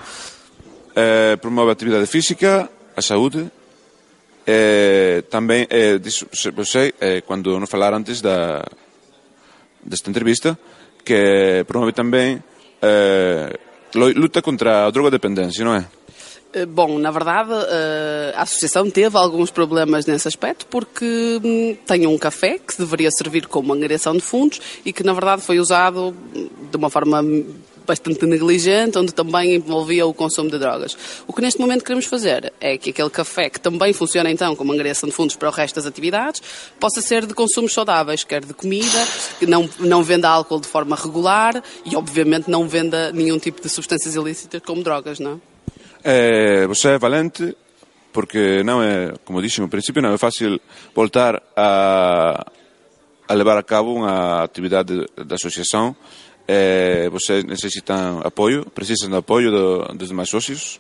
Eh, 0.96 1.36
promove 1.38 1.70
a 1.70 1.74
atividade 1.74 2.06
física, 2.06 2.70
a 2.96 3.02
saúde, 3.02 3.52
eh, 4.48 5.24
também, 5.30 5.68
eh, 5.70 5.98
disso, 5.98 6.28
sei, 6.66 6.94
eh, 7.00 7.22
quando 7.22 7.60
nos 7.60 7.70
falar 7.70 7.94
antes 7.94 8.22
da, 8.22 8.64
desta 9.86 10.10
entrevista, 10.10 10.58
que 11.04 11.64
promove 11.68 11.92
também 11.92 12.42
eh, 12.82 13.60
luta 13.96 14.42
contra 14.42 14.86
a 14.86 14.92
drogodependência, 14.92 15.64
não 15.64 15.76
é? 15.76 15.86
Eh, 16.54 16.66
Bom, 16.66 17.00
na 17.00 17.12
verdade, 17.12 17.52
eh, 17.52 18.34
a 18.36 18.44
associação 18.44 18.90
teve 18.90 19.18
alguns 19.18 19.50
problemas 19.50 20.06
nesse 20.06 20.28
aspecto 20.28 20.66
porque 20.68 21.40
hum, 21.44 21.76
tem 21.86 22.06
um 22.06 22.18
café 22.18 22.60
que 22.60 22.78
deveria 22.78 23.10
servir 23.12 23.48
como 23.48 23.74
angariação 23.74 24.14
de 24.14 24.22
fundos 24.22 24.62
e 24.86 24.94
que, 24.94 25.04
na 25.04 25.14
verdade, 25.14 25.42
foi 25.42 25.60
usado 25.60 26.16
hum, 26.36 26.50
de 26.70 26.78
uma 26.78 26.90
forma 26.90 27.24
bastante 27.86 28.26
negligente, 28.26 28.98
onde 28.98 29.14
também 29.14 29.56
envolvia 29.56 30.06
o 30.06 30.14
consumo 30.14 30.50
de 30.50 30.58
drogas. 30.58 30.98
O 31.28 31.34
que 31.34 31.42
neste 31.42 31.60
momento 31.60 31.84
queremos 31.84 32.06
fazer 32.06 32.52
é 32.60 32.78
que 32.78 32.90
aquele 32.90 33.10
café, 33.10 33.50
que 33.50 33.60
também 33.60 33.94
funciona 33.94 34.30
então 34.30 34.56
como 34.56 34.72
angariação 34.74 35.10
de 35.10 35.16
fundos 35.16 35.36
para 35.36 35.50
o 35.50 35.52
resto 35.52 35.76
das 35.76 35.86
atividades, 35.86 36.42
possa 36.80 37.02
ser 37.02 37.26
de 37.26 37.34
consumos 37.34 37.74
saudáveis, 37.74 38.24
quer 38.24 38.44
de 38.44 38.54
comida, 38.54 39.08
que 39.40 39.46
não, 39.46 39.70
não 39.80 40.04
venda 40.04 40.30
álcool 40.30 40.60
de 40.60 40.68
forma 40.68 40.96
regular 40.96 41.64
e, 41.86 41.96
obviamente, 41.96 42.50
não 42.50 42.68
venda 42.68 43.12
nenhum 43.12 43.40
tipo 43.40 43.62
de 43.62 43.70
substâncias 43.70 44.16
ilícitas 44.16 44.62
como 44.66 44.84
drogas, 44.84 45.20
não 45.20 45.34
é? 45.34 45.54
Eh, 46.06 46.68
você 46.68 46.90
é 46.90 46.98
valente 46.98 47.56
porque 48.14 48.62
não 48.64 48.82
é, 48.82 49.14
como 49.26 49.42
disse 49.42 49.60
no 49.60 49.68
princípio, 49.68 50.02
não 50.02 50.14
é 50.14 50.18
fácil 50.18 50.62
voltar 50.94 51.42
a, 51.58 52.46
a 53.28 53.34
levar 53.34 53.58
a 53.58 53.64
cabo 53.64 53.96
uma 53.96 54.44
atividade 54.44 55.06
da 55.26 55.36
associação. 55.36 55.96
Eh, 56.48 57.10
vocês 57.10 57.44
necessitam 57.44 58.22
apoio, 58.24 58.66
precisam 58.66 59.10
de 59.10 59.16
apoio 59.16 59.52
do, 59.52 59.94
dos 59.96 60.10
demais 60.10 60.30
sócios. 60.30 60.80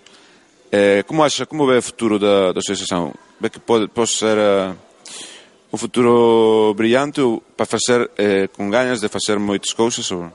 Eh, 0.71 1.03
como 1.03 1.23
acha, 1.23 1.45
como 1.45 1.67
vê 1.67 1.77
o 1.77 1.81
futuro 1.81 2.17
da, 2.17 2.51
da 2.51 2.59
associação? 2.59 3.13
Vê 3.39 3.49
que 3.49 3.59
pode, 3.59 3.87
pode 3.87 4.09
ser 4.09 4.37
eh, 4.37 4.73
um 5.71 5.77
futuro 5.77 6.73
brilhante 6.75 7.21
para 7.55 7.65
fazer 7.65 8.09
eh, 8.17 8.47
com 8.47 8.69
ganhas 8.69 8.99
de 8.99 9.07
fazer 9.07 9.37
muitas 9.37 9.71
coisas? 9.71 10.11
Ou... 10.11 10.31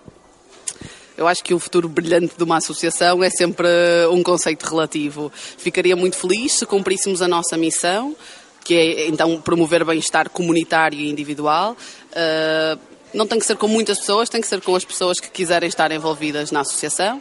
Eu 1.16 1.26
acho 1.26 1.42
que 1.42 1.52
o 1.52 1.59
futuro 1.59 1.88
brilhante 1.88 2.36
de 2.36 2.44
uma 2.44 2.59
associação 2.59 3.22
é 3.24 3.28
sempre 3.30 3.66
um 4.12 4.22
conceito 4.22 4.62
relativo. 4.62 5.32
Ficaria 5.34 5.96
muito 5.96 6.16
feliz 6.16 6.52
se 6.52 6.64
cumpríssemos 6.64 7.20
a 7.20 7.26
nossa 7.26 7.56
missão, 7.56 8.14
que 8.64 8.74
é 8.74 9.09
então 9.09 9.40
promover 9.40 9.84
bem-estar 9.84 10.30
comunitário 10.30 11.00
e 11.00 11.10
individual. 11.10 11.76
Uh, 12.12 12.78
não 13.12 13.26
tem 13.26 13.39
que 13.39 13.47
ser 13.47 13.56
com 13.56 13.68
muitas 13.68 13.98
pessoas, 13.98 14.28
tem 14.28 14.40
que 14.40 14.47
ser 14.47 14.60
com 14.60 14.74
as 14.74 14.85
pessoas 14.85 15.18
que 15.18 15.30
quiserem 15.30 15.68
estar 15.68 15.90
envolvidas 15.90 16.51
na 16.51 16.60
associação. 16.60 17.20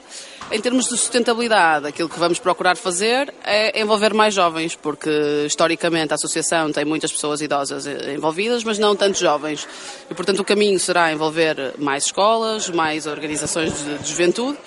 Em 0.50 0.62
termos 0.62 0.86
de 0.86 0.92
sustentabilidade, 0.92 1.88
aquilo 1.88 2.08
que 2.08 2.18
vamos 2.18 2.40
procurar 2.40 2.78
fazer 2.78 3.34
é 3.44 3.82
envolver 3.82 4.14
mais 4.14 4.34
jovens, 4.34 4.76
porque 4.76 5.10
historicamente 5.46 6.14
a 6.14 6.16
associação 6.16 6.72
tem 6.72 6.86
muitas 6.86 7.12
pessoas 7.12 7.42
idosas 7.42 7.86
envolvidas, 7.86 8.64
mas 8.64 8.80
não 8.80 8.96
tantos 8.96 9.20
jovens. 9.20 9.68
E 10.10 10.14
portanto 10.14 10.40
o 10.40 10.46
caminho 10.46 10.80
será 10.80 11.12
envolver 11.12 11.74
mais 11.78 12.06
escolas, 12.06 12.70
mais 12.70 13.08
organizações 13.08 13.74
de, 13.84 13.98
de 13.98 14.10
juventude 14.10 14.58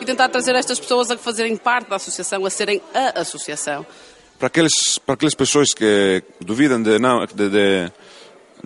e 0.00 0.04
tentar 0.04 0.28
trazer 0.28 0.54
estas 0.54 0.80
pessoas 0.80 1.10
a 1.10 1.18
fazerem 1.18 1.56
parte 1.56 1.88
da 1.90 1.96
associação, 1.96 2.44
a 2.46 2.50
serem 2.50 2.80
a 2.94 3.20
associação. 3.20 3.86
para 4.38 4.48
aqueles 4.48 4.98
para 5.04 5.14
aquelas 5.14 5.34
pessoas 5.34 5.68
que 5.74 6.22
duvidam 6.40 6.82
de 6.82 6.98
não 6.98 7.24
de, 7.26 7.48
de, 7.48 7.92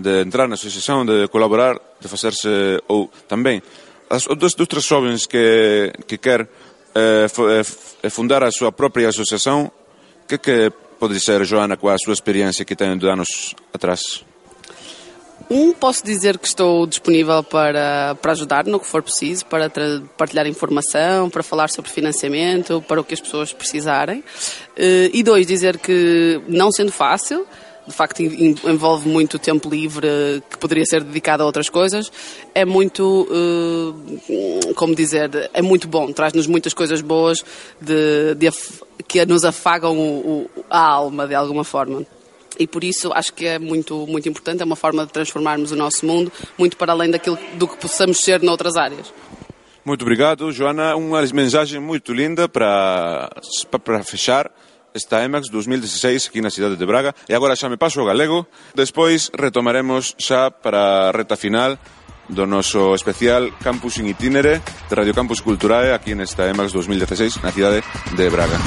de 0.00 0.22
entrar 0.22 0.48
na 0.48 0.54
associação 0.54 1.04
de 1.04 1.28
colaborar 1.28 1.78
de 2.00 2.08
fazer-se 2.08 2.82
ou 2.88 3.10
também 3.28 3.62
as 4.10 4.26
dos 4.26 4.54
tres 4.54 4.84
xovens 4.84 5.26
que, 5.26 5.92
que 6.06 6.18
quer 6.18 6.48
eh, 6.94 7.26
eh, 7.26 7.62
eh, 8.02 8.10
fundar 8.10 8.42
a 8.42 8.50
súa 8.50 8.72
propia 8.72 9.08
asociación, 9.08 9.70
que 10.26 10.38
que 10.38 10.72
pode 10.98 11.20
ser, 11.20 11.44
Joana, 11.44 11.76
coa 11.76 11.96
súa 11.96 12.12
experiencia 12.12 12.64
que 12.64 12.74
ten 12.74 12.98
de 12.98 13.06
anos 13.06 13.54
atrás? 13.72 14.24
Um, 15.48 15.72
posso 15.72 16.04
dizer 16.04 16.38
que 16.38 16.46
estou 16.46 16.86
disponível 16.86 17.42
para, 17.42 18.16
para 18.20 18.32
ajudar 18.32 18.66
no 18.66 18.80
que 18.80 18.86
for 18.86 19.02
preciso, 19.02 19.46
para 19.46 19.70
partilhar 20.18 20.46
informação, 20.46 21.30
para 21.30 21.42
falar 21.42 21.70
sobre 21.70 21.90
financiamento, 21.90 22.82
para 22.82 23.00
o 23.00 23.04
que 23.04 23.14
as 23.14 23.20
pessoas 23.20 23.52
precisarem. 23.52 24.22
E 24.76 25.22
dois, 25.22 25.46
dizer 25.46 25.78
que 25.78 26.40
não 26.46 26.70
sendo 26.70 26.92
fácil, 26.92 27.46
de 27.90 27.96
facto 27.96 28.20
en- 28.20 28.54
envolve 28.64 29.08
muito 29.08 29.38
tempo 29.38 29.68
livre 29.68 30.08
que 30.48 30.56
poderia 30.58 30.84
ser 30.86 31.02
dedicado 31.04 31.42
a 31.42 31.46
outras 31.46 31.68
coisas, 31.68 32.10
é 32.54 32.64
muito, 32.64 33.28
eh, 34.28 34.72
como 34.74 34.94
dizer, 34.94 35.50
é 35.52 35.60
muito 35.62 35.86
bom, 35.88 36.10
traz-nos 36.12 36.46
muitas 36.46 36.72
coisas 36.72 37.00
boas 37.02 37.44
de, 37.80 38.34
de 38.36 38.50
que 39.06 39.24
nos 39.26 39.44
afagam 39.44 39.98
o- 39.98 40.48
o- 40.56 40.64
a 40.70 40.80
alma 40.80 41.26
de 41.26 41.34
alguma 41.34 41.64
forma. 41.64 42.04
E 42.58 42.66
por 42.66 42.84
isso 42.84 43.10
acho 43.12 43.32
que 43.32 43.46
é 43.46 43.58
muito, 43.58 44.06
muito 44.06 44.28
importante, 44.28 44.60
é 44.62 44.64
uma 44.64 44.76
forma 44.76 45.06
de 45.06 45.12
transformarmos 45.12 45.72
o 45.72 45.76
nosso 45.76 46.04
mundo 46.04 46.30
muito 46.58 46.76
para 46.76 46.92
além 46.92 47.10
daquilo 47.10 47.38
do 47.54 47.66
que 47.66 47.76
possamos 47.76 48.18
ser 48.20 48.42
noutras 48.42 48.76
áreas. 48.76 49.12
Muito 49.84 50.02
obrigado, 50.02 50.52
Joana. 50.52 50.94
Uma 50.94 51.22
mensagem 51.32 51.80
muito 51.80 52.12
linda 52.12 52.46
para, 52.48 53.30
para 53.82 54.04
fechar 54.04 54.50
esta 54.94 55.24
EMAX 55.24 55.50
2016 55.50 56.28
aquí 56.28 56.40
na 56.40 56.50
cidade 56.50 56.76
de 56.76 56.86
Braga. 56.86 57.14
E 57.28 57.34
agora 57.34 57.56
xa 57.56 57.68
me 57.68 57.76
paso 57.76 58.00
ao 58.00 58.06
galego. 58.06 58.46
Despois 58.74 59.30
retomaremos 59.34 60.14
xa 60.18 60.50
para 60.50 61.08
a 61.08 61.12
reta 61.12 61.36
final 61.36 61.78
do 62.30 62.46
noso 62.46 62.94
especial 62.94 63.50
Campus 63.58 63.98
in 63.98 64.06
Itinere 64.06 64.62
de 64.62 64.94
Radio 64.94 65.14
Campus 65.14 65.42
Culturae 65.42 65.90
aquí 65.90 66.14
nesta 66.14 66.46
EMAX 66.46 66.70
2016 66.72 67.42
na 67.42 67.50
cidade 67.50 67.82
de 68.14 68.26
Braga. 68.30 68.58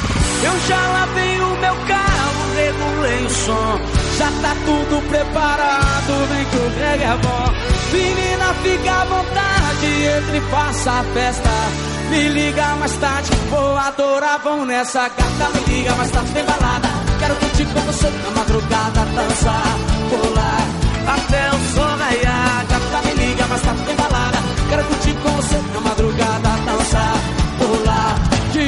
Eu 0.44 0.56
xa 0.68 0.82
lavei 0.92 1.36
o 1.40 1.52
meu 1.60 1.78
carro, 1.88 2.42
regulei 2.56 3.20
o 3.24 3.30
som. 3.30 3.76
Já 4.20 4.30
tá 4.44 4.54
tudo 4.68 5.02
preparado, 5.10 6.14
vem 6.30 6.46
que 6.46 6.58
o 6.58 6.68
reggae 6.78 7.04
é 7.04 7.18
bom 7.18 7.74
Menina, 7.94 8.54
fica 8.64 8.92
à 8.92 9.06
vontade, 9.06 9.86
entre 10.18 10.38
e 10.38 10.42
faça 10.50 10.92
a 10.92 11.04
festa. 11.04 11.93
Me 12.14 12.30
liga 12.30 12.76
mais 12.76 12.96
tarde, 12.98 13.32
vou 13.50 13.76
adorar, 13.76 14.40
vão 14.44 14.64
nessa 14.68 15.10
gata. 15.10 15.50
Me 15.56 15.74
liga 15.74 15.96
mais 15.96 16.12
tarde, 16.12 16.32
tem 16.32 16.46
balada. 16.46 16.88
Quero 17.20 17.36
curtir 17.38 17.66
com 17.66 17.80
você 17.80 18.08
na 18.08 18.30
madrugada, 18.30 19.06
dançar, 19.16 19.78
pular. 20.12 20.68
Até 21.08 21.50
o 21.50 21.74
sol 21.74 21.98
raiar, 21.98 22.66
gata, 22.70 23.08
me 23.08 23.14
liga 23.16 23.48
mais 23.48 23.62
tarde, 23.64 23.82
tem 23.82 23.96
balada. 23.96 24.38
Quero 24.70 24.84
curtir 24.84 25.14
com 25.24 25.30
você 25.30 25.58
na 25.74 25.82
madrugada, 25.82 26.50
dançar. 26.68 27.43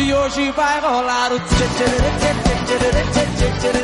E 0.05 0.13
hoje 0.13 0.51
vai 0.51 0.79
rolar 0.81 1.33
o 1.33 1.41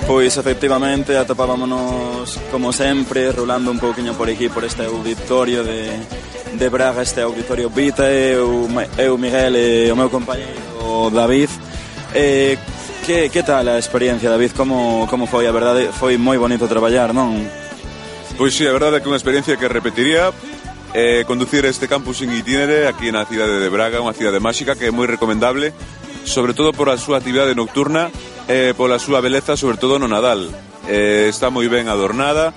Pois 0.06 0.38
efectivamente 0.38 1.18
atopábamonos 1.18 2.38
como 2.52 2.72
sempre 2.72 3.32
rolando 3.32 3.72
un 3.72 3.80
pouquiño 3.80 4.14
por 4.14 4.30
aquí 4.30 4.48
por 4.48 4.64
este 4.64 4.86
auditorio 4.86 5.64
de, 5.64 5.90
de 6.54 6.70
Braga 6.70 7.02
este 7.02 7.22
auditorio 7.22 7.72
Vita 7.72 8.06
eu, 8.12 8.70
eu 9.00 9.18
Miguel 9.18 9.56
e 9.56 9.90
o 9.90 9.96
meu 9.96 10.14
compañeiro 10.14 11.10
David. 11.10 11.50
Eh, 12.14 12.54
que, 13.04 13.34
que 13.34 13.42
tal 13.42 13.66
a 13.66 13.82
experiencia 13.82 14.30
David? 14.30 14.54
Como, 14.54 15.08
como 15.10 15.26
foi? 15.26 15.50
A 15.50 15.52
verdade 15.52 15.90
foi 15.90 16.22
moi 16.22 16.38
bonito 16.38 16.70
traballar 16.70 17.18
non? 17.18 17.34
Pois 18.38 18.54
sí, 18.54 18.70
a 18.70 18.76
verdade 18.78 18.98
é 18.98 19.00
que 19.02 19.10
unha 19.10 19.18
experiencia 19.18 19.58
que 19.58 19.66
repetiría 19.66 20.30
eh, 20.94 21.26
conducir 21.26 21.66
este 21.66 21.90
campus 21.90 22.22
en 22.22 22.30
itinere 22.30 22.86
aquí 22.86 23.10
na 23.10 23.26
cidade 23.26 23.58
de 23.58 23.74
Braga, 23.74 24.06
unha 24.06 24.14
cidade 24.14 24.38
máxica 24.38 24.78
que 24.78 24.86
é 24.86 24.94
moi 24.94 25.10
recomendable 25.10 25.74
sobre 26.24 26.54
todo 26.54 26.74
por 26.74 26.90
a 26.90 26.98
súa 26.98 27.20
actividade 27.20 27.56
nocturna 27.56 28.12
eh, 28.48 28.72
e 28.72 28.78
pola 28.78 29.00
súa 29.00 29.22
beleza, 29.22 29.58
sobre 29.58 29.78
todo 29.78 29.98
no 29.98 30.08
Nadal. 30.08 30.50
Eh, 30.90 31.30
está 31.30 31.54
moi 31.54 31.70
ben 31.70 31.88
adornada, 31.88 32.54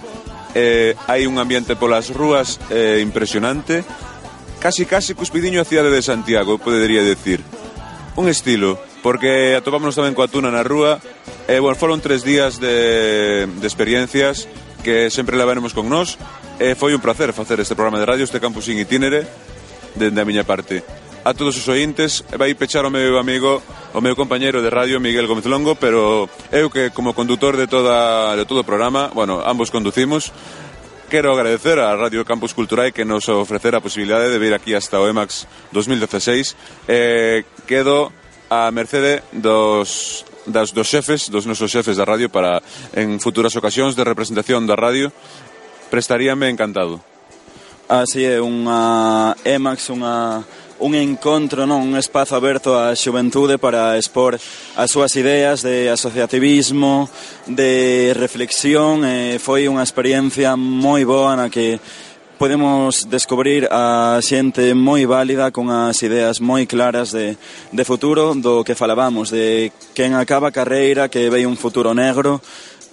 eh, 0.54 0.94
hai 1.10 1.26
un 1.26 1.36
ambiente 1.38 1.76
polas 1.76 2.10
rúas 2.14 2.62
eh, 2.70 3.02
impresionante, 3.02 3.84
casi 4.62 4.86
casi 4.86 5.12
cuspidiño 5.12 5.60
a 5.60 5.68
cidade 5.68 5.90
de 5.90 6.00
Santiago, 6.00 6.58
podería 6.58 7.02
decir. 7.02 7.42
Un 8.16 8.30
estilo, 8.30 8.78
porque 9.02 9.58
atopámonos 9.58 9.98
tamén 9.98 10.14
coa 10.14 10.30
tuna 10.30 10.48
na 10.48 10.64
rúa, 10.64 11.02
e 11.50 11.58
eh, 11.58 11.60
bueno, 11.60 11.76
foron 11.76 12.00
tres 12.00 12.24
días 12.24 12.62
de, 12.62 13.44
de 13.44 13.66
experiencias 13.66 14.48
que 14.80 15.10
sempre 15.10 15.36
levaremos 15.36 15.74
con 15.74 15.90
nós, 15.90 16.16
e 16.56 16.72
eh, 16.72 16.74
foi 16.78 16.94
un 16.94 17.02
placer 17.02 17.34
facer 17.34 17.58
este 17.58 17.74
programa 17.74 17.98
de 18.00 18.06
radio, 18.06 18.24
este 18.24 18.40
campus 18.40 18.70
in 18.70 18.78
itinere, 18.78 19.26
dende 19.98 20.22
a 20.22 20.28
miña 20.28 20.46
parte 20.46 21.03
a 21.24 21.32
todos 21.32 21.56
os 21.56 21.66
ointes 21.68 22.22
vai 22.36 22.52
pechar 22.54 22.84
o 22.84 22.92
meu 22.92 23.16
amigo, 23.16 23.62
o 23.96 24.00
meu 24.00 24.14
compañeiro 24.14 24.60
de 24.60 24.68
radio 24.68 25.00
Miguel 25.00 25.26
Gómez 25.26 25.48
Longo, 25.48 25.74
pero 25.74 26.28
eu 26.52 26.68
que 26.68 26.92
como 26.92 27.16
condutor 27.16 27.56
de 27.56 27.66
toda 27.66 28.36
de 28.36 28.44
todo 28.44 28.60
o 28.60 28.68
programa, 28.68 29.08
bueno, 29.16 29.40
ambos 29.40 29.72
conducimos, 29.72 30.30
quero 31.08 31.32
agradecer 31.32 31.80
a 31.80 31.96
Radio 31.96 32.28
Campus 32.28 32.52
Cultural 32.52 32.92
que 32.92 33.08
nos 33.08 33.28
ofrecer 33.32 33.72
a 33.72 33.80
posibilidade 33.80 34.28
de 34.28 34.38
vir 34.38 34.52
aquí 34.52 34.76
hasta 34.76 35.00
o 35.00 35.08
EMAX 35.08 35.48
2016. 35.72 36.56
Eh, 36.88 37.44
quedo 37.64 38.12
a 38.52 38.68
mercede 38.70 39.24
dos 39.32 40.28
das 40.44 40.76
dos 40.76 40.92
xefes, 40.92 41.32
dos 41.32 41.48
nosos 41.48 41.72
xefes 41.72 41.96
da 41.96 42.04
radio 42.04 42.28
para 42.28 42.60
en 42.92 43.16
futuras 43.16 43.56
ocasións 43.56 43.96
de 43.96 44.04
representación 44.04 44.68
da 44.68 44.76
radio 44.76 45.08
prestaríame 45.88 46.52
encantado. 46.52 47.00
Ah, 47.88 48.04
Así 48.04 48.24
é, 48.24 48.40
unha 48.40 49.36
EMAX, 49.44 49.92
unha 49.92 50.44
un 50.80 50.94
encontro, 50.94 51.66
non, 51.66 51.82
un 51.86 51.94
espazo 51.94 52.34
aberto 52.34 52.74
á 52.74 52.94
xuventude 52.98 53.58
para 53.62 53.94
expor 53.94 54.34
as 54.74 54.88
súas 54.90 55.14
ideas 55.14 55.62
de 55.62 55.90
asociativismo, 55.90 57.06
de 57.46 58.12
reflexión, 58.16 59.06
e 59.06 59.38
foi 59.38 59.70
unha 59.70 59.86
experiencia 59.86 60.58
moi 60.58 61.06
boa 61.06 61.38
na 61.38 61.46
que 61.46 61.78
podemos 62.34 63.06
descubrir 63.06 63.70
a 63.70 64.18
xente 64.18 64.74
moi 64.74 65.06
válida 65.06 65.54
con 65.54 65.70
as 65.70 66.02
ideas 66.02 66.42
moi 66.42 66.66
claras 66.66 67.14
de, 67.14 67.38
de 67.70 67.84
futuro 67.86 68.34
do 68.34 68.66
que 68.66 68.74
falábamos, 68.74 69.30
de 69.30 69.70
quen 69.94 70.18
acaba 70.18 70.50
a 70.50 70.56
carreira, 70.56 71.06
que 71.06 71.30
vei 71.30 71.46
un 71.46 71.54
futuro 71.54 71.94
negro, 71.94 72.42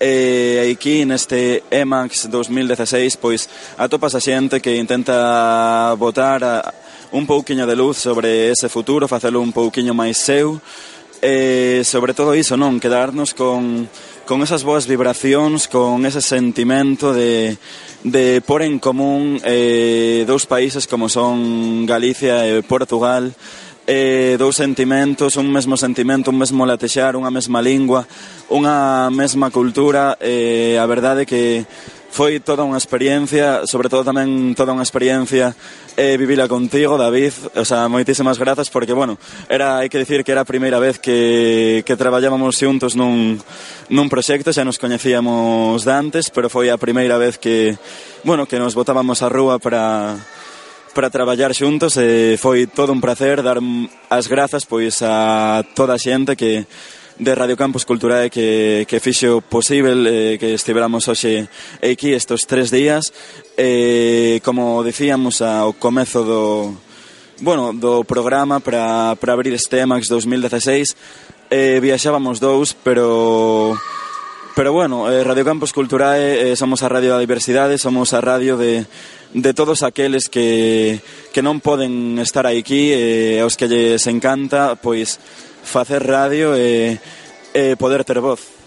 e 0.02 0.74
aquí 0.74 1.06
neste 1.06 1.62
EMAX 1.70 2.26
2016 2.30 3.22
pois 3.22 3.46
atopas 3.78 4.18
a 4.18 4.22
xente 4.22 4.58
que 4.58 4.74
intenta 4.78 5.94
votar 5.94 6.42
a, 6.42 6.74
un 7.12 7.28
pouquiño 7.28 7.68
de 7.68 7.76
luz 7.76 7.98
sobre 7.98 8.52
ese 8.52 8.70
futuro, 8.70 9.08
facelo 9.08 9.42
un 9.42 9.52
pouquiño 9.52 9.94
máis 9.94 10.16
seu, 10.16 10.64
e 11.22 11.84
sobre 11.86 12.16
todo 12.18 12.34
iso, 12.34 12.58
non, 12.58 12.82
quedarnos 12.82 13.38
con, 13.38 13.86
con 14.26 14.42
esas 14.42 14.64
boas 14.64 14.88
vibracións, 14.90 15.68
con 15.68 16.08
ese 16.08 16.24
sentimento 16.24 17.14
de, 17.14 17.60
de 18.04 18.42
por 18.42 18.64
en 18.64 18.80
común 18.80 19.38
eh, 19.46 20.24
dous 20.26 20.48
países 20.48 20.88
como 20.88 21.12
son 21.12 21.86
Galicia 21.86 22.48
e 22.50 22.64
Portugal, 22.66 23.36
eh, 23.86 24.40
dous 24.40 24.56
sentimentos, 24.56 25.36
un 25.36 25.52
mesmo 25.52 25.76
sentimento, 25.76 26.32
un 26.32 26.40
mesmo 26.40 26.66
latexar, 26.66 27.20
unha 27.20 27.30
mesma 27.30 27.62
lingua, 27.62 28.08
unha 28.50 29.12
mesma 29.12 29.52
cultura, 29.52 30.18
eh, 30.18 30.80
a 30.80 30.86
verdade 30.88 31.28
que 31.28 31.68
foi 32.12 32.44
toda 32.44 32.68
unha 32.68 32.76
experiencia, 32.76 33.64
sobre 33.64 33.88
todo 33.88 34.04
tamén 34.04 34.52
toda 34.52 34.76
unha 34.76 34.84
experiencia 34.84 35.56
eh, 35.96 36.20
vivila 36.20 36.52
contigo, 36.52 37.00
David, 37.00 37.32
o 37.56 37.64
sea, 37.64 37.88
moitísimas 37.88 38.36
grazas 38.36 38.68
porque, 38.68 38.92
bueno, 38.92 39.16
era, 39.48 39.80
hai 39.80 39.88
que 39.88 40.04
dicir 40.04 40.28
que 40.28 40.36
era 40.36 40.44
a 40.44 40.48
primeira 40.48 40.76
vez 40.76 41.00
que, 41.00 41.88
que 41.88 41.96
traballábamos 41.96 42.60
xuntos 42.60 43.00
nun, 43.00 43.40
nun 43.88 44.12
proxecto, 44.12 44.52
xa 44.52 44.68
nos 44.68 44.76
coñecíamos 44.76 45.88
de 45.88 45.94
antes, 45.96 46.28
pero 46.28 46.52
foi 46.52 46.68
a 46.68 46.76
primeira 46.76 47.16
vez 47.16 47.40
que, 47.40 47.80
bueno, 48.28 48.44
que 48.44 48.60
nos 48.60 48.76
botábamos 48.76 49.24
a 49.24 49.32
rúa 49.32 49.56
para 49.56 50.20
para 50.92 51.08
traballar 51.08 51.56
xuntos 51.56 51.96
e 51.96 52.36
foi 52.36 52.68
todo 52.68 52.92
un 52.92 53.00
placer 53.00 53.40
dar 53.40 53.64
as 54.12 54.28
grazas 54.28 54.68
pois 54.68 55.00
a 55.00 55.64
toda 55.72 55.96
a 55.96 56.02
xente 56.02 56.36
que 56.36 56.68
de 57.22 57.36
Radio 57.36 57.56
Campus 57.56 57.86
Culturae 57.86 58.26
eh, 58.26 58.30
que, 58.32 58.86
que 58.90 59.00
fixo 59.00 59.42
posible 59.42 59.94
eh, 60.10 60.40
que 60.42 60.58
estiveramos 60.58 61.06
hoxe 61.06 61.46
aquí 61.78 62.18
estos 62.18 62.50
tres 62.50 62.74
días. 62.74 63.14
Eh, 63.54 64.42
como 64.42 64.82
dicíamos 64.82 65.46
ao 65.46 65.78
comezo 65.78 66.26
do, 66.26 66.74
bueno, 67.46 67.78
do 67.78 68.02
programa 68.10 68.58
para, 68.58 69.14
para 69.22 69.38
abrir 69.38 69.54
este 69.54 69.86
EMAX 69.86 70.10
2016, 70.10 70.98
eh, 71.54 71.78
viaxábamos 71.78 72.42
dous, 72.42 72.74
pero... 72.74 73.78
Pero 74.54 74.74
bueno, 74.74 75.10
eh, 75.10 75.24
Radio 75.24 75.46
Campus 75.46 75.72
Culturae 75.72 76.20
eh, 76.20 76.52
eh, 76.52 76.56
somos 76.58 76.84
a 76.84 76.90
Radio 76.90 77.14
da 77.14 77.24
Diversidade, 77.24 77.78
somos 77.78 78.12
a 78.12 78.20
radio 78.20 78.58
de, 78.58 78.84
de 79.34 79.54
todos 79.54 79.82
aqueles 79.82 80.28
que, 80.28 81.00
que 81.32 81.40
non 81.46 81.64
poden 81.64 82.20
estar 82.20 82.44
aquí, 82.44 82.92
eh, 82.92 83.40
aos 83.40 83.56
que 83.56 83.72
lles 83.72 84.04
encanta, 84.12 84.76
pois 84.76 85.24
facer 85.64 86.04
radio 86.04 86.58
e, 86.58 87.00
e 87.54 87.76
poder 87.78 88.04
ter 88.04 88.20
voz. 88.20 88.62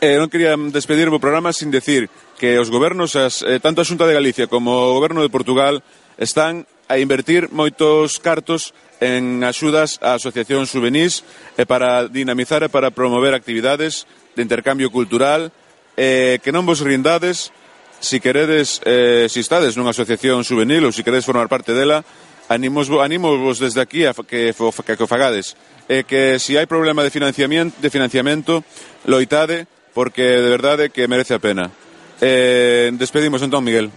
Eh, 0.00 0.16
non 0.16 0.32
quería 0.32 0.56
despedir 0.56 1.06
o 1.12 1.20
programa 1.20 1.52
sin 1.52 1.68
decir 1.68 2.08
que 2.40 2.56
os 2.56 2.72
gobernos, 2.72 3.20
as, 3.20 3.44
eh, 3.44 3.60
tanto 3.60 3.84
a 3.84 3.88
Xunta 3.88 4.08
de 4.08 4.16
Galicia 4.16 4.48
como 4.48 4.72
o 4.72 4.96
goberno 4.96 5.20
de 5.20 5.28
Portugal, 5.28 5.84
están 6.16 6.64
a 6.88 6.98
invertir 6.98 7.52
moitos 7.52 8.18
cartos 8.18 8.72
en 8.98 9.44
axudas 9.44 10.00
a 10.00 10.16
asociacións 10.16 10.72
juvenís 10.72 11.22
e 11.54 11.68
para 11.68 12.08
dinamizar 12.08 12.64
e 12.64 12.72
para 12.72 12.90
promover 12.90 13.36
actividades 13.36 14.08
de 14.34 14.42
intercambio 14.42 14.88
cultural 14.88 15.52
eh, 16.00 16.40
que 16.40 16.50
non 16.50 16.64
vos 16.64 16.80
rindades 16.80 17.52
si 18.00 18.18
queredes, 18.18 18.80
eh, 18.88 19.28
si 19.28 19.44
estades 19.44 19.76
nunha 19.76 19.92
asociación 19.92 20.40
juvenil 20.42 20.88
ou 20.88 20.92
si 20.92 21.04
queredes 21.04 21.28
formar 21.28 21.52
parte 21.52 21.76
dela, 21.76 22.00
animos, 22.48 22.88
animos 22.88 23.36
vos 23.36 23.60
desde 23.60 23.84
aquí 23.84 24.08
a 24.08 24.16
que, 24.16 24.56
que, 24.56 24.96
que 24.96 25.04
o 25.04 25.08
fagades 25.08 25.54
e 25.90 26.06
que 26.06 26.38
si 26.38 26.54
hai 26.54 26.70
problema 26.70 27.02
de 27.02 27.10
financiamento, 27.10 27.74
de 27.82 27.90
financiamento, 27.90 28.62
loitade 29.10 29.66
porque 29.90 30.22
de 30.22 30.46
verdade 30.46 30.94
que 30.94 31.10
merece 31.10 31.34
a 31.34 31.42
pena. 31.42 31.74
Eh, 32.22 32.94
despedimos 32.94 33.42
entón, 33.42 33.66
Miguel. 33.66 33.90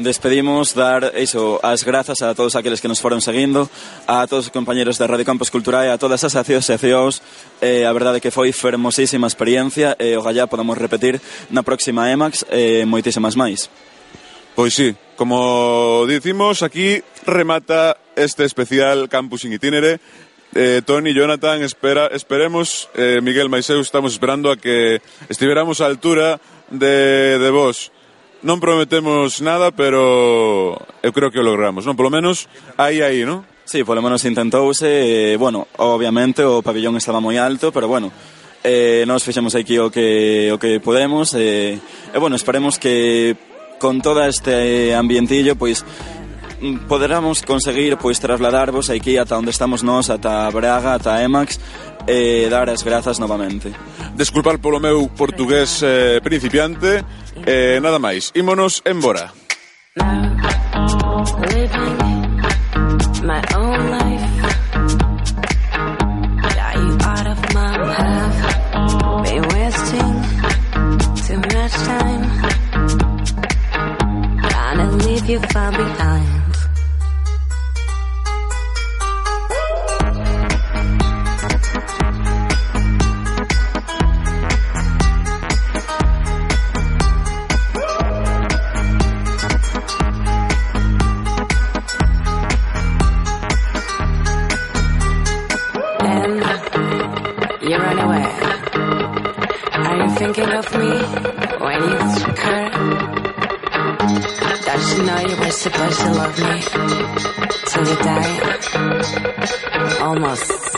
Despedimos 0.00 0.72
dar 0.72 1.12
iso, 1.16 1.60
as 1.64 1.84
grazas 1.84 2.20
a 2.20 2.32
todos 2.32 2.56
aqueles 2.56 2.80
que 2.80 2.88
nos 2.88 3.00
foron 3.00 3.20
seguindo, 3.20 3.68
a 4.08 4.24
todos 4.24 4.48
os 4.48 4.52
compañeros 4.52 4.96
da 4.96 5.08
Radio 5.08 5.24
Campus 5.24 5.52
e 5.52 5.88
a 5.88 6.00
todas 6.00 6.24
as 6.24 6.36
asociacións, 6.36 7.20
eh, 7.60 7.84
a 7.84 7.92
verdade 7.92 8.20
que 8.20 8.32
foi 8.32 8.52
fermosísima 8.52 9.28
experiencia 9.28 9.96
e 10.00 10.12
eh, 10.12 10.18
o 10.20 10.24
gallá 10.24 10.48
podemos 10.48 10.76
repetir 10.76 11.20
na 11.52 11.60
próxima 11.60 12.12
EMAX 12.12 12.48
e 12.48 12.80
eh, 12.80 12.84
moitísimas 12.88 13.36
máis. 13.36 13.68
Pois 14.56 14.72
sí, 14.72 14.96
como 15.16 16.04
dicimos, 16.08 16.64
aquí 16.64 17.04
remata 17.24 17.96
este 18.16 18.44
especial 18.44 19.08
Campus 19.08 19.44
in 19.44 19.52
Itinere 19.52 20.00
eh, 20.56 20.82
Tony, 20.84 21.12
Jonathan, 21.12 21.62
espera, 21.62 22.08
esperemos, 22.08 22.88
eh, 22.96 23.20
Miguel 23.22 23.48
Maiseu, 23.48 23.80
estamos 23.80 24.12
esperando 24.12 24.50
a 24.50 24.56
que 24.56 25.02
estiveramos 25.28 25.80
a 25.80 25.86
altura 25.86 26.40
de, 26.70 27.38
de 27.38 27.50
vos. 27.52 27.92
Non 28.44 28.60
prometemos 28.60 29.40
nada, 29.40 29.72
pero 29.72 30.76
eu 31.02 31.10
creo 31.12 31.32
que 31.32 31.40
o 31.40 31.44
logramos, 31.44 31.84
non? 31.88 31.96
Polo 31.96 32.12
menos, 32.12 32.48
aí, 32.76 33.00
aí, 33.00 33.24
non? 33.24 33.44
Sí, 33.64 33.82
polo 33.82 34.04
menos 34.04 34.22
intentouse, 34.22 34.86
e, 34.86 35.36
bueno, 35.40 35.66
obviamente 35.80 36.44
o 36.44 36.62
pabellón 36.62 36.94
estaba 37.00 37.18
moi 37.18 37.40
alto, 37.40 37.72
pero 37.72 37.88
bueno, 37.88 38.12
eh, 38.62 39.02
nos 39.08 39.24
fixemos 39.24 39.56
aquí 39.56 39.80
o 39.80 39.90
que, 39.90 40.52
o 40.52 40.60
que 40.60 40.78
podemos, 40.78 41.34
e, 41.34 41.80
eh, 41.80 42.14
e 42.14 42.18
bueno, 42.20 42.36
esperemos 42.36 42.78
que 42.78 43.34
con 43.80 44.00
todo 44.04 44.22
este 44.22 44.94
ambientillo, 44.94 45.56
pois, 45.56 45.82
poderamos 46.88 47.42
conseguir 47.42 47.96
pois 47.96 48.18
trasladarvos 48.18 48.90
aquí 48.90 49.18
ata 49.18 49.38
onde 49.38 49.50
estamos 49.50 49.82
nós, 49.82 50.10
ata 50.10 50.50
Braga, 50.50 50.94
ata 50.94 51.22
Emax 51.22 51.60
e 52.06 52.48
dar 52.48 52.70
as 52.70 52.82
grazas 52.82 53.18
novamente. 53.18 53.72
Desculpar 54.14 54.58
polo 54.58 54.80
meu 54.80 55.08
portugués 55.08 55.82
eh, 55.82 56.20
principiante, 56.22 57.04
eh, 57.44 57.78
nada 57.82 57.98
máis. 57.98 58.32
Ímonos 58.34 58.82
embora. 58.84 59.32
Living 61.36 61.96
my 63.26 63.42
own 63.56 63.90
life 63.90 64.42
Got 66.42 66.76
you 66.76 66.98
out 67.02 67.26
of 67.26 67.54
my 67.54 67.72
path 67.96 68.38
Been 69.24 69.42
wasting 69.48 70.14
too 71.26 71.38
much 71.54 71.72
time 71.72 72.24
Trying 74.48 74.78
to 74.78 75.06
leave 75.06 75.28
you 75.28 75.40
far 75.40 75.72
behind 75.72 76.35
of 100.56 100.72
me 100.72 100.88
when 101.64 101.82
you 101.82 101.98
took 102.18 102.38
her? 102.38 102.70
Don't 104.64 104.86
you 104.90 105.02
know 105.04 105.18
you 105.20 105.36
were 105.36 105.50
supposed 105.50 106.00
to 106.00 106.12
love 106.12 106.38
me 106.38 106.62
till 107.66 107.86
you 107.86 107.96
die? 107.96 108.56
Almost 110.00 110.76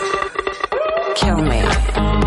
kill 1.14 1.42
me. 1.42 2.17